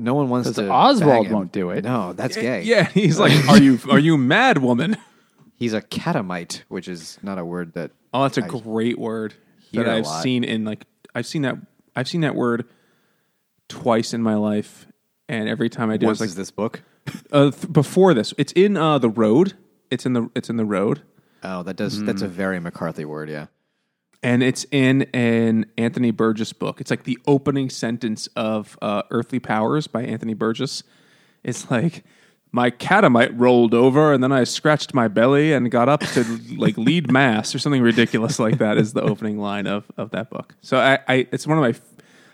no 0.00 0.14
one 0.14 0.28
wants 0.28 0.50
to. 0.52 0.68
Oswald 0.70 0.98
bang 1.10 1.24
him. 1.26 1.32
won't 1.32 1.52
do 1.52 1.70
it. 1.70 1.84
No, 1.84 2.12
that's 2.12 2.36
gay. 2.36 2.62
Yeah, 2.62 2.84
he's 2.84 3.18
like, 3.18 3.32
"Are 3.48 3.58
you 3.60 3.78
are 3.90 3.98
you 3.98 4.16
mad, 4.16 4.58
woman?" 4.58 4.96
He's 5.56 5.74
a 5.74 5.82
catamite, 5.82 6.64
which 6.68 6.88
is 6.88 7.18
not 7.22 7.38
a 7.38 7.44
word 7.44 7.74
that 7.74 7.90
Oh, 8.14 8.22
that's 8.22 8.38
a 8.38 8.42
great 8.42 8.98
word 8.98 9.34
hear 9.70 9.84
that 9.84 9.90
a 9.92 9.96
I've 9.98 10.06
lot. 10.06 10.22
seen 10.22 10.42
in 10.42 10.64
like 10.64 10.86
I've 11.14 11.26
seen 11.26 11.42
that 11.42 11.56
I've 11.94 12.08
seen 12.08 12.22
that 12.22 12.34
word 12.34 12.64
twice 13.68 14.14
in 14.14 14.22
my 14.22 14.34
life, 14.36 14.86
and 15.28 15.48
every 15.48 15.68
time 15.68 15.90
I 15.90 15.96
do, 15.98 16.06
once 16.06 16.16
it's 16.16 16.20
like 16.20 16.28
is 16.30 16.34
this 16.36 16.50
book. 16.50 16.82
uh, 17.32 17.50
th- 17.50 17.72
before 17.72 18.14
this. 18.14 18.32
It's 18.38 18.52
in 18.52 18.76
uh, 18.76 18.98
the 18.98 19.10
road. 19.10 19.54
It's 19.90 20.06
in 20.06 20.12
the 20.14 20.30
it's 20.34 20.48
in 20.50 20.56
the 20.56 20.64
road, 20.64 21.02
Oh, 21.42 21.62
that 21.62 21.76
does. 21.76 22.02
That's 22.04 22.22
a 22.22 22.26
Hmm. 22.26 22.32
very 22.32 22.60
McCarthy 22.60 23.04
word. 23.04 23.28
Yeah. 23.28 23.46
And 24.22 24.42
it's 24.42 24.66
in 24.70 25.02
an 25.14 25.66
Anthony 25.78 26.10
Burgess 26.10 26.52
book. 26.52 26.80
It's 26.80 26.90
like 26.90 27.04
the 27.04 27.18
opening 27.26 27.70
sentence 27.70 28.28
of 28.36 28.78
uh, 28.82 29.02
Earthly 29.10 29.38
Powers 29.38 29.86
by 29.86 30.02
Anthony 30.02 30.34
Burgess. 30.34 30.82
It's 31.42 31.70
like 31.70 32.04
my 32.52 32.70
catamite 32.70 33.38
rolled 33.38 33.74
over, 33.74 34.12
and 34.12 34.22
then 34.22 34.32
I 34.32 34.44
scratched 34.44 34.92
my 34.92 35.08
belly 35.08 35.52
and 35.52 35.70
got 35.70 35.88
up 35.88 36.00
to 36.00 36.24
like 36.56 36.76
lead 36.76 37.10
mass 37.12 37.54
or 37.54 37.58
something 37.58 37.82
ridiculous 37.82 38.38
like 38.38 38.58
that. 38.58 38.76
Is 38.76 38.92
the 38.92 39.02
opening 39.02 39.38
line 39.38 39.66
of 39.66 39.90
of 39.96 40.10
that 40.10 40.30
book. 40.30 40.54
So 40.60 40.78
I, 40.78 40.98
I 41.08 41.28
it's 41.32 41.46
one 41.46 41.58
of 41.58 41.62
my. 41.62 41.74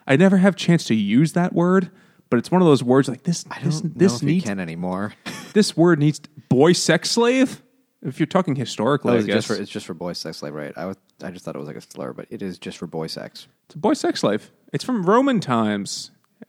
I 0.09 0.17
never 0.17 0.37
have 0.39 0.57
chance 0.57 0.85
to 0.85 0.95
use 0.95 1.33
that 1.35 1.53
word. 1.53 1.91
But 2.29 2.39
it's 2.39 2.51
one 2.51 2.61
of 2.61 2.67
those 2.67 2.83
words 2.83 3.09
like 3.09 3.23
this. 3.23 3.45
I 3.51 3.61
this 3.63 3.81
don't 3.81 3.97
this 3.97 4.13
know 4.13 4.17
if 4.17 4.23
needs 4.23 4.45
can 4.45 4.59
anymore. 4.59 5.15
this 5.53 5.77
word 5.77 6.01
needs 6.01 6.21
boy 6.49 6.73
sex 6.73 7.11
slave. 7.11 7.63
If 8.03 8.21
you're 8.21 8.27
talking 8.27 8.55
historically, 8.55 9.15
Oh, 9.15 9.19
I 9.19 9.23
guess 9.23 9.35
just 9.35 9.47
for, 9.49 9.55
it's 9.55 9.71
just 9.71 9.87
for 9.87 9.95
boy 9.95 10.13
sex 10.13 10.39
slave, 10.39 10.55
right? 10.55 10.73
I 10.77 10.85
was, 10.87 10.97
I 11.23 11.31
just 11.31 11.45
thought 11.45 11.57
it 11.57 11.59
was 11.59 11.67
like 11.67 11.77
a 11.77 11.81
slur, 11.81 12.13
but 12.13 12.27
it 12.31 12.43
is 12.43 12.59
just 12.59 12.79
for 12.79 12.87
boy 12.87 13.07
sex. 13.07 13.49
it's 13.67 13.75
a 13.75 13.79
boy 13.79 13.95
sex 13.95 14.21
slave. 14.21 14.51
It's 14.73 14.85
from 14.85 15.05
Roman 15.05 15.41
times. 15.41 16.11
I 16.43 16.47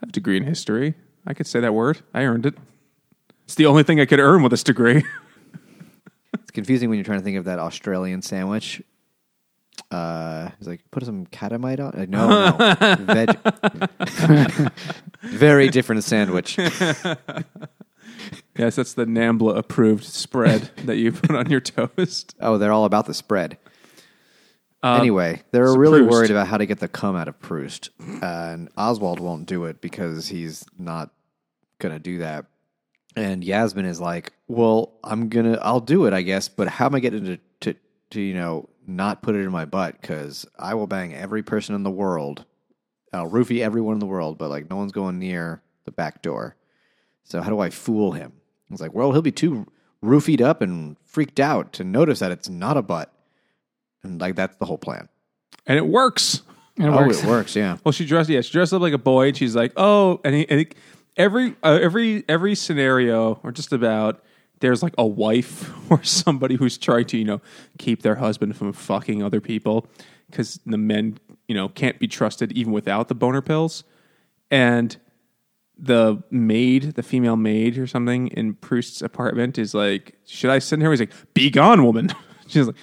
have 0.00 0.08
a 0.08 0.12
degree 0.12 0.36
in 0.36 0.44
history. 0.44 0.94
I 1.26 1.34
could 1.34 1.46
say 1.46 1.60
that 1.60 1.74
word. 1.74 2.00
I 2.14 2.22
earned 2.22 2.46
it. 2.46 2.54
It's 3.44 3.54
the 3.54 3.66
only 3.66 3.82
thing 3.82 4.00
I 4.00 4.06
could 4.06 4.20
earn 4.20 4.42
with 4.42 4.50
this 4.50 4.62
degree. 4.64 5.04
It's 6.34 6.50
confusing 6.50 6.88
when 6.90 6.98
you're 6.98 7.04
trying 7.04 7.18
to 7.20 7.24
think 7.24 7.36
of 7.38 7.44
that 7.46 7.58
Australian 7.58 8.20
sandwich. 8.22 8.82
Uh, 9.90 10.50
it's 10.58 10.66
like 10.66 10.80
put 10.90 11.04
some 11.04 11.24
catamite 11.26 11.80
on. 11.80 11.92
Like, 11.96 12.08
no, 12.08 12.28
no, 12.56 12.96
veg. 13.00 13.38
Very 15.22 15.68
different 15.68 16.04
sandwich. 16.04 16.58
Yes, 18.58 18.76
that's 18.76 18.94
the 18.94 19.06
Nambla 19.06 19.56
approved 19.56 20.04
spread 20.04 20.70
that 20.84 20.96
you 20.96 21.12
put 21.12 21.34
on 21.34 21.50
your 21.50 21.60
toast. 21.60 22.34
Oh, 22.40 22.58
they're 22.58 22.72
all 22.72 22.84
about 22.84 23.06
the 23.06 23.14
spread. 23.14 23.58
anyway, 24.82 25.42
they're 25.50 25.74
really 25.76 26.00
Proust. 26.00 26.12
worried 26.12 26.30
about 26.30 26.46
how 26.48 26.58
to 26.58 26.66
get 26.66 26.78
the 26.80 26.88
cum 26.88 27.16
out 27.16 27.28
of 27.28 27.38
Proust, 27.40 27.90
uh, 28.00 28.24
and 28.24 28.68
Oswald 28.76 29.20
won't 29.20 29.46
do 29.46 29.64
it 29.64 29.80
because 29.80 30.28
he's 30.28 30.64
not 30.78 31.10
gonna 31.78 31.98
do 31.98 32.18
that. 32.18 32.46
And 33.16 33.42
Yasmin 33.42 33.84
is 33.86 34.00
like, 34.00 34.32
"Well, 34.46 34.92
I'm 35.02 35.28
gonna, 35.28 35.58
I'll 35.62 35.80
do 35.80 36.06
it, 36.06 36.12
I 36.12 36.22
guess, 36.22 36.48
but 36.48 36.68
how 36.68 36.86
am 36.86 36.94
I 36.94 37.00
getting 37.00 37.24
to, 37.24 37.38
to, 37.60 37.74
to 38.10 38.20
you 38.20 38.34
know, 38.34 38.68
not 38.86 39.22
put 39.22 39.34
it 39.34 39.40
in 39.40 39.50
my 39.50 39.64
butt? 39.64 40.00
Because 40.00 40.46
I 40.58 40.74
will 40.74 40.86
bang 40.86 41.14
every 41.14 41.42
person 41.42 41.74
in 41.74 41.82
the 41.82 41.90
world, 41.90 42.44
I'll 43.12 43.30
roofie 43.30 43.60
everyone 43.60 43.94
in 43.94 44.00
the 44.00 44.06
world, 44.06 44.38
but 44.38 44.50
like 44.50 44.70
no 44.70 44.76
one's 44.76 44.92
going 44.92 45.18
near 45.18 45.62
the 45.84 45.90
back 45.90 46.22
door. 46.22 46.56
So 47.24 47.40
how 47.42 47.50
do 47.50 47.58
I 47.58 47.70
fool 47.70 48.12
him? 48.12 48.32
He's 48.70 48.80
like, 48.80 48.94
well, 48.94 49.12
he'll 49.12 49.22
be 49.22 49.32
too 49.32 49.66
roofied 50.02 50.40
up 50.40 50.62
and 50.62 50.96
freaked 51.04 51.40
out 51.40 51.72
to 51.74 51.84
notice 51.84 52.20
that 52.20 52.30
it's 52.30 52.48
not 52.48 52.76
a 52.76 52.82
butt. 52.82 53.12
And 54.02 54.20
like 54.20 54.36
that's 54.36 54.56
the 54.56 54.66
whole 54.66 54.78
plan. 54.78 55.08
and 55.66 55.76
it 55.76 55.86
works. 55.86 56.42
And 56.76 56.86
it 56.86 56.90
oh, 56.90 57.06
works. 57.06 57.22
it 57.22 57.26
works, 57.28 57.56
yeah. 57.56 57.78
Well, 57.84 57.92
she 57.92 58.06
dressed. 58.06 58.30
Yeah, 58.30 58.40
she 58.40 58.52
dressed 58.52 58.72
up 58.72 58.80
like 58.80 58.92
a 58.92 58.98
boy, 58.98 59.28
and 59.28 59.36
she's 59.36 59.56
like, 59.56 59.72
"Oh," 59.76 60.20
and, 60.24 60.34
he, 60.34 60.48
and 60.48 60.60
he, 60.60 60.68
every 61.16 61.56
uh, 61.62 61.78
every 61.82 62.24
every 62.28 62.54
scenario, 62.54 63.40
or 63.42 63.50
just 63.50 63.72
about, 63.72 64.22
there's 64.60 64.80
like 64.80 64.94
a 64.96 65.04
wife 65.04 65.72
or 65.90 66.02
somebody 66.04 66.54
who's 66.54 66.78
trying 66.78 67.06
to 67.06 67.18
you 67.18 67.24
know 67.24 67.40
keep 67.78 68.02
their 68.02 68.14
husband 68.14 68.56
from 68.56 68.72
fucking 68.72 69.22
other 69.24 69.40
people 69.40 69.88
because 70.30 70.60
the 70.66 70.78
men 70.78 71.18
you 71.48 71.54
know 71.54 71.68
can't 71.68 71.98
be 71.98 72.06
trusted 72.06 72.52
even 72.52 72.72
without 72.72 73.08
the 73.08 73.14
boner 73.14 73.42
pills, 73.42 73.82
and 74.48 74.96
the 75.78 76.22
maid, 76.30 76.94
the 76.94 77.02
female 77.02 77.36
maid 77.36 77.78
or 77.78 77.86
something 77.86 78.28
in 78.28 78.54
Proust's 78.54 79.00
apartment 79.00 79.58
is 79.58 79.74
like, 79.74 80.16
"Should 80.26 80.50
I 80.50 80.58
send 80.58 80.82
her?" 80.82 80.90
He's 80.90 81.00
like, 81.00 81.12
"Be 81.34 81.50
gone, 81.50 81.84
woman." 81.84 82.10
She's 82.48 82.66
like, 82.66 82.76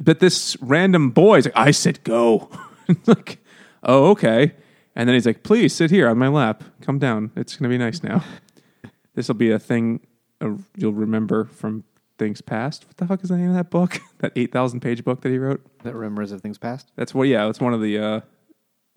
"But 0.00 0.20
this 0.20 0.56
random 0.60 1.10
boy 1.10 1.38
is 1.38 1.44
like, 1.46 1.56
I 1.56 1.70
said 1.72 2.02
go." 2.04 2.48
like, 3.06 3.38
oh, 3.82 4.10
okay. 4.10 4.54
And 4.94 5.08
then 5.08 5.14
he's 5.14 5.26
like, 5.26 5.42
"Please 5.42 5.74
sit 5.74 5.90
here 5.90 6.08
on 6.08 6.18
my 6.18 6.28
lap. 6.28 6.62
Come 6.80 6.98
down. 6.98 7.32
It's 7.36 7.56
gonna 7.56 7.68
be 7.68 7.78
nice 7.78 8.02
now. 8.02 8.22
this 9.14 9.28
will 9.28 9.34
be 9.34 9.50
a 9.50 9.58
thing 9.58 10.00
uh, 10.40 10.52
you'll 10.76 10.92
remember 10.92 11.44
from 11.44 11.84
things 12.18 12.40
past." 12.40 12.86
What 12.86 12.96
the 12.98 13.06
fuck 13.06 13.22
is 13.22 13.30
the 13.30 13.36
name 13.36 13.50
of 13.50 13.56
that 13.56 13.70
book? 13.70 14.00
that 14.18 14.32
eight 14.36 14.52
thousand 14.52 14.80
page 14.80 15.04
book 15.04 15.22
that 15.22 15.30
he 15.30 15.38
wrote. 15.38 15.60
That 15.82 15.94
remembers 15.94 16.30
of 16.30 16.40
things 16.40 16.58
past. 16.58 16.92
That's 16.94 17.14
what. 17.14 17.26
Yeah, 17.26 17.46
that's 17.46 17.60
one 17.60 17.74
of 17.74 17.80
the 17.80 17.98
uh, 17.98 18.20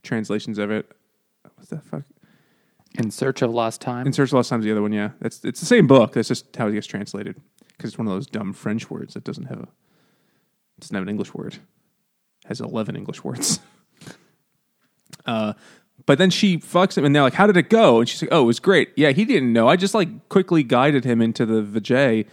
translations 0.03 0.59
of 0.59 0.69
it. 0.69 0.91
What's 1.55 1.69
that 1.69 1.83
fuck? 1.83 2.03
In 2.97 3.09
search 3.09 3.41
of 3.41 3.51
lost 3.51 3.79
time. 3.81 4.05
In 4.05 4.13
Search 4.13 4.29
of 4.29 4.33
Lost 4.33 4.49
Time's 4.49 4.65
the 4.65 4.71
other 4.71 4.81
one, 4.81 4.91
yeah. 4.91 5.11
That's 5.21 5.43
it's 5.45 5.59
the 5.61 5.65
same 5.65 5.87
book. 5.87 6.13
That's 6.13 6.27
just 6.27 6.55
how 6.55 6.67
it 6.67 6.73
gets 6.73 6.87
translated 6.87 7.39
because 7.77 7.91
it's 7.91 7.97
one 7.97 8.07
of 8.07 8.13
those 8.13 8.27
dumb 8.27 8.53
French 8.53 8.89
words 8.89 9.13
that 9.13 9.23
doesn't 9.23 9.45
have 9.45 9.59
a 9.59 9.67
doesn't 10.79 10.93
have 10.95 11.03
an 11.03 11.09
English 11.09 11.33
word. 11.33 11.53
It 11.53 12.47
has 12.47 12.59
eleven 12.59 12.95
English 12.97 13.23
words. 13.23 13.59
uh, 15.25 15.53
but 16.05 16.17
then 16.17 16.29
she 16.29 16.57
fucks 16.57 16.97
him, 16.97 17.05
and 17.05 17.15
they're 17.15 17.23
like, 17.23 17.33
"How 17.33 17.47
did 17.47 17.55
it 17.57 17.69
go?" 17.69 17.99
And 17.99 18.09
she's 18.09 18.21
like, 18.21 18.31
"Oh, 18.33 18.41
it 18.41 18.45
was 18.45 18.59
great. 18.59 18.89
Yeah, 18.97 19.11
he 19.11 19.23
didn't 19.23 19.53
know. 19.53 19.67
I 19.69 19.77
just 19.77 19.93
like 19.93 20.29
quickly 20.29 20.63
guided 20.63 21.05
him 21.05 21.21
into 21.21 21.45
the 21.45 21.61
vajay, 21.61 22.25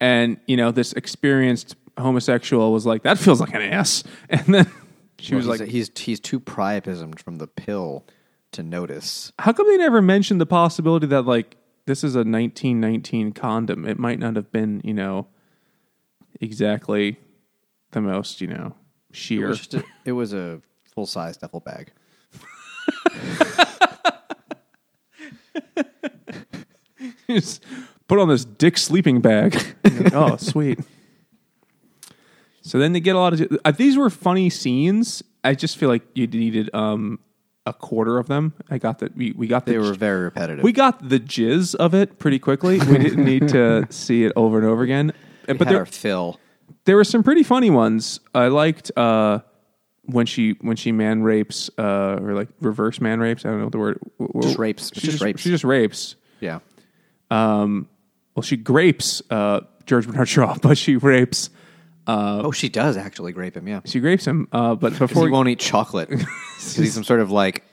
and 0.00 0.38
you 0.46 0.56
know, 0.56 0.70
this 0.70 0.92
experienced 0.94 1.76
homosexual 1.98 2.72
was 2.72 2.86
like, 2.86 3.02
that 3.02 3.18
feels 3.18 3.40
like 3.40 3.54
an 3.54 3.62
ass." 3.62 4.04
And 4.30 4.54
then 4.54 4.70
she 5.18 5.34
was 5.34 5.46
Well, 5.46 5.58
like, 5.58 5.68
he's, 5.68 5.88
he's 5.88 5.98
he's 5.98 6.20
too 6.20 6.40
priapismed 6.40 7.20
from 7.20 7.36
the 7.38 7.46
pill 7.46 8.06
to 8.52 8.62
notice. 8.62 9.32
How 9.38 9.52
come 9.52 9.66
they 9.68 9.76
never 9.76 10.00
mentioned 10.02 10.40
the 10.40 10.46
possibility 10.46 11.06
that 11.08 11.22
like 11.22 11.56
this 11.86 12.02
is 12.04 12.14
a 12.14 12.18
1919 12.20 13.32
condom? 13.32 13.86
It 13.86 13.98
might 13.98 14.18
not 14.18 14.36
have 14.36 14.50
been, 14.52 14.80
you 14.84 14.94
know, 14.94 15.26
exactly 16.40 17.18
the 17.92 18.00
most, 18.00 18.40
you 18.40 18.46
know, 18.48 18.74
It 19.10 19.16
sheer. 19.16 19.48
was, 19.48 19.58
just 19.58 19.74
a, 19.74 19.84
it 20.04 20.12
was 20.12 20.32
a 20.32 20.60
full 20.84 21.06
size 21.06 21.36
duffel 21.36 21.60
bag. 21.60 21.92
Just 27.28 27.62
put 28.06 28.18
on 28.18 28.28
this 28.28 28.44
dick 28.44 28.78
sleeping 28.78 29.20
bag. 29.20 29.56
Oh, 30.12 30.36
sweet. 30.36 30.78
So 32.62 32.78
then 32.78 32.92
they 32.92 33.00
get 33.00 33.14
a 33.16 33.18
lot 33.18 33.32
of 33.34 33.58
uh, 33.64 33.70
these 33.72 33.96
were 33.96 34.10
funny 34.10 34.48
scenes. 34.48 35.22
I 35.44 35.54
just 35.54 35.76
feel 35.76 35.88
like 35.88 36.02
you 36.14 36.26
needed 36.26 36.72
um 36.74 37.18
a 37.68 37.72
quarter 37.72 38.18
of 38.18 38.26
them. 38.26 38.54
I 38.70 38.78
got 38.78 38.98
that 39.00 39.16
we, 39.16 39.32
we 39.32 39.46
got 39.46 39.66
the 39.66 39.72
They 39.72 39.78
were 39.78 39.92
very 39.94 40.24
repetitive. 40.24 40.62
we 40.64 40.72
got 40.72 41.08
the 41.08 41.20
jizz 41.20 41.74
of 41.74 41.94
it 41.94 42.18
pretty 42.18 42.38
quickly. 42.38 42.78
We 42.78 42.98
didn't 42.98 43.24
need 43.24 43.48
to 43.48 43.86
see 43.90 44.24
it 44.24 44.32
over 44.36 44.58
and 44.58 44.66
over 44.66 44.82
again. 44.82 45.12
we 45.46 45.54
but 45.54 45.66
had 45.66 45.74
there, 45.74 45.78
our 45.80 45.86
fill. 45.86 46.38
there 46.84 46.96
were 46.96 47.04
some 47.04 47.22
pretty 47.22 47.42
funny 47.42 47.70
ones. 47.70 48.20
I 48.34 48.48
liked 48.48 48.90
uh, 48.96 49.40
when 50.04 50.26
she 50.26 50.52
when 50.60 50.76
she 50.76 50.90
man 50.92 51.22
rapes 51.22 51.70
uh, 51.78 52.18
or 52.20 52.34
like 52.34 52.48
reverse 52.60 53.00
man 53.00 53.20
rapes. 53.20 53.44
I 53.44 53.50
don't 53.50 53.60
know 53.60 53.68
the 53.68 53.78
word. 53.78 53.98
Just 54.40 54.58
rapes. 54.58 54.90
She 54.94 55.00
Just 55.00 55.12
just, 55.12 55.22
rapes. 55.22 55.42
She 55.42 55.50
just 55.50 55.64
rapes. 55.64 56.16
Yeah. 56.40 56.60
Um, 57.30 57.88
well, 58.34 58.42
she 58.42 58.56
grapes 58.56 59.20
uh, 59.30 59.60
George 59.86 60.06
Bernard 60.06 60.28
Shaw, 60.28 60.56
but 60.62 60.78
she 60.78 60.96
rapes. 60.96 61.50
Oh, 62.08 62.50
she 62.52 62.68
does 62.68 62.96
actually 62.96 63.32
grape 63.32 63.56
him. 63.56 63.68
Yeah. 63.68 63.80
She 63.84 64.00
grapes 64.00 64.26
him. 64.26 64.48
Uh, 64.50 64.74
but 64.74 64.90
'Cause 64.92 64.98
before 65.00 65.26
he 65.26 65.32
won't 65.32 65.48
eat 65.48 65.58
chocolate. 65.58 66.08
'Cause 66.10 66.74
he's 66.76 66.94
some 66.94 67.04
sort 67.04 67.20
of 67.20 67.30
like 67.30 67.64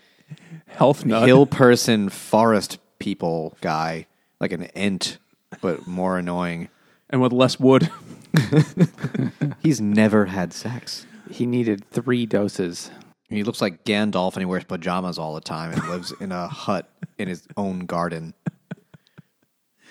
health 0.67 1.05
nut, 1.05 1.27
hill 1.27 1.45
person, 1.45 2.09
forest 2.09 2.77
people 2.99 3.57
guy, 3.61 4.07
like 4.39 4.51
an 4.51 4.63
ent, 4.75 5.17
but 5.61 5.87
more 5.87 6.17
annoying. 6.17 6.69
and 7.09 7.21
with 7.21 7.31
less 7.31 7.59
wood. 7.59 7.89
He's 9.63 9.79
never 9.79 10.25
had 10.25 10.51
sex. 10.53 11.05
he 11.31 11.45
needed 11.45 11.85
three 11.89 12.25
doses. 12.25 12.91
He 13.29 13.43
looks 13.43 13.61
like 13.61 13.83
Gandalf 13.85 14.33
and 14.33 14.41
he 14.41 14.45
wears 14.45 14.63
pajamas 14.65 15.17
all 15.17 15.33
the 15.35 15.41
time 15.41 15.71
and 15.71 15.87
lives 15.87 16.13
in 16.19 16.31
a 16.31 16.47
hut 16.47 16.89
in 17.17 17.27
his 17.27 17.47
own 17.57 17.85
garden 17.85 18.33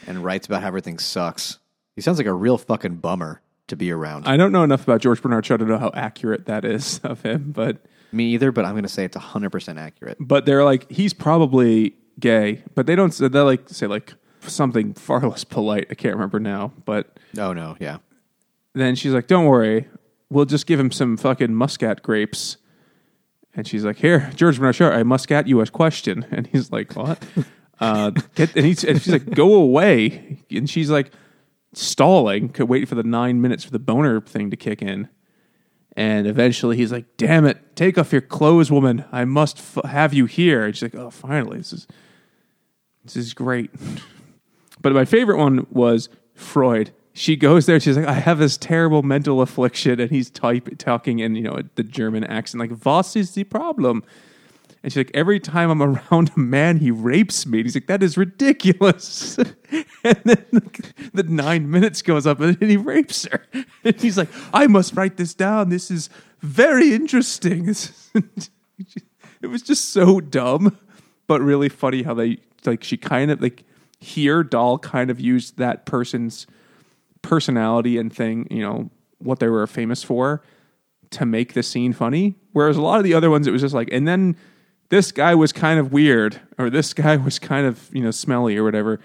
and 0.06 0.22
writes 0.22 0.46
about 0.46 0.62
how 0.62 0.68
everything 0.68 0.98
sucks. 0.98 1.58
He 1.96 2.02
sounds 2.02 2.18
like 2.18 2.26
a 2.26 2.32
real 2.34 2.58
fucking 2.58 2.96
bummer 2.96 3.40
to 3.68 3.76
be 3.76 3.90
around. 3.90 4.26
I 4.28 4.36
don't 4.36 4.52
know 4.52 4.62
enough 4.62 4.82
about 4.84 5.00
George 5.00 5.22
Bernard 5.22 5.46
Shaw 5.46 5.56
to 5.56 5.64
know 5.64 5.78
how 5.78 5.90
accurate 5.94 6.46
that 6.46 6.64
is 6.64 6.98
of 7.04 7.22
him, 7.22 7.52
but 7.52 7.78
Me 8.12 8.26
either, 8.34 8.52
but 8.52 8.64
I'm 8.64 8.72
going 8.72 8.82
to 8.84 8.88
say 8.88 9.04
it's 9.04 9.16
100% 9.16 9.78
accurate. 9.78 10.16
but 10.20 10.44
they're 10.46 10.64
like 10.64 10.90
he's 10.90 11.14
probably 11.14 11.94
gay, 12.20 12.62
but 12.74 12.86
they 12.86 12.94
don't. 12.94 13.12
They 13.12 13.40
like 13.40 13.68
say 13.68 13.86
like 13.86 14.14
something 14.40 14.94
far 14.94 15.20
less 15.28 15.44
polite. 15.44 15.86
I 15.90 15.94
can't 15.94 16.14
remember 16.14 16.38
now, 16.40 16.72
but 16.84 17.18
Oh, 17.38 17.52
no. 17.52 17.76
Yeah. 17.80 17.98
then 18.74 18.94
she's 18.94 19.12
like, 19.12 19.26
"Don't 19.26 19.46
worry, 19.46 19.88
we'll 20.30 20.44
just 20.44 20.66
give 20.66 20.78
him 20.78 20.90
some 20.92 21.16
fucking 21.16 21.54
muscat 21.54 22.02
grapes." 22.02 22.58
And 23.56 23.66
she's 23.66 23.84
like, 23.84 23.96
"Here, 23.96 24.30
George 24.36 24.58
Bernard 24.58 24.74
Shaw, 24.76 24.90
I 24.90 25.02
muscat 25.04 25.46
you 25.48 25.60
a 25.60 25.66
question." 25.66 26.26
And 26.32 26.46
he's 26.48 26.70
like, 26.70 26.94
"What?" 26.96 27.22
uh, 27.80 28.10
get, 28.34 28.54
and, 28.56 28.66
he's, 28.66 28.84
and 28.84 29.00
she's 29.00 29.12
like, 29.12 29.30
"Go 29.30 29.54
away!" 29.54 30.38
And 30.50 30.68
she's 30.68 30.90
like, 30.90 31.10
stalling, 31.76 32.48
could 32.48 32.68
wait 32.68 32.88
for 32.88 32.94
the 32.94 33.02
nine 33.02 33.40
minutes 33.40 33.64
for 33.64 33.70
the 33.70 33.78
boner 33.78 34.20
thing 34.20 34.50
to 34.50 34.56
kick 34.56 34.82
in. 34.82 35.08
And 35.96 36.26
eventually, 36.26 36.76
he's 36.76 36.90
like, 36.90 37.16
"Damn 37.16 37.46
it! 37.46 37.76
Take 37.76 37.98
off 37.98 38.10
your 38.12 38.20
clothes, 38.20 38.70
woman. 38.70 39.04
I 39.12 39.24
must 39.24 39.58
f- 39.58 39.84
have 39.84 40.12
you 40.12 40.26
here." 40.26 40.64
And 40.64 40.74
she's 40.74 40.82
like, 40.82 40.94
"Oh, 40.96 41.10
finally, 41.10 41.58
this 41.58 41.72
is 41.72 41.86
this 43.04 43.16
is 43.16 43.34
great." 43.34 43.70
But 44.82 44.92
my 44.92 45.06
favorite 45.06 45.38
one 45.38 45.66
was 45.70 46.10
Freud. 46.34 46.92
She 47.14 47.36
goes 47.36 47.64
there. 47.64 47.80
She's 47.80 47.96
like, 47.96 48.06
"I 48.06 48.14
have 48.14 48.38
this 48.38 48.58
terrible 48.58 49.02
mental 49.02 49.40
affliction," 49.40 49.98
and 49.98 50.10
he's 50.10 50.28
type 50.28 50.68
talking 50.76 51.20
in 51.20 51.36
you 51.36 51.44
know 51.44 51.60
the 51.76 51.84
German 51.84 52.22
accent, 52.24 52.60
like, 52.60 52.84
"Was 52.84 53.16
is 53.16 53.30
the 53.30 53.44
problem?" 53.44 54.04
And 54.84 54.92
she's 54.92 54.98
like, 54.98 55.10
"Every 55.14 55.40
time 55.40 55.70
I'm 55.70 55.82
around 55.82 56.30
a 56.36 56.38
man, 56.38 56.76
he 56.76 56.90
rapes 56.90 57.46
me." 57.46 57.58
And 57.58 57.66
he's 57.66 57.74
like, 57.74 57.86
"That 57.86 58.02
is 58.02 58.18
ridiculous." 58.18 59.38
and 60.04 60.20
then 60.24 60.70
the 61.14 61.22
nine 61.22 61.70
minutes 61.70 62.02
goes 62.02 62.26
up, 62.26 62.38
and 62.38 62.60
he 62.60 62.76
rapes 62.76 63.24
her. 63.24 63.42
And 63.82 63.98
he's 63.98 64.18
like, 64.18 64.28
"I 64.52 64.66
must 64.66 64.94
write 64.94 65.16
this 65.16 65.32
down. 65.32 65.70
This 65.70 65.90
is 65.90 66.10
very 66.40 66.92
interesting." 66.92 67.66
it 69.40 69.46
was 69.46 69.62
just 69.62 69.88
so 69.88 70.20
dumb, 70.20 70.78
but 71.26 71.40
really 71.40 71.70
funny 71.70 72.02
how 72.02 72.12
they 72.12 72.40
like 72.66 72.84
she 72.84 72.98
kind 72.98 73.30
of 73.30 73.40
like 73.40 73.64
here 74.00 74.44
doll 74.44 74.78
kind 74.78 75.10
of 75.10 75.18
used 75.18 75.56
that 75.56 75.86
person's 75.86 76.46
personality 77.22 77.96
and 77.96 78.14
thing, 78.14 78.46
you 78.50 78.60
know, 78.60 78.90
what 79.16 79.40
they 79.40 79.48
were 79.48 79.66
famous 79.66 80.02
for 80.02 80.42
to 81.08 81.24
make 81.24 81.54
the 81.54 81.62
scene 81.62 81.94
funny. 81.94 82.34
Whereas 82.52 82.76
a 82.76 82.82
lot 82.82 82.98
of 82.98 83.04
the 83.04 83.14
other 83.14 83.30
ones, 83.30 83.46
it 83.46 83.50
was 83.50 83.62
just 83.62 83.74
like, 83.74 83.88
and 83.90 84.06
then 84.06 84.36
this 84.94 85.10
guy 85.10 85.34
was 85.34 85.52
kind 85.52 85.80
of 85.80 85.92
weird, 85.92 86.40
or 86.56 86.70
this 86.70 86.94
guy 86.94 87.16
was 87.28 87.38
kind 87.40 87.66
of, 87.66 87.90
you 87.92 88.00
know, 88.02 88.12
smelly 88.12 88.56
or 88.56 88.62
whatever. 88.62 89.00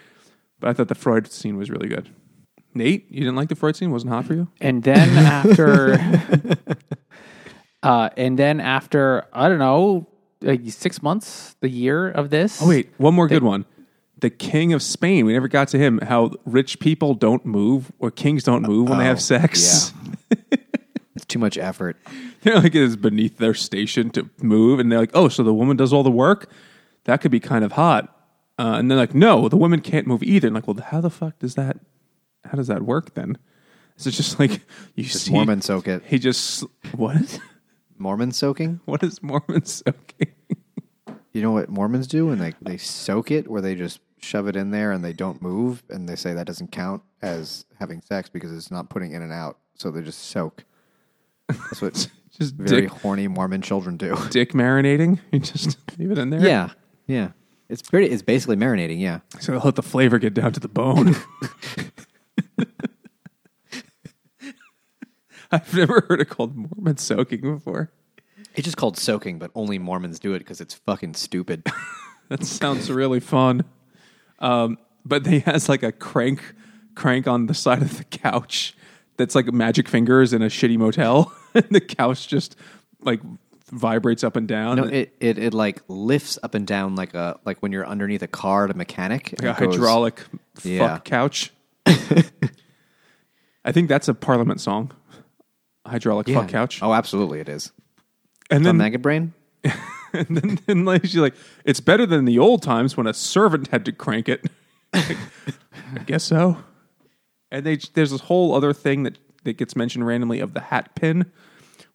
But 0.59 0.69
I 0.69 0.73
thought 0.73 0.87
the 0.87 0.95
Freud 0.95 1.31
scene 1.31 1.57
was 1.57 1.69
really 1.71 1.87
good. 1.89 2.09
Nate, 2.75 3.09
you 3.09 3.21
didn't 3.21 3.35
like 3.35 3.49
the 3.49 3.55
Freud 3.55 3.75
scene? 3.75 3.89
Wasn't 3.91 4.11
hot 4.11 4.25
for 4.25 4.35
you? 4.35 4.47
And 4.61 4.83
then 4.83 5.09
after, 5.17 5.97
uh, 7.81 8.09
and 8.15 8.37
then 8.37 8.59
after, 8.59 9.25
I 9.33 9.49
don't 9.49 9.57
know, 9.59 10.07
uh, 10.45 10.55
six 10.67 11.01
months, 11.01 11.55
the 11.61 11.69
year 11.69 12.09
of 12.09 12.29
this. 12.29 12.61
Oh 12.61 12.67
wait, 12.69 12.89
one 12.97 13.13
more 13.15 13.27
good 13.27 13.43
one. 13.43 13.65
The 14.19 14.29
king 14.29 14.73
of 14.73 14.83
Spain. 14.83 15.25
We 15.25 15.33
never 15.33 15.47
got 15.47 15.69
to 15.69 15.77
him. 15.79 15.99
How 15.99 16.31
rich 16.45 16.79
people 16.79 17.15
don't 17.15 17.45
move, 17.45 17.91
or 17.99 18.11
kings 18.11 18.43
don't 18.43 18.61
move 18.63 18.89
when 18.89 18.97
they 18.99 19.05
Oh, 19.05 19.07
have 19.07 19.21
sex. 19.21 19.93
It's 20.31 20.51
too 21.29 21.39
much 21.39 21.57
effort. 21.57 21.97
They're 22.41 22.55
like 22.55 22.75
it 22.75 22.81
is 22.81 22.95
beneath 22.95 23.37
their 23.37 23.53
station 23.53 24.09
to 24.11 24.29
move, 24.41 24.79
and 24.79 24.91
they're 24.91 24.99
like, 24.99 25.11
oh, 25.13 25.27
so 25.27 25.43
the 25.43 25.53
woman 25.53 25.77
does 25.77 25.91
all 25.93 26.03
the 26.03 26.11
work. 26.11 26.49
That 27.05 27.21
could 27.21 27.31
be 27.31 27.39
kind 27.39 27.63
of 27.65 27.73
hot. 27.73 28.15
Uh, 28.57 28.75
and 28.77 28.89
they're 28.89 28.97
like, 28.97 29.15
no, 29.15 29.47
the 29.47 29.57
women 29.57 29.81
can't 29.81 30.07
move 30.07 30.21
either. 30.23 30.47
And 30.47 30.55
like, 30.55 30.67
well, 30.67 30.77
how 30.81 31.01
the 31.01 31.09
fuck 31.09 31.39
does 31.39 31.55
that? 31.55 31.77
How 32.45 32.57
does 32.57 32.67
that 32.67 32.83
work 32.83 33.13
then? 33.13 33.37
Is 33.97 34.07
it 34.07 34.11
just 34.11 34.39
like 34.39 34.61
you 34.95 35.03
Just 35.03 35.25
see 35.25 35.31
Mormon 35.31 35.61
soak 35.61 35.87
it. 35.87 36.03
He 36.05 36.19
just 36.19 36.63
what? 36.95 37.39
Mormon 37.97 38.31
soaking? 38.31 38.79
What 38.85 39.03
is 39.03 39.21
Mormon 39.21 39.65
soaking? 39.65 40.33
You 41.33 41.41
know 41.41 41.51
what 41.51 41.69
Mormons 41.69 42.07
do 42.07 42.27
when 42.27 42.39
they, 42.39 42.53
they 42.61 42.77
soak 42.77 43.29
it, 43.31 43.47
where 43.49 43.61
they 43.61 43.75
just 43.75 43.99
shove 44.19 44.47
it 44.47 44.55
in 44.55 44.71
there 44.71 44.91
and 44.91 45.03
they 45.03 45.13
don't 45.13 45.41
move, 45.41 45.83
and 45.89 46.07
they 46.07 46.15
say 46.15 46.33
that 46.33 46.47
doesn't 46.47 46.71
count 46.71 47.03
as 47.21 47.65
having 47.79 48.01
sex 48.01 48.29
because 48.29 48.51
it's 48.51 48.71
not 48.71 48.89
putting 48.89 49.11
in 49.11 49.21
and 49.21 49.31
out. 49.31 49.57
So 49.75 49.91
they 49.91 50.01
just 50.01 50.21
soak. 50.21 50.65
That's 51.49 51.81
what 51.81 52.09
Just 52.39 52.55
very 52.55 52.83
dick, 52.83 52.89
horny 52.89 53.27
Mormon 53.27 53.61
children 53.61 53.97
do. 53.97 54.15
dick 54.29 54.53
marinating. 54.53 55.19
You 55.33 55.39
just 55.39 55.77
leave 55.99 56.11
it 56.11 56.17
in 56.17 56.29
there. 56.29 56.39
yeah, 56.45 56.69
yeah. 57.05 57.31
It's 57.67 57.81
pretty. 57.81 58.07
It's 58.07 58.21
basically 58.21 58.55
marinating. 58.55 58.99
Yeah. 58.99 59.19
So 59.39 59.51
they'll 59.51 59.61
let 59.61 59.75
the 59.75 59.83
flavor 59.83 60.17
get 60.19 60.33
down 60.33 60.53
to 60.53 60.59
the 60.59 60.69
bone. 60.69 61.15
I've 65.51 65.73
never 65.73 66.05
heard 66.07 66.21
it 66.21 66.29
called 66.29 66.55
Mormon 66.55 66.97
soaking 66.97 67.41
before. 67.41 67.91
It's 68.55 68.65
just 68.65 68.77
called 68.77 68.97
soaking, 68.97 69.39
but 69.39 69.51
only 69.55 69.79
Mormons 69.79 70.19
do 70.19 70.33
it 70.33 70.39
because 70.39 70.61
it's 70.61 70.73
fucking 70.73 71.15
stupid. 71.15 71.65
That 72.29 72.43
sounds 72.43 72.89
really 72.91 73.19
fun. 73.19 73.63
Um, 74.39 74.77
but 75.03 75.23
they 75.23 75.39
has 75.39 75.67
like 75.67 75.81
a 75.83 75.91
crank 75.91 76.41
crank 76.95 77.27
on 77.27 77.47
the 77.47 77.53
side 77.53 77.81
of 77.81 77.97
the 77.97 78.03
couch 78.03 78.75
that's 79.17 79.33
like 79.35 79.51
magic 79.51 79.87
fingers 79.87 80.33
in 80.33 80.41
a 80.41 80.47
shitty 80.47 80.77
motel. 80.77 81.33
And 81.53 81.65
the 81.71 81.81
couch 81.81 82.27
just 82.27 82.55
like 83.01 83.21
vibrates 83.71 84.23
up 84.23 84.35
and 84.35 84.47
down. 84.47 84.77
no, 84.77 84.83
it, 84.85 85.15
it 85.19 85.37
it 85.37 85.53
like 85.53 85.81
lifts 85.87 86.39
up 86.43 86.55
and 86.55 86.65
down 86.65 86.95
like 86.95 87.13
a 87.13 87.39
like 87.45 87.59
when 87.59 87.71
you're 87.71 87.85
underneath 87.87 88.23
a 88.23 88.27
car 88.27 88.65
at 88.65 88.71
a 88.71 88.73
mechanic. 88.77 89.33
like 89.41 89.57
a 89.59 89.65
goes- 89.65 89.75
hydraulic 89.75 90.23
Yeah. 90.63 90.95
fuck 90.95 91.05
couch. 91.05 91.51
I 93.65 93.71
think 93.71 93.89
that's 93.89 94.07
a 94.07 94.13
parliament 94.13 94.61
song. 94.61 94.91
Hydraulic 95.85 96.27
Yeah. 96.27 96.41
fuck 96.41 96.49
couch. 96.49 96.79
Oh, 96.81 96.93
absolutely, 96.93 97.39
it 97.39 97.49
is. 97.49 97.71
and 98.49 98.65
then 98.65 98.77
Maggot 98.77 99.01
Brain. 99.01 99.33
and 100.13 100.27
then 100.37 100.59
and 100.67 100.85
like 100.85 101.03
she's 101.03 101.17
like, 101.17 101.35
it's 101.65 101.79
better 101.79 102.05
than 102.05 102.25
the 102.25 102.39
old 102.39 102.63
times 102.63 102.95
when 102.97 103.05
a 103.07 103.13
servant 103.13 103.67
had 103.67 103.85
to 103.85 103.91
crank 103.91 104.29
it. 104.29 104.45
I 104.93 105.17
guess 106.05 106.23
so. 106.23 106.57
And 107.51 107.65
they 107.65 107.77
there's 107.93 108.11
this 108.11 108.21
whole 108.21 108.55
other 108.55 108.73
thing 108.73 109.03
that 109.03 109.17
that 109.43 109.57
gets 109.57 109.75
mentioned 109.75 110.05
randomly 110.05 110.39
of 110.39 110.53
the 110.53 110.61
hat 110.61 110.95
pin, 110.95 111.31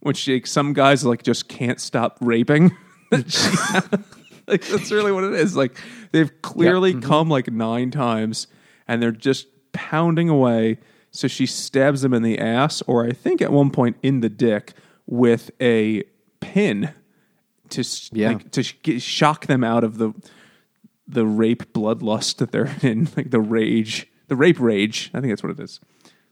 which 0.00 0.28
like, 0.28 0.46
some 0.46 0.72
guys 0.72 1.04
like 1.04 1.22
just 1.22 1.48
can't 1.48 1.80
stop 1.80 2.18
raping. 2.20 2.76
Like 4.46 4.66
that's 4.66 4.90
really 4.92 5.12
what 5.12 5.24
it 5.24 5.32
is. 5.34 5.56
Like 5.56 5.78
they've 6.12 6.30
clearly 6.42 6.92
mm-hmm. 6.92 7.08
come 7.08 7.28
like 7.28 7.50
nine 7.50 7.90
times, 7.90 8.46
and 8.86 9.02
they're 9.02 9.12
just 9.12 9.46
pounding 9.72 10.28
away. 10.28 10.78
So 11.10 11.28
she 11.28 11.46
stabs 11.46 12.02
them 12.02 12.12
in 12.12 12.22
the 12.22 12.38
ass, 12.38 12.82
or 12.86 13.06
I 13.06 13.12
think 13.12 13.40
at 13.40 13.52
one 13.52 13.70
point 13.70 13.96
in 14.02 14.20
the 14.20 14.28
dick, 14.28 14.72
with 15.06 15.50
a 15.60 16.02
pin 16.40 16.92
to 17.70 17.84
Yeah. 18.12 18.28
like 18.28 18.50
to 18.50 18.62
sh- 18.62 19.02
shock 19.02 19.46
them 19.46 19.64
out 19.64 19.84
of 19.84 19.98
the 19.98 20.12
the 21.06 21.26
rape 21.26 21.72
bloodlust 21.72 22.36
that 22.36 22.50
they're 22.50 22.74
in, 22.82 23.08
like 23.16 23.30
the 23.30 23.40
rage, 23.40 24.08
the 24.28 24.36
rape 24.36 24.60
rage. 24.60 25.10
I 25.14 25.20
think 25.20 25.30
that's 25.30 25.42
what 25.42 25.52
it 25.52 25.60
is, 25.60 25.80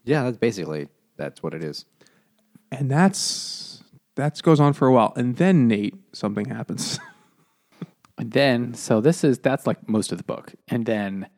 Yeah, 0.05 0.25
that's 0.25 0.39
basically 0.39 0.89
that's 1.17 1.43
what 1.43 1.55
it 1.55 1.63
is. 1.63 1.85
and 2.71 2.91
that's 2.91 3.83
that 4.17 4.41
goes 4.43 4.61
on 4.61 4.73
for 4.75 4.87
a 4.89 4.93
while, 4.93 5.13
and 5.17 5.37
then 5.37 5.67
Nate, 5.69 5.95
something 6.13 6.47
happens. 6.47 6.99
And 8.19 8.31
then, 8.33 8.75
so 8.75 9.01
this 9.01 9.25
is 9.25 9.39
that's 9.39 9.67
like 9.67 9.89
most 9.89 10.13
of 10.13 10.19
the 10.19 10.23
book. 10.25 10.53
And 10.69 10.85
then 10.85 11.29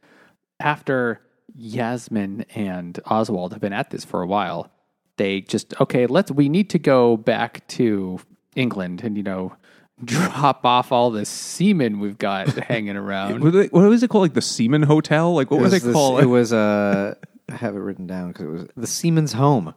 after 0.60 1.20
Yasmin 1.54 2.44
and 2.54 2.98
Oswald 3.06 3.52
have 3.52 3.60
been 3.60 3.72
at 3.72 3.90
this 3.90 4.04
for 4.04 4.20
a 4.22 4.26
while, 4.26 4.70
they 5.16 5.40
just 5.40 5.80
okay, 5.80 6.06
let's 6.06 6.32
we 6.32 6.48
need 6.48 6.68
to 6.70 6.78
go 6.80 7.16
back 7.16 7.66
to 7.68 8.18
England 8.56 9.02
and 9.04 9.16
you 9.16 9.22
know 9.22 9.54
drop 10.04 10.66
off 10.66 10.90
all 10.90 11.10
the 11.12 11.24
semen 11.24 12.00
we've 12.00 12.18
got 12.18 12.48
hanging 12.68 12.96
around. 12.96 13.42
what, 13.42 13.72
was 13.72 14.02
it 14.02 14.08
called? 14.10 14.22
Like 14.22 14.34
the 14.34 14.42
Seaman 14.42 14.82
Hotel? 14.82 15.32
Like 15.32 15.50
what 15.52 15.58
It 15.60 15.62
was 15.62 15.72
was 15.72 15.82
they 15.82 15.86
this- 15.88 15.94
call 15.94 16.18
It 16.18 16.24
it? 16.24 16.26
was 16.26 16.52
uh, 16.52 17.14
I 17.51 17.57
have 17.57 17.76
it 17.76 17.80
written 17.80 18.07
down 18.07 18.28
because 18.32 18.47
it 18.47 18.51
was 18.51 18.66
the 18.76 18.86
Seaman's 18.86 19.34
Home. 19.34 19.74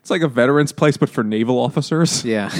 It's 0.00 0.10
like 0.10 0.22
a 0.22 0.28
veterans 0.28 0.72
place, 0.72 0.96
but 0.96 1.10
for 1.10 1.22
naval 1.22 1.58
officers. 1.58 2.24
Yeah. 2.30 2.50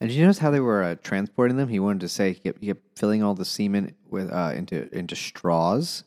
and 0.00 0.08
did 0.10 0.12
you 0.12 0.22
notice 0.22 0.38
how 0.38 0.50
they 0.50 0.60
were 0.60 0.82
uh, 0.82 0.94
transporting 1.02 1.56
them? 1.56 1.68
He 1.68 1.80
wanted 1.80 2.00
to 2.00 2.08
say 2.08 2.32
he 2.32 2.40
kept, 2.40 2.60
he 2.60 2.68
kept 2.68 2.98
filling 2.98 3.22
all 3.22 3.34
the 3.34 3.44
semen 3.44 3.94
with 4.08 4.30
uh, 4.30 4.52
into 4.54 4.88
into 4.96 5.16
straws, 5.16 6.04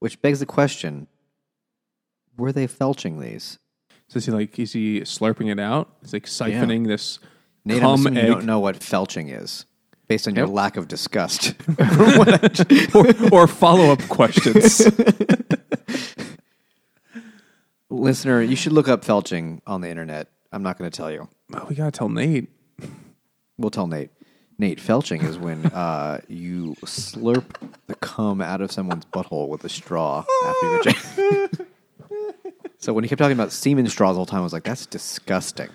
which 0.00 0.20
begs 0.20 0.40
the 0.40 0.46
question: 0.46 1.06
Were 2.36 2.52
they 2.52 2.66
felching 2.66 3.20
these? 3.20 3.58
So 4.08 4.18
is 4.18 4.26
he 4.26 4.32
like 4.32 4.58
is 4.58 4.72
he 4.72 5.00
slurping 5.02 5.50
it 5.50 5.60
out? 5.60 5.94
He's 6.02 6.12
like 6.12 6.26
siphoning 6.26 6.86
this 6.86 7.18
Nate, 7.64 7.82
I'm 7.82 8.06
egg, 8.06 8.16
you 8.16 8.34
don't 8.34 8.44
know 8.44 8.60
what 8.60 8.80
felching 8.80 9.30
is, 9.40 9.64
based 10.08 10.28
on 10.28 10.34
your 10.34 10.46
lack 10.46 10.76
of 10.76 10.88
disgust. 10.88 11.54
or, 12.94 13.28
or 13.32 13.46
follow 13.46 13.90
up 13.92 14.00
questions. 14.08 14.82
Listener, 17.90 18.42
you 18.42 18.56
should 18.56 18.72
look 18.72 18.88
up 18.88 19.04
felching 19.04 19.60
on 19.66 19.80
the 19.80 19.88
internet. 19.88 20.28
I'm 20.50 20.62
not 20.62 20.78
going 20.78 20.90
to 20.90 20.96
tell 20.96 21.10
you. 21.10 21.28
oh, 21.54 21.66
we 21.68 21.74
gotta 21.74 21.90
tell 21.90 22.08
Nate. 22.08 22.48
We'll 23.58 23.70
tell 23.70 23.86
Nate. 23.86 24.10
Nate, 24.58 24.78
felching 24.78 25.22
is 25.24 25.38
when 25.38 25.66
uh, 25.66 26.20
you 26.28 26.74
slurp 26.84 27.56
the 27.86 27.94
cum 27.96 28.40
out 28.40 28.60
of 28.60 28.70
someone's 28.70 29.04
butthole 29.06 29.48
with 29.48 29.64
a 29.64 29.68
straw 29.68 30.24
after 30.44 30.66
you 30.66 30.80
eject. 30.80 31.60
so 32.78 32.92
when 32.92 33.04
he 33.04 33.08
kept 33.08 33.18
talking 33.18 33.36
about 33.36 33.50
semen 33.52 33.88
straws 33.88 34.16
all 34.16 34.24
the 34.24 34.30
time, 34.30 34.40
I 34.40 34.44
was 34.44 34.52
like, 34.52 34.64
that's 34.64 34.86
disgusting. 34.86 35.68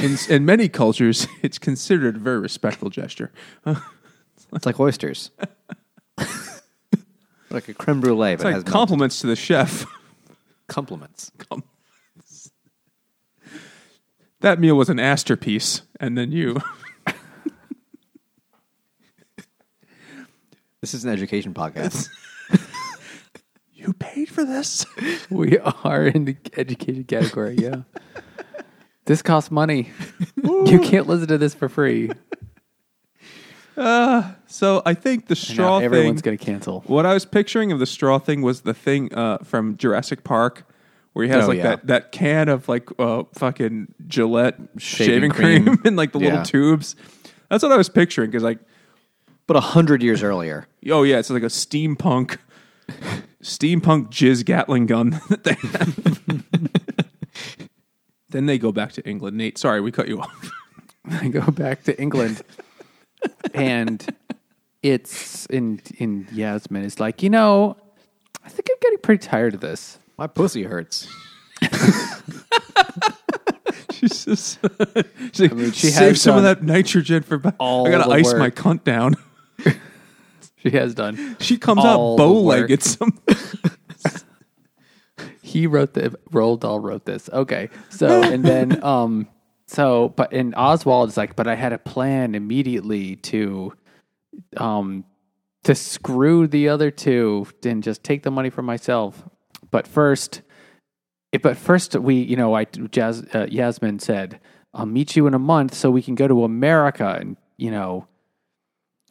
In, 0.00 0.16
in 0.28 0.44
many 0.46 0.68
cultures, 0.68 1.26
it's 1.42 1.58
considered 1.58 2.16
a 2.16 2.18
very 2.18 2.38
respectful 2.38 2.90
gesture. 2.90 3.30
It's 4.52 4.66
like 4.66 4.80
oysters. 4.80 5.30
like 7.50 7.68
a 7.68 7.74
creme 7.74 8.00
brulee, 8.00 8.36
but 8.36 8.46
It's 8.46 8.56
it 8.56 8.58
like 8.58 8.66
compliments 8.66 9.20
to 9.20 9.26
the 9.26 9.36
chef. 9.36 9.86
Compliments. 10.68 11.30
compliments. 11.38 12.50
That 14.40 14.58
meal 14.58 14.74
was 14.74 14.88
an 14.88 14.96
masterpiece, 14.96 15.82
and 16.00 16.16
then 16.16 16.32
you. 16.32 16.56
This 20.80 20.94
is 20.94 21.04
an 21.04 21.10
education 21.10 21.52
podcast. 21.52 22.08
You 23.74 23.92
paid 23.94 24.30
for 24.30 24.44
this? 24.44 24.86
we 25.30 25.58
are 25.58 26.06
in 26.06 26.24
the 26.24 26.36
educated 26.56 27.08
category, 27.08 27.56
yeah. 27.56 27.82
This 29.10 29.22
costs 29.22 29.50
money. 29.50 29.90
you 30.44 30.78
can't 30.78 31.08
listen 31.08 31.26
to 31.26 31.36
this 31.36 31.52
for 31.52 31.68
free. 31.68 32.10
So 34.46 34.82
I 34.84 34.94
think 34.94 35.26
the 35.26 35.32
And 35.34 35.48
now 35.48 35.54
straw 35.54 35.78
thing. 35.78 35.84
everyone's 35.86 36.22
going 36.22 36.36
to 36.36 36.44
cancel. 36.44 36.82
What 36.86 37.06
I 37.06 37.14
was 37.14 37.24
picturing 37.24 37.72
of 37.72 37.78
the 37.78 37.86
straw 37.86 38.18
thing 38.18 38.42
was 38.42 38.60
the 38.60 38.74
thing 38.74 39.12
uh, 39.14 39.38
from 39.38 39.76
Jurassic 39.78 40.22
Park, 40.22 40.64
where 41.14 41.24
he 41.24 41.30
has 41.30 41.44
Oh, 41.44 41.48
like 41.48 41.56
yeah. 41.58 41.62
that, 41.62 41.86
that 41.86 42.12
can 42.12 42.48
of 42.50 42.68
like 42.68 42.88
uh, 42.98 43.22
fucking 43.34 43.94
Gillette 44.06 44.56
shaving, 44.76 45.06
Shaving 45.06 45.30
cream, 45.30 45.64
cream. 45.64 45.78
in 45.86 45.96
like 45.96 46.12
the 46.12 46.18
little 46.18 46.42
tubes. 46.42 46.94
That's 47.48 47.62
what 47.62 47.72
I 47.72 47.76
was 47.78 47.88
picturing 47.88 48.30
because 48.30 48.42
like, 48.42 48.58
but 49.46 49.56
a 49.56 49.60
hundred 49.60 50.02
years 50.02 50.22
earlier. 50.22 50.66
oh 50.90 51.02
yeah, 51.02 51.18
it's 51.18 51.30
like 51.30 51.42
a 51.42 51.46
steampunk, 51.46 52.36
steampunk 53.42 54.10
jizz 54.10 54.44
Gatling 54.44 54.86
gun 54.86 55.20
that 55.30 55.44
they 55.44 55.54
have. 55.54 56.79
Then 58.30 58.46
they 58.46 58.58
go 58.58 58.72
back 58.72 58.92
to 58.92 59.08
England. 59.08 59.36
Nate, 59.36 59.58
sorry, 59.58 59.80
we 59.80 59.90
cut 59.92 60.08
you 60.08 60.20
off. 60.20 60.50
I 61.10 61.28
go 61.28 61.50
back 61.50 61.84
to 61.84 62.00
England, 62.00 62.42
and 63.54 64.04
it's 64.82 65.46
in 65.46 65.80
in 65.98 66.28
Yasmin. 66.32 66.84
It's 66.84 67.00
like 67.00 67.22
you 67.22 67.30
know, 67.30 67.76
I 68.44 68.48
think 68.48 68.68
I'm 68.70 68.76
getting 68.80 68.98
pretty 68.98 69.26
tired 69.26 69.54
of 69.54 69.60
this. 69.60 69.98
My 70.18 70.26
pussy 70.26 70.62
hurts. 70.64 71.08
She's 73.92 74.24
just, 74.24 74.58
she's 75.32 75.40
like, 75.40 75.52
mean, 75.52 75.72
she 75.72 75.88
save 75.88 76.08
has 76.12 76.22
some 76.22 76.38
of 76.38 76.42
that 76.44 76.62
nitrogen 76.62 77.22
for. 77.22 77.36
ba- 77.36 77.54
all 77.58 77.86
I 77.86 77.90
gotta 77.90 78.08
the 78.08 78.14
ice 78.14 78.32
my 78.34 78.48
cunt 78.50 78.84
down. 78.84 79.14
She 80.62 80.70
has 80.72 80.94
done. 80.94 81.36
She 81.40 81.56
comes 81.56 81.82
All 81.86 81.86
out 81.86 82.16
the 82.18 82.22
bow 82.22 82.42
work. 82.42 82.68
legged. 82.68 82.82
Some 82.82 83.18
He 85.50 85.66
wrote 85.66 85.94
the 85.94 86.16
Roald 86.30 86.60
Dahl 86.60 86.78
wrote 86.78 87.04
this. 87.06 87.28
Okay, 87.32 87.70
so 87.88 88.22
and 88.22 88.44
then 88.44 88.82
um, 88.84 89.26
so 89.66 90.10
but 90.10 90.32
and 90.32 90.54
Oswald 90.56 91.08
is 91.08 91.16
like, 91.16 91.34
but 91.34 91.48
I 91.48 91.56
had 91.56 91.72
a 91.72 91.78
plan 91.78 92.36
immediately 92.36 93.16
to 93.16 93.72
um 94.56 95.04
to 95.64 95.74
screw 95.74 96.46
the 96.46 96.68
other 96.68 96.90
two 96.90 97.46
and 97.64 97.82
just 97.82 98.04
take 98.04 98.22
the 98.22 98.30
money 98.30 98.48
for 98.48 98.62
myself. 98.62 99.24
But 99.70 99.86
first, 99.86 100.42
it, 101.32 101.42
but 101.42 101.56
first 101.56 101.94
we, 101.96 102.14
you 102.14 102.36
know, 102.36 102.54
I 102.54 102.64
Jas, 102.64 103.22
uh, 103.34 103.46
Yasmin 103.50 103.98
said, 103.98 104.40
"I'll 104.72 104.86
meet 104.86 105.16
you 105.16 105.26
in 105.26 105.34
a 105.34 105.38
month 105.38 105.74
so 105.74 105.90
we 105.90 106.02
can 106.02 106.14
go 106.14 106.28
to 106.28 106.44
America 106.44 107.16
and 107.20 107.36
you 107.56 107.72
know 107.72 108.06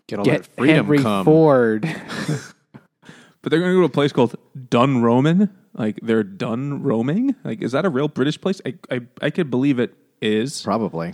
Get 0.08 0.20
all 0.20 0.26
get 0.26 0.44
that 0.44 0.56
freedom 0.56 0.86
Henry 0.86 1.00
cum. 1.00 1.26
Ford." 1.26 1.82
but 3.42 3.50
they're 3.50 3.60
going 3.60 3.72
to 3.72 3.76
go 3.76 3.82
to 3.82 3.86
a 3.86 3.90
place 3.90 4.14
called 4.14 4.36
Dun 4.70 5.02
Roman. 5.02 5.50
Like 5.80 5.99
they're 6.03 6.23
done 6.23 6.84
roaming. 6.84 7.36
Like 7.43 7.63
is 7.63 7.71
that 7.71 7.86
a 7.86 7.89
real 7.89 8.07
British 8.09 8.39
place? 8.39 8.61
I 8.65 8.75
I, 8.91 8.99
I 9.21 9.30
could 9.32 9.49
believe 9.49 9.80
it 9.80 9.95
is. 10.21 10.61
Probably. 10.61 11.13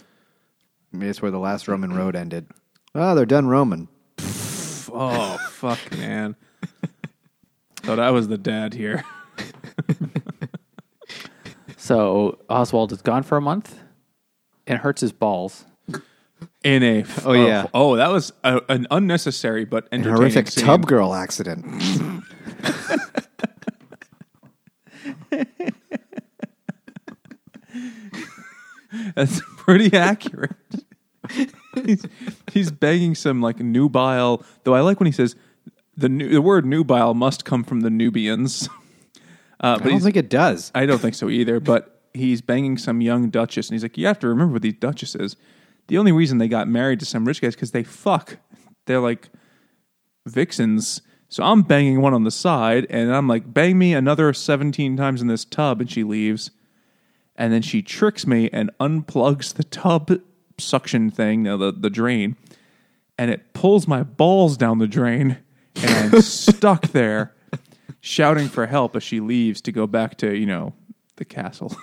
I 0.94 0.98
mean, 0.98 1.10
it's 1.10 1.22
where 1.22 1.32
the 1.32 1.40
last 1.40 1.68
Roman 1.70 1.94
road 1.94 2.16
ended. 2.16 2.48
Oh, 2.94 3.16
they're 3.16 3.26
done 3.26 3.48
Roman. 3.48 3.88
Oh 4.98 5.38
fuck, 5.52 5.80
man. 5.98 6.36
Thought 7.84 8.00
I 8.00 8.10
was 8.12 8.28
the 8.28 8.38
dad 8.38 8.74
here. 8.74 9.04
So 11.78 12.40
Oswald 12.50 12.92
is 12.92 13.02
gone 13.04 13.22
for 13.22 13.38
a 13.38 13.42
month 13.42 13.78
and 14.66 14.80
hurts 14.80 15.02
his 15.02 15.12
balls. 15.12 15.66
In 16.64 16.82
a 16.82 17.06
Oh, 17.24 17.34
yeah. 17.34 17.68
oh, 17.76 17.96
that 17.98 18.08
was 18.10 18.34
a, 18.44 18.60
an 18.70 18.88
unnecessary 18.90 19.66
but 19.66 19.84
An 19.92 20.00
entertaining 20.02 20.16
horrific 20.18 20.48
scene. 20.48 20.66
tub 20.66 20.88
girl 20.88 21.14
accident. 21.14 22.15
That's 29.16 29.42
pretty 29.58 29.96
accurate. 29.98 30.52
he's, 31.86 32.06
he's 32.52 32.72
banging 32.72 33.16
some 33.16 33.42
like 33.42 33.60
nubile. 33.60 34.44
Though 34.64 34.76
I 34.76 34.82
like 34.82 35.00
when 35.00 35.08
he 35.08 35.12
says 35.12 35.36
the 35.98 36.10
nu- 36.10 36.30
the 36.30 36.42
word 36.42 36.66
nubile 36.66 37.14
must 37.14 37.46
come 37.46 37.64
from 37.64 37.82
the 37.82 37.90
Nubians. 37.90 38.70
Uh, 39.64 39.68
I 39.68 39.74
but 39.76 39.84
don't 39.86 39.94
he's, 39.94 40.04
think 40.04 40.18
it 40.18 40.30
does. 40.30 40.72
I 40.76 40.86
don't 40.86 41.00
think 41.00 41.16
so 41.16 41.30
either. 41.30 41.62
But 41.62 42.02
he's 42.14 42.42
banging 42.42 42.78
some 42.78 43.00
young 43.02 43.30
duchess, 43.30 43.70
and 43.70 43.76
he's 43.76 43.84
like, 43.84 43.98
you 43.98 44.06
have 44.06 44.20
to 44.20 44.28
remember 44.28 44.54
what 44.54 44.62
these 44.62 44.74
duchesses. 44.74 45.38
The 45.88 45.98
only 45.98 46.12
reason 46.12 46.40
they 46.40 46.48
got 46.48 46.68
married 46.68 47.00
to 47.00 47.06
some 47.06 47.26
rich 47.26 47.42
guys 47.42 47.56
because 47.56 47.72
they 47.72 47.84
fuck. 47.84 48.38
They're 48.86 49.00
like 49.00 49.30
vixens. 50.26 51.02
So 51.30 51.44
I'm 51.44 51.62
banging 51.62 52.02
one 52.02 52.14
on 52.14 52.24
the 52.24 52.32
side, 52.32 52.86
and 52.90 53.14
I'm 53.14 53.28
like, 53.28 53.54
bang 53.54 53.78
me 53.78 53.94
another 53.94 54.34
17 54.34 54.98
times 54.98 55.22
in 55.22 55.28
this 55.28 55.46
tub, 55.46 55.82
and 55.82 55.90
she 55.90 56.04
leaves. 56.04 56.52
And 57.36 57.52
then 57.52 57.62
she 57.62 57.82
tricks 57.82 58.26
me 58.26 58.50
and 58.52 58.72
unplugs 58.80 59.54
the 59.54 59.64
tub 59.64 60.22
suction 60.58 61.12
thing, 61.12 61.46
you 61.46 61.52
know, 61.52 61.58
the, 61.58 61.72
the 61.72 61.90
drain, 61.90 62.38
and 63.18 63.32
it 63.32 63.54
pulls 63.54 63.88
my 63.88 64.04
balls 64.04 64.58
down 64.58 64.80
the 64.80 64.88
drain, 64.88 65.38
and 65.76 66.16
I'm 66.16 66.22
stuck 66.22 66.88
there 66.90 67.34
shouting 68.00 68.48
for 68.48 68.68
help 68.68 68.96
as 68.96 69.04
she 69.04 69.20
leaves 69.20 69.62
to 69.62 69.72
go 69.72 69.88
back 69.88 70.18
to, 70.18 70.36
you 70.36 70.46
know, 70.46 70.74
the 71.16 71.26
castle. 71.26 71.76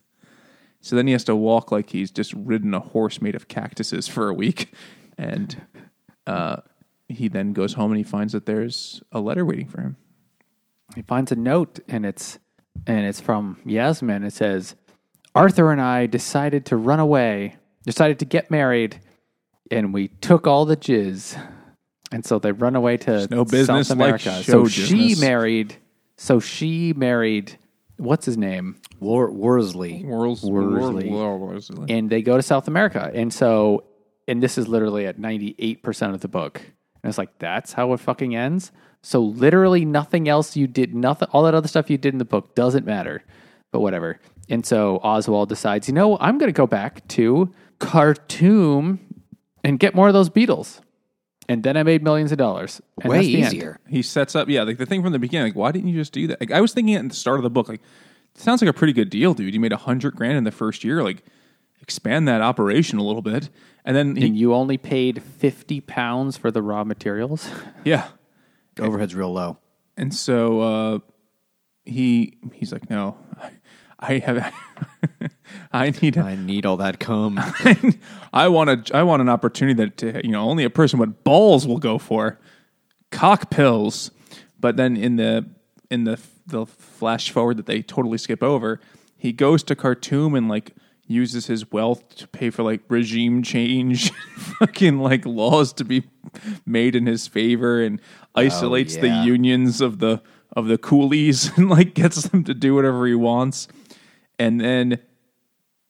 so 0.80 0.94
then 0.94 1.06
he 1.06 1.12
has 1.12 1.24
to 1.24 1.34
walk 1.34 1.72
like 1.72 1.90
he's 1.90 2.10
just 2.10 2.32
ridden 2.34 2.74
a 2.74 2.80
horse 2.80 3.22
made 3.22 3.34
of 3.34 3.48
cactuses 3.48 4.06
for 4.06 4.28
a 4.28 4.34
week. 4.34 4.72
And 5.16 5.62
uh, 6.26 6.56
he 7.08 7.28
then 7.28 7.52
goes 7.52 7.74
home 7.74 7.92
and 7.92 7.98
he 7.98 8.04
finds 8.04 8.32
that 8.34 8.46
there's 8.46 9.02
a 9.10 9.20
letter 9.20 9.44
waiting 9.44 9.68
for 9.68 9.80
him. 9.80 9.96
He 10.94 11.02
finds 11.02 11.32
a 11.32 11.36
note 11.36 11.80
and 11.88 12.04
it's 12.04 12.38
and 12.86 13.06
it's 13.06 13.20
from 13.20 13.58
Yasmin. 13.64 14.24
It 14.24 14.32
says, 14.32 14.74
Arthur 15.34 15.72
and 15.72 15.80
I 15.80 16.06
decided 16.06 16.66
to 16.66 16.76
run 16.76 17.00
away, 17.00 17.56
decided 17.84 18.18
to 18.20 18.24
get 18.24 18.50
married, 18.50 19.00
and 19.70 19.92
we 19.92 20.08
took 20.08 20.46
all 20.46 20.64
the 20.64 20.76
jizz. 20.76 21.40
And 22.10 22.24
so 22.24 22.38
they 22.38 22.52
run 22.52 22.74
away 22.74 22.96
to 22.98 23.28
no 23.30 23.44
business 23.44 23.88
South 23.88 23.98
like 23.98 24.06
America. 24.06 24.42
show 24.42 24.64
so 24.64 24.68
she 24.68 25.14
married 25.16 25.76
so 26.16 26.40
she 26.40 26.92
married 26.94 27.58
what's 27.98 28.24
his 28.26 28.36
name? 28.36 28.76
Wor- 29.00 29.30
Woresley. 29.30 30.04
Worlds, 30.04 30.42
Woresley. 30.42 31.10
Oh, 31.12 31.38
Woresley. 31.38 31.90
and 31.90 32.08
they 32.10 32.22
go 32.22 32.36
to 32.36 32.42
South 32.42 32.68
America. 32.68 33.10
And 33.14 33.32
so, 33.32 33.84
and 34.26 34.42
this 34.42 34.58
is 34.58 34.68
literally 34.68 35.06
at 35.06 35.18
98% 35.18 36.14
of 36.14 36.20
the 36.20 36.28
book. 36.28 36.60
And 37.02 37.08
it's 37.08 37.18
like, 37.18 37.38
that's 37.38 37.72
how 37.72 37.92
it 37.92 38.00
fucking 38.00 38.34
ends. 38.34 38.72
So, 39.02 39.20
literally, 39.22 39.84
nothing 39.84 40.28
else 40.28 40.56
you 40.56 40.66
did, 40.66 40.94
nothing, 40.94 41.28
all 41.32 41.44
that 41.44 41.54
other 41.54 41.68
stuff 41.68 41.88
you 41.88 41.98
did 41.98 42.14
in 42.14 42.18
the 42.18 42.24
book 42.24 42.54
doesn't 42.54 42.84
matter, 42.84 43.22
but 43.72 43.80
whatever. 43.80 44.18
And 44.48 44.64
so, 44.66 44.96
Oswald 44.96 45.48
decides, 45.48 45.88
you 45.88 45.94
know, 45.94 46.18
I'm 46.20 46.38
going 46.38 46.48
to 46.48 46.56
go 46.56 46.66
back 46.66 47.06
to 47.08 47.52
Khartoum 47.78 49.00
and 49.64 49.78
get 49.78 49.94
more 49.94 50.08
of 50.08 50.14
those 50.14 50.28
beetles. 50.28 50.80
And 51.48 51.62
then 51.62 51.76
I 51.76 51.82
made 51.82 52.02
millions 52.02 52.30
of 52.32 52.38
dollars. 52.38 52.80
And 53.00 53.10
Way 53.10 53.16
that's 53.18 53.26
the 53.28 53.42
end. 53.42 53.54
easier. 53.54 53.80
he 53.88 54.02
sets 54.02 54.34
up, 54.34 54.48
yeah, 54.48 54.62
like 54.64 54.76
the 54.78 54.84
thing 54.86 55.02
from 55.02 55.12
the 55.12 55.18
beginning. 55.18 55.48
Like, 55.48 55.56
why 55.56 55.72
didn't 55.72 55.88
you 55.88 55.94
just 55.98 56.12
do 56.12 56.26
that? 56.26 56.40
Like, 56.40 56.50
I 56.50 56.60
was 56.60 56.72
thinking 56.74 56.94
at 56.94 57.08
the 57.08 57.14
start 57.14 57.38
of 57.38 57.42
the 57.42 57.50
book, 57.50 57.68
like, 57.68 57.80
sounds 58.34 58.60
like 58.60 58.68
a 58.68 58.74
pretty 58.74 58.92
good 58.92 59.08
deal, 59.10 59.32
dude. 59.32 59.54
You 59.54 59.60
made 59.60 59.72
a 59.72 59.78
hundred 59.78 60.14
grand 60.14 60.36
in 60.36 60.44
the 60.44 60.50
first 60.50 60.84
year. 60.84 61.02
Like, 61.02 61.24
expand 61.80 62.28
that 62.28 62.42
operation 62.42 62.98
a 62.98 63.02
little 63.02 63.22
bit, 63.22 63.48
and 63.84 63.96
then 63.96 64.16
he, 64.16 64.26
And 64.26 64.36
you 64.36 64.52
only 64.52 64.76
paid 64.76 65.22
50 65.22 65.80
pounds 65.82 66.36
for 66.36 66.50
the 66.50 66.60
raw 66.60 66.84
materials. 66.84 67.48
yeah, 67.84 68.08
Overhead's 68.80 69.14
real 69.14 69.32
low. 69.32 69.58
and 69.96 70.14
so 70.14 70.60
uh, 70.60 70.98
he 71.84 72.38
he's 72.52 72.72
like, 72.72 72.88
no, 72.90 73.16
I 74.00 74.18
have, 74.18 74.52
I 75.72 75.90
need, 75.90 76.16
I 76.18 76.36
need 76.36 76.64
all 76.66 76.76
that 76.76 77.00
cum. 77.00 77.38
I 78.32 78.48
want 78.48 78.70
a, 78.70 78.96
I 78.96 79.02
want 79.02 79.22
an 79.22 79.28
opportunity 79.28 79.74
that 79.84 80.16
uh, 80.16 80.20
you 80.22 80.30
know 80.30 80.48
only 80.48 80.64
a 80.64 80.70
person 80.70 80.98
with 80.98 81.24
balls 81.24 81.66
will 81.66 81.78
go 81.78 81.98
for, 81.98 82.38
cock 83.10 83.50
pills. 83.50 84.10
But 84.60 84.76
then 84.76 84.96
in 84.96 85.16
the 85.16 85.48
in 85.90 86.04
the 86.04 86.20
the 86.46 86.66
flash 86.66 87.30
forward 87.30 87.56
that 87.56 87.66
they 87.66 87.82
totally 87.82 88.18
skip 88.18 88.42
over, 88.42 88.80
he 89.16 89.32
goes 89.32 89.62
to 89.64 89.74
Khartoum 89.74 90.34
and 90.34 90.48
like 90.48 90.74
uses 91.06 91.46
his 91.46 91.72
wealth 91.72 92.16
to 92.16 92.28
pay 92.28 92.50
for 92.50 92.62
like 92.62 92.82
regime 92.88 93.42
change, 93.42 94.12
fucking 94.58 94.98
like 94.98 95.24
laws 95.26 95.72
to 95.72 95.84
be 95.84 96.04
made 96.66 96.94
in 96.94 97.06
his 97.06 97.26
favor, 97.26 97.82
and 97.82 98.00
Oh, 98.38 98.46
isolates 98.46 98.96
the 98.96 99.08
yeah. 99.08 99.24
unions 99.24 99.80
of 99.80 99.98
the 99.98 100.22
of 100.54 100.66
the 100.66 100.78
coolies 100.78 101.50
and 101.56 101.68
like 101.68 101.94
gets 101.94 102.22
them 102.28 102.44
to 102.44 102.54
do 102.54 102.74
whatever 102.74 103.06
he 103.06 103.14
wants, 103.14 103.68
and 104.38 104.60
then 104.60 104.98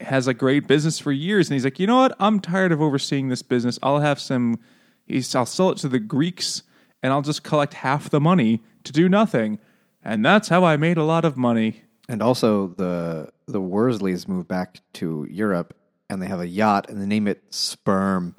has 0.01 0.27
a 0.29 0.35
great 0.35 0.67
business 0.67 0.99
for 0.99 1.13
years, 1.13 1.49
and 1.49 1.55
he's 1.55 1.65
like, 1.65 1.79
you 1.79 1.87
know 1.87 1.97
what? 1.97 2.15
I'm 2.21 2.41
tired 2.41 2.73
of 2.73 2.81
overseeing 2.81 3.29
this 3.29 3.43
business. 3.43 3.79
I'll 3.83 4.01
have 4.01 4.21
some. 4.21 4.61
He's, 5.07 5.35
I'll 5.35 5.47
sell 5.47 5.71
it 5.71 5.79
to 5.79 5.89
the 5.89 5.99
Greeks, 5.99 6.63
and 7.03 7.13
I'll 7.13 7.23
just 7.23 7.43
collect 7.43 7.75
half 7.75 8.11
the 8.11 8.21
money 8.21 8.63
to 8.85 8.93
do 8.93 9.09
nothing, 9.09 9.59
and 10.05 10.25
that's 10.25 10.49
how 10.49 10.65
I 10.65 10.77
made 10.77 10.99
a 10.99 11.05
lot 11.05 11.25
of 11.25 11.37
money. 11.37 11.83
and 12.09 12.23
also, 12.23 12.69
the 12.69 13.31
the 13.47 13.61
Woresleys 13.61 14.29
move 14.29 14.47
back 14.47 14.81
to 14.95 15.27
Europe, 15.31 15.75
and 16.11 16.23
they 16.23 16.27
have 16.27 16.41
a 16.41 16.47
yacht, 16.47 16.89
and 16.89 17.01
they 17.01 17.07
name 17.07 17.27
it 17.27 17.43
Sperm. 17.51 18.37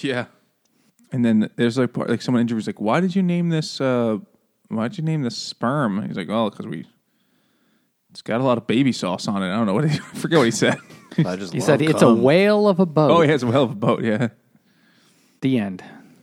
Yeah. 0.00 0.26
And 1.12 1.24
then 1.24 1.50
there's 1.56 1.76
like 1.78 1.92
part- 1.92 2.08
like 2.08 2.22
someone 2.22 2.40
interviews 2.40 2.66
like, 2.66 2.80
why 2.80 3.00
did 3.00 3.16
you 3.16 3.22
name 3.22 3.48
this? 3.48 3.80
Uh, 3.80 4.18
why 4.68 4.88
did 4.88 4.98
you 4.98 5.04
name 5.04 5.22
this 5.22 5.36
sperm? 5.36 6.06
He's 6.06 6.16
like, 6.16 6.28
oh, 6.30 6.50
because 6.50 6.66
we. 6.66 6.86
It's 8.10 8.22
got 8.22 8.40
a 8.40 8.44
lot 8.44 8.58
of 8.58 8.66
baby 8.66 8.92
sauce 8.92 9.28
on 9.28 9.42
it. 9.42 9.52
I 9.52 9.56
don't 9.56 9.66
know 9.66 9.74
what 9.74 9.88
he, 9.88 9.96
I 10.12 10.14
forget 10.14 10.38
what 10.38 10.44
he 10.44 10.50
said. 10.50 10.78
I 11.18 11.36
just 11.36 11.52
He 11.52 11.58
love 11.60 11.66
said 11.66 11.82
it's 11.82 12.02
a 12.02 12.06
cum. 12.06 12.22
whale 12.22 12.68
of 12.68 12.80
a 12.80 12.86
boat. 12.86 13.10
oh, 13.10 13.20
he 13.22 13.28
has 13.30 13.42
a 13.42 13.46
whale 13.46 13.64
of 13.64 13.72
a 13.72 13.76
boat. 13.76 14.02
Yeah. 14.04 14.28
The 15.42 15.58
end. 15.58 15.82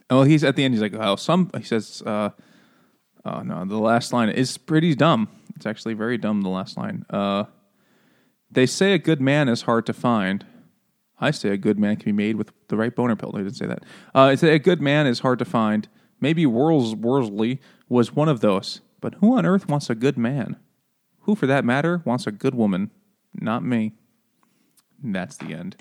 Oh, 0.10 0.24
he's 0.24 0.44
at 0.44 0.56
the 0.56 0.64
end. 0.64 0.74
He's 0.74 0.82
like, 0.82 0.94
"Oh, 0.94 1.16
some." 1.18 1.50
He 1.58 1.64
says, 1.64 2.02
uh, 2.06 2.30
"Oh 3.26 3.42
no, 3.42 3.66
the 3.66 3.78
last 3.78 4.14
line 4.14 4.30
is 4.30 4.58
pretty 4.58 4.96
dumb. 4.96 5.28
It's 5.58 5.66
actually 5.66 5.96
very 5.96 6.18
dumb. 6.18 6.42
The 6.44 6.50
last 6.50 6.78
line. 6.78 7.06
Uh, 7.10 7.46
they 8.50 8.66
say 8.66 8.94
a 8.94 8.98
good 9.00 9.20
man 9.20 9.50
is 9.50 9.64
hard 9.64 9.86
to 9.88 9.94
find. 9.94 10.46
I 11.20 11.32
say 11.32 11.50
a 11.50 11.58
good 11.58 11.80
man 11.80 11.96
can 11.96 12.06
be 12.06 12.12
made 12.12 12.36
with 12.36 12.52
the 12.68 12.78
right 12.78 12.96
boner 12.96 13.16
pill. 13.16 13.32
I 13.34 13.40
didn't 13.40 13.56
say 13.56 13.66
that. 13.66 13.84
Uh, 14.14 14.30
it's 14.34 14.44
a 14.44 14.60
good 14.60 14.82
man 14.82 15.08
is 15.08 15.20
hard 15.20 15.40
to 15.40 15.46
find. 15.46 15.88
Maybe 16.20 16.46
Worls 16.46 16.96
Woresley 16.96 17.60
was 17.90 18.14
one 18.16 18.30
of 18.30 18.42
those. 18.42 18.82
But 19.02 19.16
who 19.16 19.38
on 19.38 19.46
earth 19.46 19.68
wants 19.68 19.90
a 19.90 19.96
good 19.96 20.18
man? 20.18 20.58
Who, 21.22 21.36
for 21.36 21.48
that 21.48 21.66
matter, 21.66 22.02
wants 22.06 22.28
a 22.28 22.32
good 22.32 22.56
woman? 22.56 22.92
Not 23.34 23.64
me. 23.64 23.94
And 25.04 25.14
that's 25.14 25.38
the 25.38 25.54
end. 25.54 25.76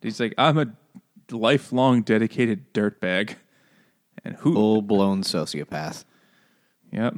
He's 0.00 0.20
like, 0.20 0.34
I'm 0.38 0.58
a 0.58 0.66
lifelong 1.30 2.02
dedicated 2.02 2.72
dirtbag. 2.72 3.34
And 4.24 4.36
who? 4.36 4.54
Full 4.54 4.82
blown 4.82 5.22
sociopath. 5.22 6.04
Yep. 6.92 7.16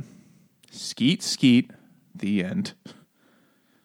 Skeet, 0.70 1.22
skeet. 1.22 1.70
The 2.14 2.44
end. 2.44 2.74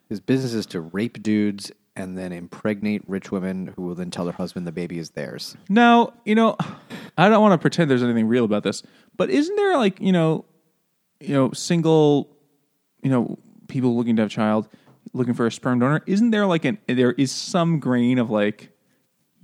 His 0.10 0.20
business 0.20 0.54
is 0.54 0.66
to 0.68 0.82
rape 0.82 1.22
dudes 1.22 1.72
and 1.96 2.18
then 2.18 2.32
impregnate 2.32 3.04
rich 3.08 3.32
women 3.32 3.74
who 3.76 3.84
will 3.84 3.96
then 3.96 4.12
tell 4.12 4.26
their 4.26 4.34
husband 4.34 4.66
the 4.66 4.72
baby 4.72 4.98
is 4.98 5.12
theirs. 5.12 5.56
Now, 5.70 6.14
you 6.26 6.36
know, 6.36 6.58
I 7.18 7.30
don't 7.30 7.42
want 7.42 7.54
to 7.54 7.58
pretend 7.58 7.90
there's 7.90 8.04
anything 8.04 8.28
real 8.28 8.46
about 8.46 8.64
this, 8.64 8.84
but 9.16 9.30
isn't 9.30 9.56
there 9.56 9.78
like, 9.78 10.00
you 10.00 10.12
know, 10.12 10.46
you 11.20 11.34
know, 11.34 11.52
single, 11.52 12.36
you 13.02 13.10
know, 13.10 13.38
people 13.68 13.96
looking 13.96 14.16
to 14.16 14.24
have 14.24 14.32
a 14.32 14.34
child, 14.34 14.68
looking 15.14 15.34
for 15.34 15.46
a 15.46 15.52
sperm 15.52 15.80
donor? 15.80 16.02
Isn't 16.08 16.32
there 16.32 16.46
like 16.46 16.66
an 16.66 16.80
there 16.88 17.14
is 17.14 17.32
some 17.32 17.80
grain 17.80 18.18
of 18.18 18.30
like 18.30 18.72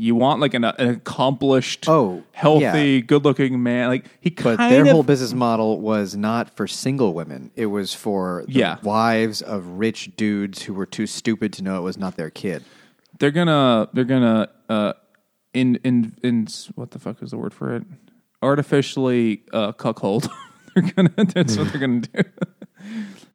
you 0.02 0.16
want 0.16 0.40
like 0.40 0.54
an, 0.54 0.64
an 0.64 0.88
accomplished, 0.90 1.88
Oh, 1.90 2.24
healthy, 2.32 2.64
yeah. 2.64 3.00
good-looking 3.02 3.62
man? 3.62 3.90
Like 3.90 4.06
he 4.22 4.30
But 4.30 4.58
their 4.58 4.84
of 4.84 4.88
whole 4.88 5.04
business 5.04 5.34
model 5.34 5.80
was 5.82 6.16
not 6.16 6.56
for 6.56 6.68
single 6.68 7.14
women. 7.14 7.52
It 7.56 7.66
was 7.68 7.94
for 7.94 8.46
the 8.48 8.54
Yeah. 8.54 8.78
wives 8.82 9.42
of 9.42 9.66
rich 9.68 10.16
dudes 10.16 10.64
who 10.64 10.74
were 10.74 10.86
too 10.86 11.06
stupid 11.06 11.52
to 11.54 11.64
know 11.64 11.78
it 11.78 11.82
was 11.84 11.98
not 11.98 12.16
their 12.16 12.30
kid. 12.30 12.64
they're 13.20 13.32
gonna 13.32 13.90
they're 13.94 14.06
gonna 14.06 14.48
uh 14.70 14.94
in 15.54 15.76
in 15.84 16.16
in 16.24 16.48
what 16.76 16.92
the 16.92 17.00
fuck 17.00 17.22
is 17.22 17.32
the 17.32 17.38
word 17.38 17.54
for 17.54 17.76
it 17.76 17.84
artificially 18.42 19.44
uh 19.54 19.72
cuckold 19.74 20.30
they're 20.76 20.90
gonna 20.96 21.12
that's 21.34 21.58
what 21.58 21.68
they're 21.72 21.82
gonna 21.82 22.02
do 22.02 22.22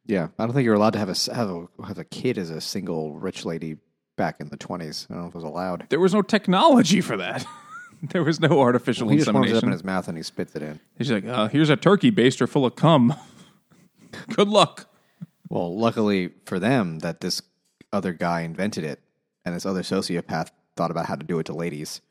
Yeah, 0.07 0.27
I 0.37 0.45
don't 0.45 0.53
think 0.53 0.65
you're 0.65 0.75
allowed 0.75 0.93
to 0.93 0.99
have 0.99 1.07
a 1.09 1.11
s- 1.11 1.27
have 1.33 1.49
a 1.49 1.67
have 1.87 1.97
a 1.99 2.03
kid 2.03 2.37
as 2.37 2.49
a 2.51 2.61
single 2.61 3.13
rich 3.19 3.43
lady 3.45 3.77
back 4.15 4.39
in 4.39 4.49
the 4.49 4.57
20s. 4.57 5.07
I 5.09 5.13
don't 5.13 5.23
know 5.23 5.27
if 5.29 5.35
it 5.35 5.35
was 5.35 5.43
allowed. 5.43 5.87
there 5.89 5.99
was 5.99 6.13
no 6.13 6.21
technology 6.21 7.01
for 7.01 7.17
that 7.17 7.45
there 8.11 8.23
was 8.23 8.39
no 8.39 8.59
artificial 8.59 9.09
He 9.09 9.17
just 9.17 9.31
warms 9.31 9.49
it 9.49 9.51
up 9.51 9.55
insemination. 9.63 9.69
in 9.69 9.71
his 9.73 9.83
mouth 9.83 10.07
and 10.07 10.17
he 10.17 10.23
spits 10.23 10.55
it 10.55 10.61
in. 10.61 10.79
He's 10.97 11.11
like, 11.11 11.25
uh, 11.25 11.47
here's 11.47 11.69
a 11.69 11.75
turkey 11.75 12.11
baster 12.11 12.47
full 12.47 12.65
of 12.65 12.75
cum. 12.75 13.13
Good 14.35 14.47
luck. 14.49 14.87
Well, 15.49 15.77
luckily 15.77 16.31
for 16.45 16.59
them 16.59 16.99
that 16.99 17.21
this 17.21 17.41
other 17.93 18.13
guy 18.13 18.41
invented 18.41 18.83
it, 18.83 18.99
and 19.45 19.55
this 19.55 19.65
other 19.65 19.81
sociopath 19.83 20.49
thought 20.75 20.91
about 20.91 21.05
how 21.05 21.15
to 21.15 21.23
do 21.23 21.39
it 21.39 21.45
to 21.45 21.53
ladies. 21.53 22.01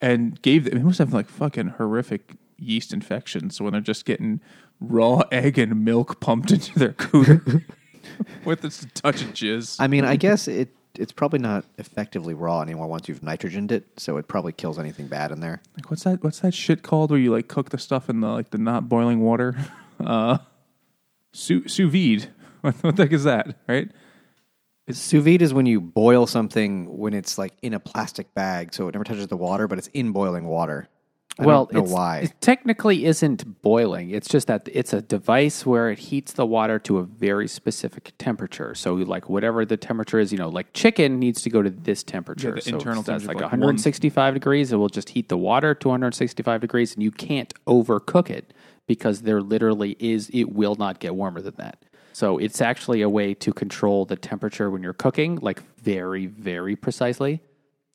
And 0.00 0.40
gave 0.42 0.64
them, 0.64 0.74
they 0.78 0.82
must 0.84 0.98
have 0.98 1.12
like 1.12 1.28
fucking 1.28 1.68
horrific 1.68 2.34
yeast 2.58 2.92
infections 2.92 3.60
when 3.60 3.72
they're 3.72 3.80
just 3.80 4.04
getting 4.04 4.40
raw 4.80 5.22
egg 5.32 5.58
and 5.58 5.84
milk 5.84 6.20
pumped 6.20 6.50
into 6.50 6.78
their 6.78 6.92
cooter 6.92 7.64
with 8.44 8.62
just 8.62 8.82
a 8.84 8.88
touch 8.88 9.22
of 9.22 9.28
jizz. 9.28 9.76
I 9.78 9.86
mean, 9.86 10.04
I 10.04 10.16
guess 10.16 10.48
it 10.48 10.70
it's 10.98 11.12
probably 11.12 11.38
not 11.38 11.64
effectively 11.78 12.34
raw 12.34 12.60
anymore 12.60 12.86
once 12.86 13.08
you've 13.08 13.20
nitrogened 13.20 13.70
it, 13.70 13.86
so 13.96 14.16
it 14.16 14.28
probably 14.28 14.52
kills 14.52 14.78
anything 14.78 15.06
bad 15.06 15.30
in 15.30 15.40
there. 15.40 15.62
Like 15.76 15.90
what's 15.90 16.04
that? 16.04 16.22
What's 16.22 16.40
that 16.40 16.54
shit 16.54 16.82
called 16.82 17.10
where 17.10 17.20
you 17.20 17.32
like 17.32 17.48
cook 17.48 17.70
the 17.70 17.78
stuff 17.78 18.08
in 18.08 18.20
the 18.20 18.28
like 18.28 18.50
the 18.50 18.58
not 18.58 18.88
boiling 18.88 19.20
water? 19.20 19.56
Uh, 20.00 20.38
sous 21.32 21.72
sous 21.72 21.88
vide. 21.88 22.28
What, 22.62 22.74
what 22.82 22.96
the 22.96 23.04
heck 23.04 23.12
is 23.12 23.22
that? 23.24 23.56
Right? 23.68 23.88
Sous 24.90 25.22
vide 25.22 25.42
is 25.42 25.54
when 25.54 25.66
you 25.66 25.80
boil 25.80 26.26
something 26.26 26.98
when 26.98 27.14
it's 27.14 27.38
like 27.38 27.52
in 27.62 27.72
a 27.72 27.78
plastic 27.78 28.34
bag, 28.34 28.74
so 28.74 28.88
it 28.88 28.94
never 28.94 29.04
touches 29.04 29.28
the 29.28 29.36
water, 29.36 29.68
but 29.68 29.78
it's 29.78 29.88
in 29.88 30.10
boiling 30.10 30.46
water. 30.46 30.88
I 31.38 31.46
well, 31.46 31.64
don't 31.64 31.72
know 31.72 31.78
it's- 31.80 31.92
why. 31.94 32.18
It 32.18 32.32
technically 32.40 33.06
isn't 33.06 33.62
boiling. 33.62 34.10
It's 34.10 34.28
just 34.28 34.46
that 34.48 34.68
it's 34.72 34.92
a 34.92 35.00
device 35.00 35.64
where 35.64 35.90
it 35.90 35.98
heats 35.98 36.34
the 36.34 36.44
water 36.44 36.78
to 36.80 36.98
a 36.98 37.04
very 37.04 37.48
specific 37.48 38.12
temperature. 38.18 38.74
So, 38.74 38.94
like 38.94 39.28
whatever 39.30 39.64
the 39.64 39.78
temperature 39.78 40.18
is, 40.18 40.30
you 40.30 40.38
know, 40.38 40.48
like 40.48 40.72
chicken 40.74 41.18
needs 41.18 41.40
to 41.42 41.50
go 41.50 41.62
to 41.62 41.70
this 41.70 42.02
temperature. 42.02 42.50
Yeah, 42.50 42.54
the 42.56 42.60
so 42.60 42.76
internal 42.76 43.02
that's 43.02 43.24
temperature 43.24 43.28
like 43.28 43.36
of, 43.36 43.42
like, 43.42 43.52
165 43.52 44.34
degrees. 44.34 44.72
It 44.72 44.76
will 44.76 44.88
just 44.88 45.10
heat 45.10 45.28
the 45.30 45.38
water 45.38 45.74
to 45.74 45.88
165 45.88 46.60
degrees, 46.60 46.94
and 46.94 47.02
you 47.02 47.10
can't 47.10 47.52
overcook 47.66 48.28
it 48.28 48.52
because 48.86 49.22
there 49.22 49.40
literally 49.40 49.96
is. 49.98 50.28
It 50.34 50.52
will 50.52 50.74
not 50.74 51.00
get 51.00 51.14
warmer 51.14 51.40
than 51.40 51.54
that. 51.56 51.82
So 52.12 52.36
it's 52.36 52.60
actually 52.60 53.00
a 53.00 53.08
way 53.08 53.32
to 53.34 53.54
control 53.54 54.04
the 54.04 54.16
temperature 54.16 54.70
when 54.70 54.82
you're 54.82 54.92
cooking, 54.92 55.36
like 55.40 55.62
very, 55.78 56.26
very 56.26 56.76
precisely. 56.76 57.40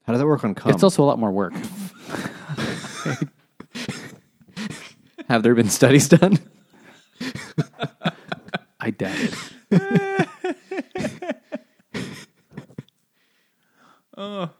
How 0.05 0.13
does 0.13 0.21
that 0.21 0.25
work 0.25 0.43
on 0.43 0.55
cum? 0.55 0.71
It's 0.71 0.83
also 0.83 1.03
a 1.03 1.05
lot 1.05 1.19
more 1.19 1.31
work. 1.31 1.53
Have 5.30 5.43
there 5.43 5.55
been 5.55 5.70
studies 5.70 6.10
done? 6.10 6.39
I 8.80 8.91
doubt 8.91 9.18
it. 9.18 9.34
oh. 14.18 14.49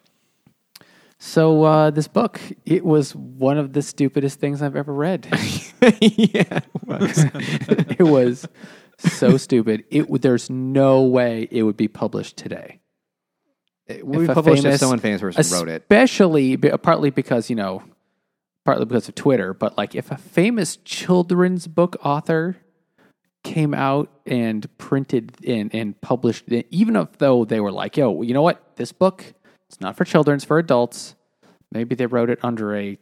So 1.20 1.64
uh, 1.64 1.90
this 1.90 2.08
book, 2.08 2.40
it 2.66 2.86
was 2.86 3.14
one 3.14 3.58
of 3.58 3.74
the 3.74 3.82
stupidest 3.82 4.40
things 4.40 4.62
I've 4.62 4.76
ever 4.76 4.94
read. 4.94 5.28
yeah. 6.00 6.60
it 6.90 8.08
was 8.08 8.48
so 8.98 9.36
stupid. 9.36 9.84
It 9.90 10.22
there's 10.22 10.50
no 10.50 11.04
way 11.04 11.48
it 11.52 11.64
would 11.64 11.76
be 11.76 11.88
published 11.88 12.38
today. 12.38 12.80
It 13.88 14.08
would 14.08 14.28
be 14.28 14.34
published 14.34 14.66
if 14.66 14.80
someone 14.80 15.00
famous 15.00 15.22
person 15.22 15.44
wrote 15.52 15.70
it. 15.70 15.82
Especially 15.82 16.58
partly 16.58 17.10
because 17.10 17.50
you 17.50 17.56
know, 17.56 17.84
partly 18.68 18.84
because 18.84 19.08
of 19.08 19.16
Twitter, 19.16 19.54
but 19.54 19.78
like 19.78 19.96
if 19.96 20.12
a 20.12 20.18
famous 20.18 20.76
children's 20.84 21.68
book 21.68 21.96
author 22.04 22.58
came 23.46 23.74
out 23.74 24.12
and 24.26 24.68
printed 24.78 25.38
and, 25.48 25.74
and 25.74 26.02
published 26.02 26.44
even 26.70 26.98
if 26.98 27.18
though 27.18 27.46
they 27.46 27.62
were 27.62 27.72
like, 27.72 27.96
yo, 27.96 28.22
you 28.24 28.34
know 28.34 28.42
what, 28.42 28.76
this 28.76 28.92
book 28.92 29.24
it's 29.70 29.80
not 29.80 29.96
for 29.96 30.04
children, 30.04 30.36
it's 30.36 30.44
for 30.44 30.60
adults. 30.60 31.16
Maybe 31.72 31.96
they 31.96 32.08
wrote 32.08 32.30
it 32.30 32.40
under 32.44 32.76
a 32.76 32.98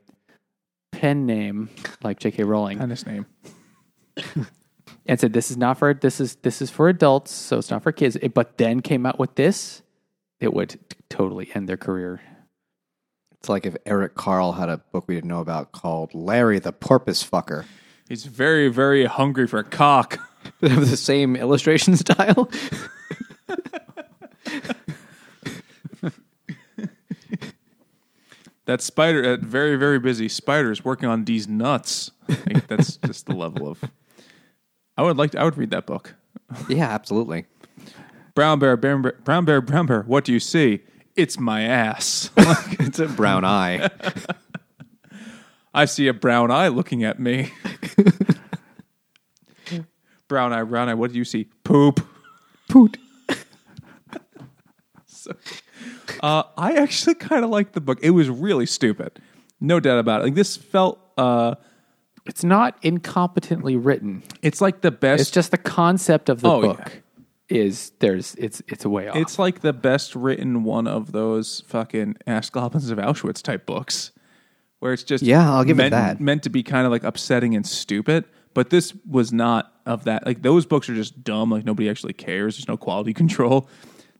pen 0.91 1.25
name 1.25 1.71
like 2.03 2.19
J.K. 2.19 2.43
Rowling 2.43 2.79
And 2.79 2.91
this 2.91 3.07
name. 3.07 3.25
and 5.07 5.19
said 5.19 5.33
this 5.33 5.49
is 5.49 5.57
not 5.57 5.79
for 5.79 5.95
this 5.95 6.19
is 6.21 6.35
this 6.43 6.61
is 6.61 6.69
for 6.69 6.89
adults, 6.89 7.31
so 7.31 7.57
it's 7.57 7.71
not 7.71 7.81
for 7.81 7.91
kids. 7.91 8.17
It- 8.17 8.35
but 8.35 8.59
then 8.59 8.81
came 8.81 9.03
out 9.07 9.17
with 9.17 9.33
this, 9.33 9.81
it 10.39 10.53
would 10.53 10.69
t- 10.69 10.77
totally 11.09 11.49
end 11.55 11.67
their 11.67 11.75
career. 11.75 12.21
It's 13.45 13.49
like 13.51 13.67
if 13.67 13.77
Eric 13.85 14.15
Carle 14.15 14.53
had 14.53 14.69
a 14.69 14.77
book 14.77 15.07
we 15.07 15.13
didn't 15.13 15.29
know 15.29 15.39
about 15.39 15.71
called 15.71 16.15
Larry 16.15 16.57
the 16.57 16.71
Porpoise 16.71 17.23
Fucker. 17.23 17.63
He's 18.09 18.25
very, 18.25 18.69
very 18.69 19.05
hungry 19.05 19.45
for 19.45 19.61
cock. 19.61 20.17
They 20.61 20.69
have 20.69 20.89
the 20.89 20.97
same 20.97 21.35
illustration 21.35 21.95
style. 21.97 22.49
That 28.65 28.81
spider, 28.81 29.21
that 29.21 29.41
very, 29.41 29.75
very 29.75 29.99
busy 29.99 30.27
spider 30.27 30.71
is 30.71 30.83
working 30.83 31.07
on 31.07 31.25
these 31.25 31.47
nuts. 31.47 32.09
Like, 32.27 32.65
that's 32.67 32.97
just 33.05 33.27
the 33.27 33.35
level 33.35 33.67
of. 33.67 33.83
I 34.97 35.03
would 35.03 35.17
like 35.17 35.31
to, 35.31 35.39
I 35.39 35.43
would 35.43 35.57
read 35.57 35.69
that 35.69 35.85
book. 35.85 36.15
yeah, 36.67 36.89
absolutely. 36.89 37.45
Brown 38.33 38.57
bear, 38.57 38.75
brown 38.75 39.03
bear, 39.03 39.13
brown 39.23 39.45
bear, 39.45 39.61
brown 39.61 39.85
bear. 39.85 40.01
What 40.01 40.25
do 40.25 40.33
you 40.33 40.39
see? 40.39 40.81
It's 41.15 41.39
my 41.39 41.61
ass. 41.63 42.29
It's 42.79 42.99
a 42.99 43.07
brown 43.07 43.45
eye. 43.45 43.89
I 45.73 45.85
see 45.85 46.07
a 46.07 46.13
brown 46.13 46.51
eye 46.51 46.67
looking 46.69 47.03
at 47.03 47.19
me. 47.19 47.51
brown 50.27 50.53
eye, 50.53 50.63
brown 50.63 50.89
eye. 50.89 50.93
What 50.93 51.11
do 51.11 51.17
you 51.17 51.25
see? 51.25 51.45
Poop. 51.63 52.05
Poot. 52.69 52.97
So, 55.05 55.31
uh, 56.21 56.43
I 56.57 56.73
actually 56.73 57.15
kind 57.15 57.43
of 57.43 57.49
liked 57.49 57.73
the 57.73 57.81
book. 57.81 57.99
It 58.01 58.11
was 58.11 58.29
really 58.29 58.65
stupid, 58.65 59.19
no 59.59 59.79
doubt 59.79 59.99
about 59.99 60.21
it. 60.21 60.25
Like 60.25 60.35
this 60.35 60.55
felt. 60.57 60.99
Uh, 61.17 61.55
It's 62.25 62.43
not 62.43 62.81
incompetently 62.81 63.79
written. 63.83 64.23
it's 64.41 64.61
like 64.61 64.81
the 64.81 64.91
best. 64.91 65.21
It's 65.21 65.31
just 65.31 65.51
the 65.51 65.57
concept 65.57 66.29
of 66.29 66.41
the 66.41 66.49
Oh, 66.49 66.61
book 66.61 67.01
is 67.49 67.91
there's 67.99 68.35
it's 68.35 68.61
it's 68.67 68.85
a 68.85 68.89
way 68.89 69.07
off. 69.07 69.15
It's 69.15 69.37
like 69.37 69.61
the 69.61 69.73
best 69.73 70.15
written 70.15 70.63
one 70.63 70.87
of 70.87 71.11
those 71.11 71.61
fucking 71.67 72.17
Ass 72.25 72.49
Goblins 72.49 72.89
of 72.89 72.97
Auschwitz 72.97 73.41
type 73.41 73.65
books, 73.65 74.11
where 74.79 74.93
it's 74.93 75.03
just 75.03 75.23
Yeah, 75.23 75.51
I'll 75.53 75.63
give 75.63 75.79
it 75.79 75.91
that. 75.91 76.19
meant 76.19 76.43
to 76.43 76.49
be 76.49 76.63
kind 76.63 76.85
of 76.85 76.91
like 76.91 77.03
upsetting 77.03 77.55
and 77.55 77.65
stupid. 77.65 78.25
But 78.53 78.69
this 78.69 78.93
was 79.05 79.33
not 79.33 79.73
of 79.85 80.05
that. 80.05 80.25
Like 80.25 80.41
those 80.41 80.65
books 80.65 80.89
are 80.89 80.95
just 80.95 81.23
dumb. 81.23 81.51
Like 81.51 81.65
nobody 81.65 81.89
actually 81.89 82.13
cares. 82.13 82.57
There's 82.57 82.67
no 82.67 82.77
quality 82.77 83.13
control. 83.21 83.69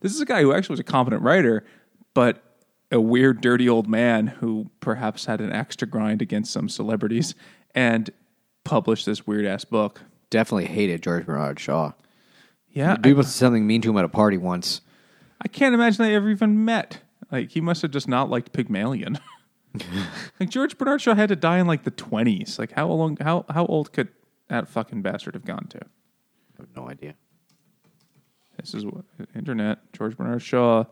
This 0.01 0.13
is 0.13 0.21
a 0.21 0.26
guy 0.26 0.41
who 0.41 0.53
actually 0.53 0.73
was 0.73 0.80
a 0.82 0.84
competent 0.84 1.23
writer, 1.23 1.65
but 2.13 2.43
a 2.91 3.01
weird, 3.01 3.41
dirty 3.41 3.67
old 3.67 3.88
man 3.88 4.28
who 4.28 4.69
perhaps 4.82 5.26
had 5.26 5.41
an 5.41 5.51
axe 5.51 5.76
to 5.78 5.86
grind 5.88 6.21
against 6.21 6.51
some 6.53 6.69
celebrities 6.69 7.34
and 7.73 8.11
published 8.63 9.05
this 9.07 9.26
weird 9.26 9.45
ass 9.45 9.65
book. 9.65 10.01
Definitely 10.30 10.65
hated 10.65 11.01
George 11.01 11.26
Bernard 11.26 11.59
Shaw. 11.59 11.93
Yeah, 12.76 12.97
Dude 12.97 13.15
must 13.15 13.28
have 13.28 13.34
said 13.34 13.45
something 13.45 13.65
mean 13.65 13.82
to 13.82 13.89
him 13.89 13.97
at 13.97 14.03
a 14.03 14.09
party 14.09 14.38
once. 14.38 14.82
I 15.41 15.47
can't 15.47 15.73
imagine 15.73 16.03
they 16.03 16.13
ever 16.13 16.30
even 16.30 16.65
met. 16.65 16.99
Like 17.32 17.51
he 17.51 17.61
must 17.61 17.82
have 17.82 17.91
just 17.91 18.09
not 18.09 18.30
liked 18.30 18.51
Pygmalion. 18.51 19.17
like 20.39 20.49
George 20.49 20.78
Bernard 20.78 21.01
Shaw 21.01 21.15
had 21.15 21.30
to 21.30 21.38
die 21.38 21.59
in 21.59 21.67
like 21.67 21.84
the 21.86 21.91
twenties. 21.91 22.59
Like 22.59 22.73
how 22.73 22.88
long? 22.89 23.17
How 23.21 23.45
how 23.49 23.65
old 23.65 23.93
could 23.93 24.09
that 24.49 24.67
fucking 24.67 25.01
bastard 25.01 25.36
have 25.36 25.45
gone 25.45 25.67
to? 25.67 25.80
I 25.80 26.61
have 26.61 26.76
no 26.76 26.89
idea. 26.89 27.15
This 28.59 28.73
is 28.73 28.86
what 28.86 29.05
internet. 29.34 29.80
George 29.93 30.17
Bernard 30.17 30.41
Shaw. 30.41 30.84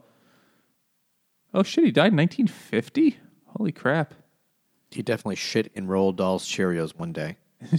Oh 1.54 1.64
shit! 1.64 1.84
He 1.84 1.92
died 1.92 2.14
in 2.14 2.18
1950. 2.18 3.20
Holy 3.58 3.74
crap! 3.74 4.14
He 4.90 5.02
definitely 5.02 5.36
shit 5.36 5.70
in 5.76 5.88
Roald 5.88 6.16
Dahl's 6.16 6.48
Cheerios 6.48 6.98
one 6.98 7.12
day. 7.12 7.38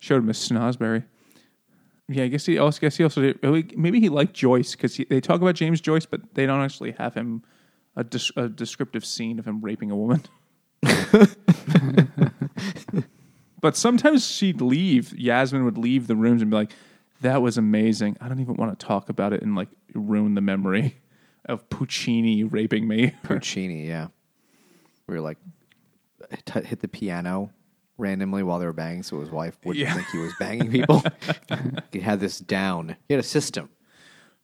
Showed 0.00 0.22
him 0.22 0.28
a 0.28 0.32
Snosberry. 0.32 1.04
Yeah, 2.08 2.24
I 2.24 2.28
guess 2.28 2.46
he 2.46 2.58
also 2.58 2.80
guess 2.80 2.96
he 2.96 3.04
also 3.04 3.20
did, 3.20 3.38
oh, 3.42 3.62
maybe 3.76 4.00
he 4.00 4.08
liked 4.08 4.32
Joyce 4.32 4.74
because 4.74 4.96
they 4.96 5.20
talk 5.20 5.42
about 5.42 5.54
James 5.54 5.80
Joyce, 5.80 6.06
but 6.06 6.22
they 6.34 6.46
don't 6.46 6.62
actually 6.62 6.92
have 6.92 7.12
him 7.14 7.42
a, 7.96 8.06
a 8.36 8.48
descriptive 8.48 9.04
scene 9.04 9.38
of 9.38 9.46
him 9.46 9.60
raping 9.60 9.90
a 9.90 9.96
woman. 9.96 10.22
but 13.60 13.76
sometimes 13.76 14.26
she'd 14.26 14.62
leave. 14.62 15.12
Yasmin 15.18 15.64
would 15.66 15.76
leave 15.76 16.06
the 16.06 16.16
rooms 16.16 16.40
and 16.40 16.50
be 16.50 16.56
like, 16.56 16.72
"That 17.20 17.42
was 17.42 17.58
amazing. 17.58 18.16
I 18.20 18.28
don't 18.28 18.40
even 18.40 18.54
want 18.54 18.78
to 18.78 18.86
talk 18.86 19.10
about 19.10 19.34
it 19.34 19.42
and 19.42 19.54
like 19.54 19.68
ruin 19.92 20.34
the 20.34 20.40
memory 20.40 20.96
of 21.44 21.68
Puccini 21.68 22.42
raping 22.44 22.88
me." 22.88 23.14
Puccini, 23.22 23.86
yeah. 23.86 24.08
We 25.06 25.14
were 25.14 25.20
like, 25.20 25.38
hit 26.30 26.80
the 26.80 26.88
piano 26.88 27.50
randomly 27.98 28.42
while 28.42 28.58
they 28.58 28.64
were 28.66 28.72
banging, 28.72 29.02
so 29.02 29.20
his 29.20 29.30
wife 29.30 29.56
wouldn't 29.64 29.84
Yeah. 29.84 29.94
think 29.94 30.06
he 30.08 30.18
was 30.18 30.32
banging 30.38 30.70
people. 30.70 31.02
he 31.92 32.00
had 32.00 32.20
this 32.20 32.38
down. 32.38 32.96
He 33.08 33.14
had 33.14 33.20
a 33.20 33.26
system. 33.26 33.68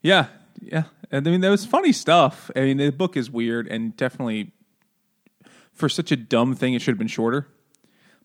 Yeah, 0.02 0.26
yeah. 0.60 0.84
And 1.10 1.26
I 1.26 1.30
mean, 1.30 1.40
there 1.40 1.50
was 1.50 1.64
funny 1.64 1.92
stuff. 1.92 2.50
I 2.56 2.60
mean, 2.60 2.76
the 2.76 2.90
book 2.90 3.16
is 3.16 3.30
weird 3.30 3.66
and 3.68 3.96
definitely 3.96 4.52
for 5.72 5.88
such 5.88 6.12
a 6.12 6.16
dumb 6.16 6.54
thing, 6.54 6.74
it 6.74 6.82
should 6.82 6.92
have 6.92 6.98
been 6.98 7.08
shorter. 7.08 7.48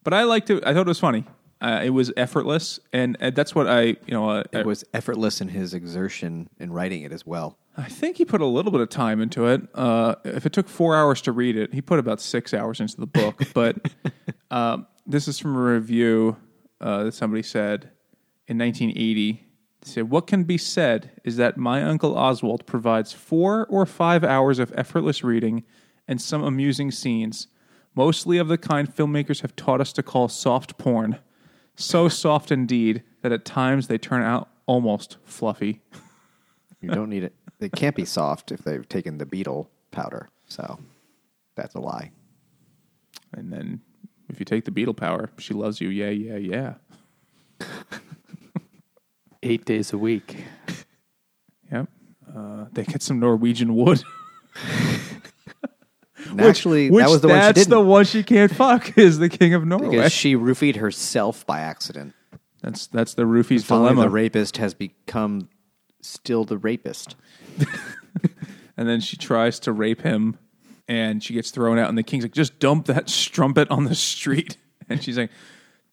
But 0.04 0.14
I 0.14 0.24
liked 0.24 0.50
it. 0.50 0.64
I 0.66 0.74
thought 0.74 0.82
it 0.82 0.88
was 0.88 1.00
funny. 1.00 1.26
Uh, 1.62 1.82
it 1.84 1.90
was 1.90 2.10
effortless, 2.16 2.80
and, 2.94 3.18
and 3.20 3.36
that's 3.36 3.54
what 3.54 3.68
I, 3.68 3.82
you 3.82 3.98
know, 4.12 4.30
uh, 4.30 4.44
It 4.54 4.66
was 4.66 4.86
effortless 4.94 5.42
in 5.42 5.50
his 5.50 5.74
exertion 5.74 6.48
in 6.58 6.72
writing 6.72 7.02
it 7.04 7.12
as 7.12 7.26
well. 7.26 7.58
I 7.76 7.84
think 7.90 8.16
he 8.16 8.24
put 8.24 8.40
a 8.40 8.46
little 8.46 8.72
bit 8.72 8.80
of 8.80 8.88
time 8.90 9.20
into 9.20 9.46
it. 9.48 9.62
Uh, 9.76 10.16
if 10.24 10.46
it 10.46 10.54
took 10.54 10.70
four 10.70 10.96
hours 10.96 11.22
to 11.24 11.34
read 11.34 11.58
it, 11.58 11.74
he 11.74 11.82
put 11.82 12.00
about 12.00 12.22
six 12.22 12.54
hours 12.54 12.80
into 12.80 12.96
the 12.98 13.08
book. 13.08 13.42
But 13.54 13.76
um, 14.52 14.88
this 15.10 15.28
is 15.28 15.40
from 15.40 15.56
a 15.56 15.60
review 15.60 16.38
uh, 16.80 17.06
that 17.06 17.16
somebody 17.16 17.42
said 17.42 17.90
in 18.48 18.60
1980. 18.60 19.44
They 19.82 19.90
said, 19.90 20.10
What 20.10 20.28
can 20.28 20.44
be 20.44 20.58
said 20.58 21.20
is 21.24 21.36
that 21.38 21.58
my 21.58 21.82
Uncle 21.84 22.16
Oswald 22.16 22.68
provides 22.68 23.12
four 23.12 23.66
or 23.68 23.88
five 23.88 24.24
hours 24.24 24.60
of 24.60 24.72
effortless 24.78 25.24
reading 25.24 25.64
and 26.08 26.22
some 26.22 26.44
amusing 26.44 26.92
scenes, 26.92 27.48
mostly 27.96 28.38
of 28.38 28.48
the 28.48 28.58
kind 28.58 28.94
filmmakers 28.94 29.42
have 29.42 29.56
taught 29.56 29.82
us 29.82 29.92
to 29.94 30.04
call 30.04 30.28
soft 30.28 30.78
porn. 30.78 31.18
So 31.76 32.08
soft 32.08 32.52
indeed 32.52 33.04
that 33.24 33.32
at 33.32 33.46
times 33.46 33.88
they 33.88 33.98
turn 33.98 34.22
out 34.22 34.50
almost 34.68 35.18
fluffy. 35.24 35.82
You 36.82 36.90
don't 36.92 37.10
need 37.10 37.24
it. 37.24 37.34
They 37.58 37.70
can't 37.70 37.96
be 37.96 38.06
soft 38.06 38.52
if 38.52 38.60
they've 38.62 38.88
taken 38.88 39.18
the 39.18 39.26
beetle 39.26 39.70
powder. 39.92 40.30
So 40.46 40.80
that's 41.56 41.76
a 41.76 41.80
lie. 41.80 42.12
And 43.34 43.52
then 43.52 43.82
if 44.30 44.40
you 44.40 44.46
take 44.46 44.66
the 44.66 44.72
beetle 44.72 44.94
power, 44.94 45.30
she 45.38 45.54
loves 45.54 45.82
you. 45.82 45.90
Yeah, 45.90 46.10
yeah, 46.10 46.38
yeah. 46.38 46.74
Eight 49.42 49.66
days 49.66 49.94
a 49.94 49.98
week. 49.98 50.44
Yep. 51.72 51.88
Uh, 52.36 52.66
they 52.74 52.84
get 52.84 53.02
some 53.02 53.20
Norwegian 53.20 53.76
wood. 53.76 54.04
And 56.28 56.42
actually, 56.42 56.92
which 56.92 57.04
that 57.04 57.10
was 57.10 57.22
the 57.22 57.28
one 57.30 57.38
she 57.38 57.42
that's 57.42 57.56
didn't. 57.60 57.70
the 57.70 57.80
one 57.82 58.06
she 58.06 58.24
can't 58.24 58.54
fuck 58.54 58.98
is 58.98 59.20
the 59.20 59.30
king 59.30 59.54
of 59.54 59.66
Norway. 59.66 59.90
because 59.90 60.12
she 60.12 60.36
roofied 60.36 60.76
herself 60.76 61.46
by 61.46 61.62
accident. 61.62 62.14
That's 62.62 62.88
that's 62.88 63.14
the 63.14 63.26
roofie's 63.26 63.64
Finally, 63.64 63.90
dilemma. 63.92 64.02
the 64.04 64.10
rapist 64.10 64.58
has 64.58 64.74
become 64.74 65.50
still 66.02 66.44
the 66.44 66.58
rapist. 66.58 67.16
and 68.78 68.88
then 68.88 69.00
she 69.00 69.18
tries 69.18 69.60
to 69.62 69.72
rape 69.72 70.02
him, 70.02 70.38
and 70.90 71.24
she 71.24 71.34
gets 71.34 71.52
thrown 71.52 71.80
out. 71.80 71.88
And 71.88 71.98
the 71.98 72.04
king's 72.04 72.26
like, 72.26 72.34
"Just 72.34 72.60
dump 72.60 72.88
that 72.88 73.10
strumpet 73.10 73.72
on 73.72 73.86
the 73.86 73.96
street." 73.96 74.58
And 74.92 75.04
she's 75.04 75.20
like, 75.20 75.30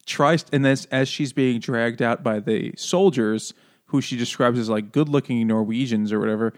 tries. 0.07 0.47
And 0.53 0.65
then 0.65 0.75
as 0.91 1.07
she's 1.07 1.35
being 1.35 1.61
dragged 1.61 2.01
out 2.01 2.23
by 2.23 2.41
the 2.41 2.73
soldiers, 2.79 3.53
who 3.87 4.01
she 4.01 4.17
describes 4.17 4.59
as 4.59 4.71
like 4.71 4.91
good-looking 4.93 5.47
Norwegians 5.47 6.13
or 6.13 6.19
whatever, 6.19 6.55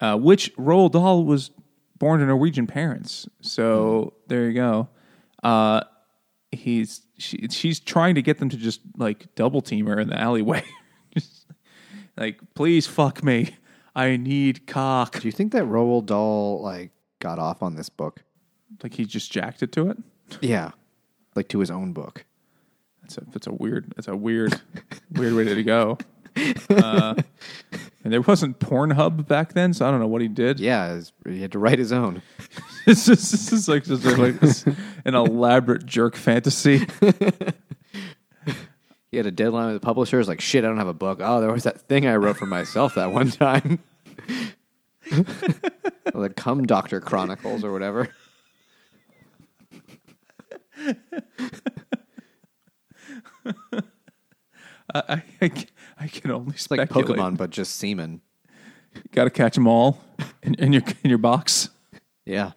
uh, 0.00 0.16
which 0.16 0.54
Roald 0.56 0.92
Dahl 0.92 1.24
was 1.24 1.50
born 1.98 2.20
to 2.20 2.26
Norwegian 2.26 2.66
parents. 2.66 3.28
So 3.40 4.14
there 4.28 4.46
you 4.46 4.52
go. 4.52 4.88
Uh, 5.42 5.82
he's 6.52 7.02
she, 7.18 7.48
she's 7.50 7.80
trying 7.80 8.14
to 8.14 8.22
get 8.22 8.38
them 8.38 8.48
to 8.50 8.56
just 8.56 8.80
like 8.96 9.34
double 9.34 9.62
team 9.62 9.86
her 9.86 9.98
in 9.98 10.08
the 10.08 10.20
alleyway. 10.20 10.62
just 11.14 11.46
like, 12.16 12.38
please 12.54 12.86
fuck 12.86 13.24
me. 13.24 13.56
I 13.94 14.16
need 14.16 14.66
cock. 14.66 15.20
Do 15.20 15.28
you 15.28 15.32
think 15.32 15.52
that 15.52 15.64
Roald 15.64 16.06
Dahl 16.06 16.62
like 16.62 16.90
got 17.20 17.38
off 17.38 17.62
on 17.62 17.76
this 17.76 17.88
book? 17.88 18.22
Like 18.82 18.94
he 18.94 19.04
just 19.04 19.30
jacked 19.30 19.62
it 19.62 19.72
to 19.72 19.90
it. 19.90 19.98
Yeah, 20.40 20.72
like 21.34 21.48
to 21.48 21.60
his 21.60 21.70
own 21.70 21.92
book. 21.92 22.24
That's 23.02 23.18
a 23.18 23.24
that's 23.28 23.46
a 23.46 23.52
weird 23.52 23.92
that's 23.94 24.08
a 24.08 24.16
weird 24.16 24.60
weird 25.12 25.34
way 25.34 25.44
to 25.44 25.62
go. 25.62 25.98
Uh, 26.68 27.14
and 28.04 28.12
there 28.12 28.20
wasn't 28.20 28.58
Pornhub 28.60 29.26
back 29.26 29.54
then, 29.54 29.72
so 29.72 29.88
I 29.88 29.90
don't 29.90 30.00
know 30.00 30.06
what 30.06 30.20
he 30.20 30.28
did. 30.28 30.60
Yeah, 30.60 31.00
he 31.24 31.40
had 31.40 31.52
to 31.52 31.58
write 31.58 31.78
his 31.78 31.92
own. 31.92 32.20
It's 32.86 33.06
just, 33.06 33.32
this 33.32 33.52
is 33.52 33.68
like 33.68 33.84
just 33.84 34.04
like 34.04 34.38
this, 34.38 34.64
an 35.04 35.14
elaborate 35.14 35.86
jerk 35.86 36.14
fantasy. 36.14 36.86
He 39.10 39.16
had 39.16 39.26
a 39.26 39.30
deadline 39.30 39.72
with 39.72 39.80
the 39.80 39.86
publishers. 39.86 40.28
Like, 40.28 40.40
shit, 40.40 40.64
I 40.64 40.68
don't 40.68 40.76
have 40.76 40.88
a 40.88 40.92
book. 40.92 41.20
Oh, 41.22 41.40
there 41.40 41.50
was 41.50 41.62
that 41.62 41.80
thing 41.82 42.06
I 42.06 42.16
wrote 42.16 42.36
for 42.36 42.44
myself 42.44 42.96
that 42.96 43.12
one 43.12 43.30
time. 43.30 43.78
The 46.20 46.30
Come 46.30 46.64
Doctor 46.66 47.00
Chronicles 47.00 47.62
or 47.64 47.72
whatever. 47.72 48.08
I, 54.94 55.22
I, 55.42 55.52
I 56.00 56.08
can 56.08 56.30
only 56.30 56.54
It's 56.54 56.70
like 56.70 56.80
speculate. 56.88 57.18
Pokemon, 57.18 57.36
but 57.36 57.50
just 57.50 57.76
semen. 57.76 58.20
Got 59.12 59.24
to 59.24 59.30
catch 59.30 59.54
them 59.54 59.66
all 59.66 60.00
in, 60.42 60.54
in 60.54 60.72
your 60.72 60.82
in 61.02 61.10
your 61.10 61.18
box. 61.18 61.68
Yeah. 62.24 62.52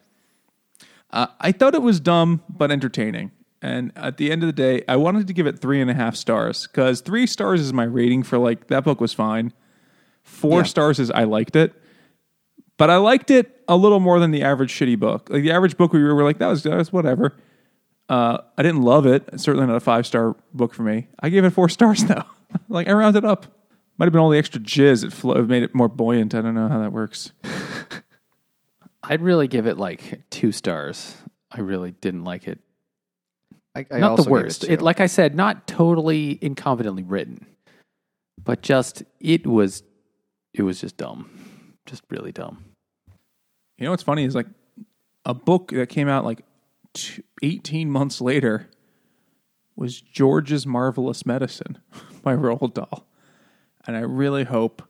Uh, 1.11 1.27
I 1.41 1.51
thought 1.51 1.75
it 1.75 1.81
was 1.81 1.99
dumb 1.99 2.43
but 2.49 2.71
entertaining. 2.71 3.31
And 3.61 3.91
at 3.97 4.15
the 4.17 4.31
end 4.31 4.41
of 4.43 4.47
the 4.47 4.53
day, 4.53 4.83
I 4.87 4.95
wanted 4.95 5.27
to 5.27 5.33
give 5.33 5.45
it 5.45 5.59
three 5.59 5.81
and 5.81 5.91
a 5.91 5.93
half 5.93 6.15
stars 6.15 6.65
because 6.67 7.01
three 7.01 7.27
stars 7.27 7.59
is 7.59 7.73
my 7.73 7.83
rating 7.83 8.23
for 8.23 8.37
like 8.37 8.67
that 8.67 8.85
book 8.85 9.01
was 9.01 9.11
fine. 9.11 9.51
Four 10.23 10.59
Yeah. 10.59 10.63
stars 10.63 10.99
is 10.99 11.11
I 11.11 11.23
liked 11.25 11.55
it, 11.57 11.73
but 12.79 12.89
I 12.89 12.95
liked 12.95 13.29
it 13.29 13.61
a 13.67 13.75
little 13.75 13.99
more 13.99 14.19
than 14.19 14.31
the 14.31 14.41
average 14.41 14.73
shitty 14.73 14.97
book. 14.97 15.29
Like 15.29 15.43
the 15.43 15.51
average 15.51 15.75
book 15.75 15.91
we 15.91 16.01
were, 16.01 16.15
were 16.15 16.23
like 16.23 16.39
that 16.39 16.47
was 16.47 16.63
that 16.63 16.75
was 16.77 16.91
whatever. 16.91 17.35
Uh, 18.07 18.39
I 18.57 18.63
didn't 18.63 18.81
love 18.81 19.05
it. 19.05 19.29
It's 19.33 19.43
certainly 19.43 19.67
not 19.67 19.75
a 19.75 19.81
five 19.81 20.07
star 20.07 20.35
book 20.53 20.73
for 20.73 20.83
me. 20.83 21.09
I 21.19 21.29
gave 21.29 21.43
it 21.43 21.51
four 21.51 21.69
stars 21.77 22.05
though. 22.05 22.23
like 22.69 22.87
I 22.87 22.93
rounded 22.93 23.25
up. 23.25 23.45
Might 23.97 24.05
have 24.05 24.13
been 24.13 24.21
all 24.21 24.29
the 24.29 24.37
extra 24.37 24.61
jizz. 24.61 25.03
It 25.03 25.11
flo- 25.11 25.43
made 25.43 25.61
it 25.61 25.75
more 25.75 25.89
buoyant. 25.89 26.33
I 26.33 26.41
don't 26.41 26.55
know 26.55 26.69
how 26.69 26.79
that 26.79 26.93
works. 26.93 27.33
I'd 29.03 29.21
really 29.21 29.49
give 29.49 29.67
it 29.67 29.77
like 29.77 30.21
two 30.29 30.53
stars. 30.53 31.17
I 31.51 31.59
really 31.59 31.91
didn't 31.91 32.23
like 32.23 32.47
it. 32.47 32.59
I, 33.75 33.85
I 33.91 33.99
not 33.99 34.11
also 34.11 34.23
the 34.23 34.29
worst. 34.29 34.63
It, 34.63 34.71
It, 34.71 34.81
like 34.81 35.01
I 35.01 35.07
said, 35.07 35.35
not 35.35 35.67
totally 35.67 36.37
incompetently 36.37 37.03
written, 37.05 37.45
but 38.41 38.61
just 38.61 39.03
it 39.19 39.45
was, 39.45 39.83
it 40.53 40.63
was 40.63 40.79
just 40.79 40.95
dumb, 40.95 41.29
just 41.85 42.03
really 42.09 42.31
dumb. 42.31 42.68
You 43.79 43.85
know 43.85 43.91
what's 43.91 44.03
funny 44.03 44.25
is 44.25 44.35
like 44.35 44.47
a 45.25 45.33
book 45.33 45.71
that 45.71 45.87
came 45.87 46.09
out 46.09 46.25
like 46.25 46.43
t- 46.93 47.23
18 47.41 47.89
months 47.89 48.19
later 48.19 48.69
was 49.75 50.01
George's 50.01 50.67
Marvelous 50.67 51.25
Medicine 51.25 51.77
by 52.21 52.35
Roald 52.35 52.73
Dahl. 52.73 53.07
And 53.87 53.95
I 53.95 54.01
really 54.01 54.43
hope 54.43 54.83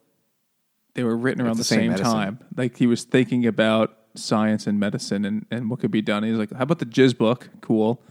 they 0.95 1.03
were 1.03 1.15
written 1.15 1.41
around 1.41 1.57
the, 1.57 1.59
the 1.59 1.65
same 1.65 1.95
same, 1.95 2.03
time. 2.03 2.39
Like 2.57 2.77
he 2.77 2.87
was 2.87 3.03
thinking 3.03 3.45
about 3.45 3.95
science 4.15 4.65
and 4.65 4.79
medicine 4.79 5.23
and, 5.23 5.45
and 5.51 5.69
what 5.69 5.79
could 5.79 5.91
be 5.91 6.01
done. 6.01 6.23
He's 6.23 6.37
like, 6.37 6.51
how 6.51 6.63
about 6.63 6.79
the 6.79 6.87
Jizz 6.87 7.15
book? 7.15 7.49
Cool. 7.61 8.01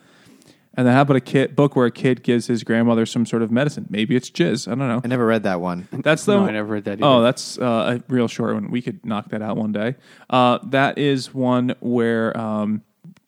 And 0.79 0.87
then 0.87 0.95
how 0.95 1.01
about 1.01 1.16
a 1.16 1.20
kid 1.20 1.57
book 1.57 1.74
where 1.74 1.87
a 1.87 1.91
kid 1.91 2.22
gives 2.22 2.47
his 2.47 2.62
grandmother 2.62 3.05
some 3.05 3.26
sort 3.26 3.43
of 3.43 3.51
medicine? 3.51 3.87
Maybe 3.91 4.14
it's 4.14 4.31
jizz. 4.31 4.68
I 4.68 4.76
don't 4.76 4.87
know. 4.87 5.01
I 5.03 5.09
never 5.09 5.26
read 5.26 5.43
that 5.43 5.61
one. 5.61 5.89
That's 5.93 6.24
the 6.24 6.37
No, 6.37 6.47
I 6.47 6.53
never 6.53 6.68
read 6.68 6.85
that 6.85 7.03
Oh, 7.03 7.20
that's 7.20 7.59
uh, 7.59 7.99
a 7.99 8.12
real 8.12 8.29
short 8.29 8.55
one. 8.55 8.70
We 8.70 8.81
could 8.81 9.05
knock 9.05 9.31
that 9.31 9.43
out 9.43 9.57
one 9.57 9.72
day. 9.72 9.97
Uh, 10.31 10.61
that 10.66 10.97
is 10.97 11.35
one 11.35 11.74
where 11.81 12.37
um, 12.39 12.83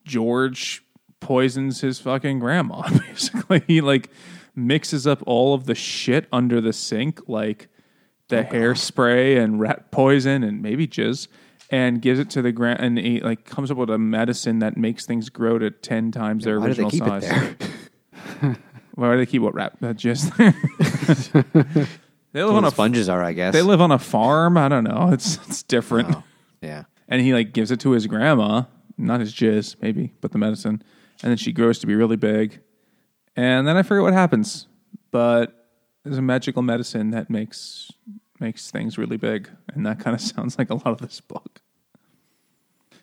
George 0.04 0.84
poisons 1.18 1.80
his 1.80 1.98
fucking 1.98 2.38
grandma. 2.38 2.88
Basically, 3.08 3.64
he 3.66 3.80
like 3.80 4.10
mixes 4.54 5.08
up 5.08 5.20
all 5.26 5.52
of 5.52 5.66
the 5.66 5.74
shit 5.74 6.28
under 6.32 6.60
the 6.60 6.72
sink, 6.72 7.28
like 7.28 7.66
the 8.28 8.44
hairspray 8.44 9.42
and 9.42 9.58
rat 9.58 9.90
poison 9.90 10.44
and 10.44 10.62
maybe 10.62 10.86
jizz, 10.86 11.26
and 11.70 12.02
gives 12.02 12.18
it 12.18 12.30
to 12.30 12.42
the 12.42 12.52
grand 12.52 12.80
and 12.80 12.98
he 12.98 13.20
like 13.20 13.44
comes 13.44 13.70
up 13.70 13.76
with 13.76 13.90
a 13.90 13.98
medicine 13.98 14.58
that 14.60 14.76
makes 14.76 15.06
things 15.06 15.28
grow 15.28 15.58
to 15.58 15.70
ten 15.70 16.10
times 16.12 16.44
their 16.44 16.58
Why 16.60 16.68
do 16.68 16.74
they 16.74 16.82
original 16.82 16.90
keep 16.90 17.22
size. 17.22 17.24
it 17.24 17.70
there? 18.40 18.56
Why 18.94 19.12
do 19.12 19.18
they 19.18 19.26
keep 19.26 19.40
what 19.42 19.54
rat? 19.54 19.76
That 19.80 19.96
jizz. 19.96 20.36
they 22.32 22.42
live 22.42 22.48
Well, 22.48 22.56
on 22.56 22.64
a 22.64 22.70
sponges 22.70 23.08
are, 23.08 23.22
I 23.22 23.32
guess. 23.32 23.52
they 23.54 23.62
live 23.62 23.80
on 23.80 23.90
a 23.92 23.98
farm. 23.98 24.56
I 24.56 24.68
don't 24.68 24.84
know. 24.84 25.10
It's 25.12 25.36
it's 25.48 25.62
different. 25.62 26.14
Oh, 26.16 26.22
yeah. 26.60 26.84
And 27.08 27.20
he 27.22 27.32
like 27.32 27.52
gives 27.52 27.70
it 27.70 27.80
to 27.80 27.90
his 27.92 28.06
grandma, 28.06 28.64
not 28.98 29.20
his 29.20 29.32
jizz, 29.34 29.76
maybe, 29.80 30.12
but 30.20 30.32
the 30.32 30.38
medicine. 30.38 30.82
And 31.22 31.30
then 31.30 31.36
she 31.36 31.52
grows 31.52 31.78
to 31.80 31.86
be 31.86 31.94
really 31.94 32.16
big. 32.16 32.60
And 33.36 33.66
then 33.66 33.76
I 33.76 33.82
forget 33.82 34.02
what 34.02 34.12
happens. 34.12 34.66
But 35.10 35.66
there's 36.04 36.18
a 36.18 36.22
magical 36.22 36.62
medicine 36.62 37.10
that 37.10 37.28
makes 37.30 37.90
makes 38.40 38.70
things 38.70 38.96
really 38.98 39.16
big. 39.16 39.50
And 39.74 39.84
that 39.86 40.00
kind 40.00 40.14
of 40.14 40.20
sounds 40.32 40.58
like 40.58 40.70
a 40.70 40.74
lot 40.74 40.86
of 40.88 40.98
this 40.98 41.20
book. 41.20 41.60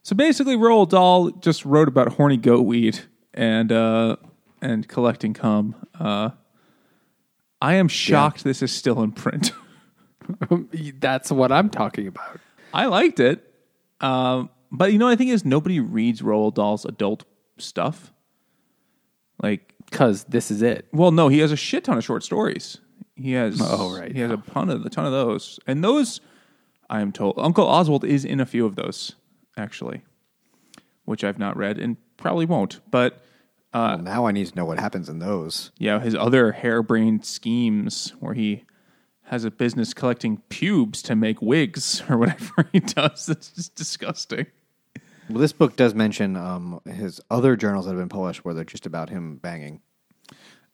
So 0.03 0.15
basically 0.15 0.55
Roald 0.55 0.89
Dahl 0.89 1.31
just 1.31 1.65
wrote 1.65 1.87
about 1.87 2.13
horny 2.13 2.37
goat 2.37 2.61
weed 2.65 2.99
and 3.33 3.71
uh 3.71 4.15
and 4.61 4.87
collecting 4.87 5.33
cum. 5.33 5.75
Uh 5.99 6.29
I 7.61 7.75
am 7.75 7.87
shocked 7.87 8.43
this 8.43 8.61
is 8.61 8.71
still 8.71 9.01
in 9.01 9.11
print. 9.11 9.51
That's 10.99 11.31
what 11.31 11.51
I'm 11.51 11.69
talking 11.69 12.07
about. 12.07 12.39
I 12.73 12.85
liked 12.85 13.19
it. 13.19 13.43
Um, 14.01 14.49
but 14.71 14.91
you 14.91 14.97
know, 14.99 15.07
I 15.07 15.15
think 15.15 15.31
is 15.31 15.45
nobody 15.45 15.79
reads 15.79 16.21
Roald 16.21 16.55
Dahl's 16.55 16.85
adult 16.85 17.23
stuff. 17.57 18.11
Like, 19.41 19.73
Because 19.89 20.25
this 20.25 20.51
is 20.51 20.61
it. 20.61 20.87
well, 20.91 21.11
no, 21.11 21.27
he 21.29 21.39
has 21.39 21.51
a 21.51 21.55
shit 21.55 21.83
ton 21.83 21.97
of 21.97 22.03
short 22.03 22.23
stories. 22.23 22.77
He 23.17 23.33
has, 23.33 23.59
Oh, 23.63 23.97
right. 23.97 24.11
He 24.11 24.19
has 24.21 24.31
a 24.31 24.37
ton 24.37 24.69
of 24.69 24.85
a 24.85 24.89
ton 24.89 25.05
of 25.05 25.11
those, 25.11 25.59
and 25.67 25.83
those 25.83 26.21
I 26.89 27.01
am 27.01 27.11
told 27.11 27.35
Uncle 27.37 27.65
Oswald 27.65 28.03
is 28.05 28.23
in 28.23 28.39
a 28.39 28.45
few 28.45 28.65
of 28.65 28.75
those 28.75 29.15
actually, 29.57 30.01
which 31.05 31.23
I've 31.23 31.39
not 31.39 31.57
read 31.57 31.79
and 31.79 31.97
probably 32.17 32.45
won't. 32.45 32.79
But 32.89 33.21
well, 33.73 33.97
now 33.97 34.25
I 34.25 34.31
need 34.31 34.47
to 34.47 34.55
know 34.55 34.65
what 34.65 34.79
happens 34.79 35.09
in 35.09 35.19
those. 35.19 35.71
Yeah, 35.77 35.99
his 35.99 36.15
other 36.15 36.51
harebrained 36.53 37.25
schemes 37.25 38.13
where 38.19 38.33
he 38.33 38.63
has 39.23 39.43
a 39.43 39.51
business 39.51 39.93
collecting 39.93 40.37
pubes 40.49 41.01
to 41.03 41.15
make 41.15 41.41
wigs 41.41 42.01
or 42.09 42.17
whatever 42.17 42.69
he 42.71 42.79
does. 42.79 43.25
That's 43.25 43.49
just 43.51 43.75
disgusting. 43.75 44.47
Well, 45.29 45.39
this 45.39 45.51
book 45.51 45.75
does 45.75 45.93
mention 45.93 46.37
um, 46.37 46.79
his 46.85 47.19
other 47.29 47.57
journals 47.57 47.85
that 47.85 47.91
have 47.91 47.99
been 47.99 48.07
published 48.07 48.45
where 48.45 48.53
they're 48.53 48.63
just 48.63 48.85
about 48.85 49.09
him 49.09 49.35
banging. 49.37 49.81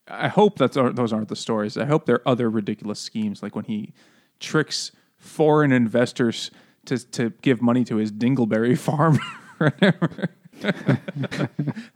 I 0.08 0.28
hope 0.28 0.58
that's 0.58 0.76
those 0.76 1.14
aren't 1.14 1.30
the 1.30 1.36
stories. 1.36 1.78
I 1.78 1.86
hope 1.86 2.06
there 2.06 2.16
are 2.18 2.28
other 2.28 2.50
ridiculous 2.50 3.00
schemes, 3.00 3.42
like 3.42 3.56
when 3.56 3.66
he 3.66 3.94
tricks 4.40 4.92
foreign 5.18 5.72
investors 5.72 6.52
to 6.86 6.98
to 7.12 7.30
give 7.42 7.62
money 7.62 7.84
to 7.86 7.96
his 7.98 8.12
Dingleberry 8.12 8.78
farm. 8.88 9.20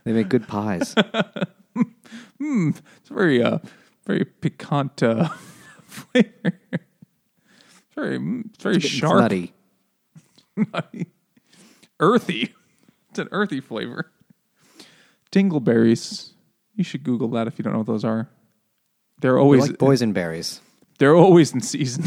They 0.03 0.11
make 0.13 0.29
good 0.29 0.47
pies. 0.47 0.93
it's 2.39 3.09
very 3.09 3.41
uh 3.43 3.59
very 4.05 4.25
piquant 4.25 5.01
uh, 5.03 5.29
flavor. 5.85 6.59
It's 6.71 7.95
very 7.95 8.17
mm, 8.19 8.45
it's 8.53 8.63
very 8.63 8.75
It's 8.77 8.85
sharp, 8.85 9.19
nutty. 9.21 9.53
earthy. 11.99 12.53
It's 13.09 13.19
an 13.19 13.27
earthy 13.31 13.59
flavor. 13.61 14.11
Dingleberries. 15.31 16.31
You 16.77 16.83
should 16.83 17.03
Google 17.03 17.27
that 17.29 17.47
if 17.47 17.57
you 17.57 17.63
don't 17.63 17.73
know 17.73 17.79
what 17.79 17.87
those 17.87 18.05
are. 18.05 18.29
They're 19.19 19.39
always 19.39 19.67
like 19.67 19.77
boysenberries. 19.77 20.59
They're 20.99 21.15
always 21.15 21.51
in 21.51 21.61
season. 21.61 22.05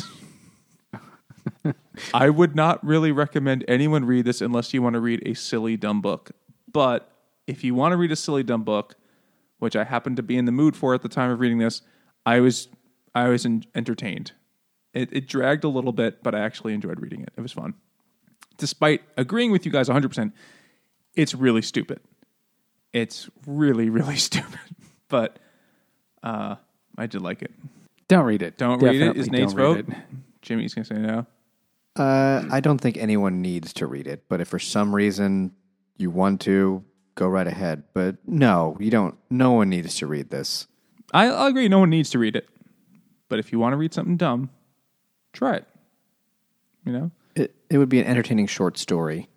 I 2.15 2.31
would 2.31 2.55
not 2.55 2.85
really 2.87 3.11
recommend 3.11 3.65
anyone 3.67 4.05
read 4.05 4.25
this 4.25 4.41
unless 4.41 4.73
you 4.73 4.81
want 4.81 4.95
to 4.95 5.01
read 5.01 5.27
a 5.27 5.35
silly, 5.35 5.77
dumb 5.77 6.01
book. 6.01 6.31
But 6.73 7.11
if 7.49 7.65
you 7.65 7.75
want 7.75 7.93
to 7.93 7.97
read 7.97 8.13
a 8.13 8.17
silly, 8.17 8.45
dumb 8.45 8.63
book, 8.63 8.95
which 9.59 9.75
I 9.75 9.83
happened 9.83 10.17
to 10.17 10.23
be 10.23 10.37
in 10.37 10.45
the 10.45 10.53
mood 10.53 10.77
for 10.77 10.95
at 10.95 11.03
the 11.03 11.09
time 11.09 11.31
of 11.31 11.41
reading 11.41 11.59
this, 11.59 11.83
I 12.25 12.39
was 12.39 12.69
I 13.13 13.29
was 13.29 13.45
en- 13.45 13.65
entertained. 13.75 14.33
It, 14.95 15.09
it 15.13 15.27
dragged 15.27 15.65
a 15.65 15.69
little 15.69 15.93
bit, 15.93 16.23
but 16.23 16.35
I 16.35 16.41
actually 16.41 16.75
enjoyed 16.75 17.01
reading 17.01 17.23
it. 17.23 17.33
It 17.37 17.41
was 17.41 17.53
fun. 17.53 17.75
Despite 18.57 19.03
agreeing 19.17 19.51
with 19.51 19.67
you 19.67 19.73
guys 19.73 19.89
100%, 19.89 20.33
it's 21.15 21.35
really 21.35 21.63
stupid. 21.63 22.01
It's 22.93 23.29
really, 23.47 23.91
really 23.91 24.17
stupid. 24.29 24.59
But 25.09 25.39
uh, 26.23 26.57
I 26.99 27.07
did 27.07 27.23
like 27.23 27.43
it. 27.43 27.53
Don't 28.09 28.25
read 28.25 28.43
it. 28.43 28.59
Don't 28.59 28.83
read 28.83 28.97
it. 28.97 28.99
Definitely 28.99 29.21
Is 29.21 29.31
Nate's 29.31 29.53
don't 29.55 29.63
vote? 29.63 29.77
read 29.77 29.89
it. 29.89 30.05
Jimmy's 30.43 30.75
gonna 30.75 30.85
say 30.85 30.97
no. 30.97 31.27
Uh, 31.97 32.45
I 32.51 32.61
don't 32.61 32.79
think 32.81 32.97
anyone 32.97 33.43
needs 33.43 33.73
to 33.75 33.87
read 33.87 34.07
it, 34.07 34.25
but 34.29 34.41
if 34.41 34.49
for 34.49 34.59
some 34.59 34.95
reason 34.95 35.53
you 35.99 36.11
want 36.11 36.41
to, 36.43 36.85
go 37.15 37.27
right 37.29 37.47
ahead. 37.47 37.85
But 37.95 38.17
no, 38.27 38.77
you 38.81 38.91
don't. 38.91 39.17
No 39.29 39.53
one 39.53 39.69
needs 39.69 39.97
to 39.97 40.07
read 40.07 40.31
this. 40.31 40.67
I, 41.13 41.27
I'll 41.27 41.47
agree. 41.49 41.69
No 41.69 41.81
one 41.81 41.91
needs 41.91 42.11
to 42.11 42.19
read 42.19 42.37
it, 42.37 42.49
but 43.29 43.39
if 43.39 43.53
you 43.53 43.59
want 43.59 43.73
to 43.75 43.77
read 43.77 43.93
something 43.93 44.17
dumb, 44.17 44.51
try 45.33 45.57
it. 45.57 45.67
You 46.87 46.93
know, 46.93 47.11
It 47.35 47.55
it 47.69 47.79
would 47.79 47.89
be 47.89 48.01
an 48.01 48.07
entertaining 48.07 48.47
short 48.47 48.79
story. 48.79 49.29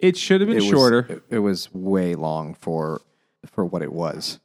It 0.00 0.16
should 0.16 0.40
have 0.40 0.48
been 0.48 0.58
It 0.58 0.64
shorter. 0.64 1.06
it, 1.08 1.22
it 1.30 1.38
was 1.38 1.72
way 1.72 2.14
long 2.14 2.54
for 2.54 3.00
for 3.46 3.64
what 3.64 3.82
it 3.82 3.92
was. 3.92 4.38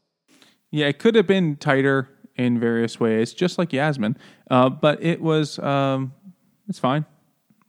yeah, 0.72 0.88
it 0.88 1.00
could 1.00 1.16
have 1.16 1.28
been 1.28 1.56
tighter 1.58 2.10
in 2.36 2.60
various 2.60 3.00
ways, 3.00 3.34
just 3.34 3.58
like 3.58 3.72
Yasmin. 3.74 4.18
Uh, 4.52 4.70
but 4.70 5.02
it 5.04 5.22
was. 5.22 5.58
Um, 5.60 6.14
it's 6.68 6.80
fine. 6.80 7.06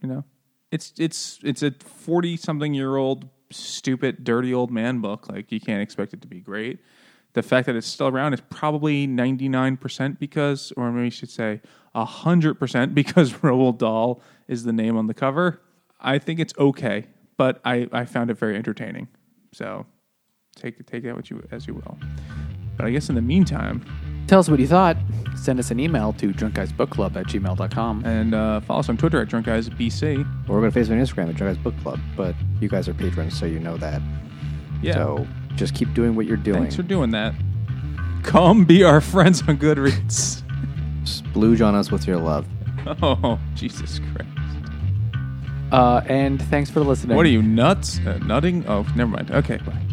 You 0.03 0.09
know, 0.09 0.25
it's 0.71 0.93
it's 0.99 1.39
it's 1.43 1.63
a 1.63 1.73
forty 1.81 2.37
something 2.37 2.75
year 2.75 2.97
old 2.97 3.29
stupid 3.51 4.25
dirty 4.25 4.53
old 4.53 4.71
man 4.71 5.01
book. 5.01 5.29
Like 5.29 5.53
you 5.53 5.61
can't 5.61 5.83
expect 5.83 6.13
it 6.15 6.21
to 6.23 6.29
be 6.29 6.41
great. 6.41 6.81
The 7.35 7.43
fact 7.43 7.67
that 7.67 7.77
it's 7.77 7.87
still 7.87 8.09
around 8.09 8.33
is 8.35 8.41
probably 8.51 9.07
ninety 9.07 9.49
nine 9.49 9.77
percent 9.77 10.19
because, 10.19 10.73
or 10.77 10.91
maybe 10.91 11.05
you 11.07 11.11
should 11.11 11.31
say 11.31 11.61
hundred 11.95 12.55
percent 12.55 12.95
because 12.95 13.33
Roald 13.43 13.79
Dahl 13.79 14.21
is 14.49 14.65
the 14.65 14.73
name 14.73 14.97
on 14.97 15.07
the 15.07 15.15
cover. 15.15 15.61
I 16.01 16.19
think 16.19 16.41
it's 16.41 16.53
okay, 16.59 17.07
but 17.37 17.61
I, 17.65 17.89
I 17.93 18.05
found 18.05 18.31
it 18.31 18.35
very 18.39 18.57
entertaining. 18.57 19.09
So 19.53 19.87
take 20.57 20.85
take 20.87 21.03
that 21.05 21.15
what 21.15 21.31
you 21.31 21.47
as 21.51 21.67
you 21.67 21.75
will. 21.75 21.99
But 22.77 22.87
I 22.87 22.91
guess 22.91 23.09
in 23.09 23.15
the 23.15 23.23
meantime, 23.23 23.85
Tell 24.27 24.41
us 24.41 24.49
what 24.49 24.59
you 24.59 24.67
thought. 24.67 24.97
Send 25.37 25.61
us 25.61 25.71
an 25.71 25.79
email 25.79 26.13
to 26.15 26.33
drunkguysbookclub 26.33 27.15
at 27.17 27.27
gmail.com. 27.27 28.05
and 28.05 28.35
uh, 28.35 28.61
follow 28.61 28.81
us 28.81 28.89
on 28.89 28.97
Twitter 28.97 29.21
at 29.21 29.29
DrunkGuysBC. 29.29 30.49
Or 30.49 30.55
we're 30.57 30.69
going 30.69 30.73
to 30.73 30.81
Facebook 30.81 30.93
and 30.93 31.07
Instagram 31.07 31.29
at 31.29 31.37
Drunk 31.37 31.57
Guys 31.57 31.63
Book 31.63 31.79
Club. 31.83 32.01
But 32.17 32.35
you 32.61 32.69
guys 32.69 32.89
are 32.89 32.95
patrons, 32.95 33.39
so 33.39 33.47
you 33.47 33.61
know 33.61 33.77
that. 33.77 34.03
Yeah. 34.83 34.95
So 34.95 35.27
just 35.55 35.75
keep 35.75 35.95
doing 35.95 36.17
what 36.17 36.27
you're 36.27 36.37
doing. 36.37 36.63
Thanks 36.63 36.75
for 36.77 36.83
doing 36.83 37.11
that. 37.11 37.35
Come 38.25 38.65
be 38.65 38.83
our 38.83 39.01
friends 39.01 39.43
on 39.43 39.59
Goodreads. 39.59 40.43
Splooge 41.05 41.65
on 41.65 41.77
us 41.77 41.91
with 41.93 42.07
your 42.07 42.19
love. 42.19 42.47
Oh, 43.03 43.41
Jesus 43.57 43.99
Christ. 43.99 44.36
Uh, 45.73 46.01
and 46.07 46.41
thanks 46.43 46.71
for 46.71 46.81
listening. 46.81 47.17
What 47.17 47.27
are 47.27 47.31
you, 47.31 47.43
nuts? 47.43 47.99
Uh, 48.07 48.19
nutting? 48.19 48.65
Oh, 48.69 48.87
never 48.95 49.11
mind. 49.11 49.31
Okay, 49.31 49.59
bye. 49.59 49.86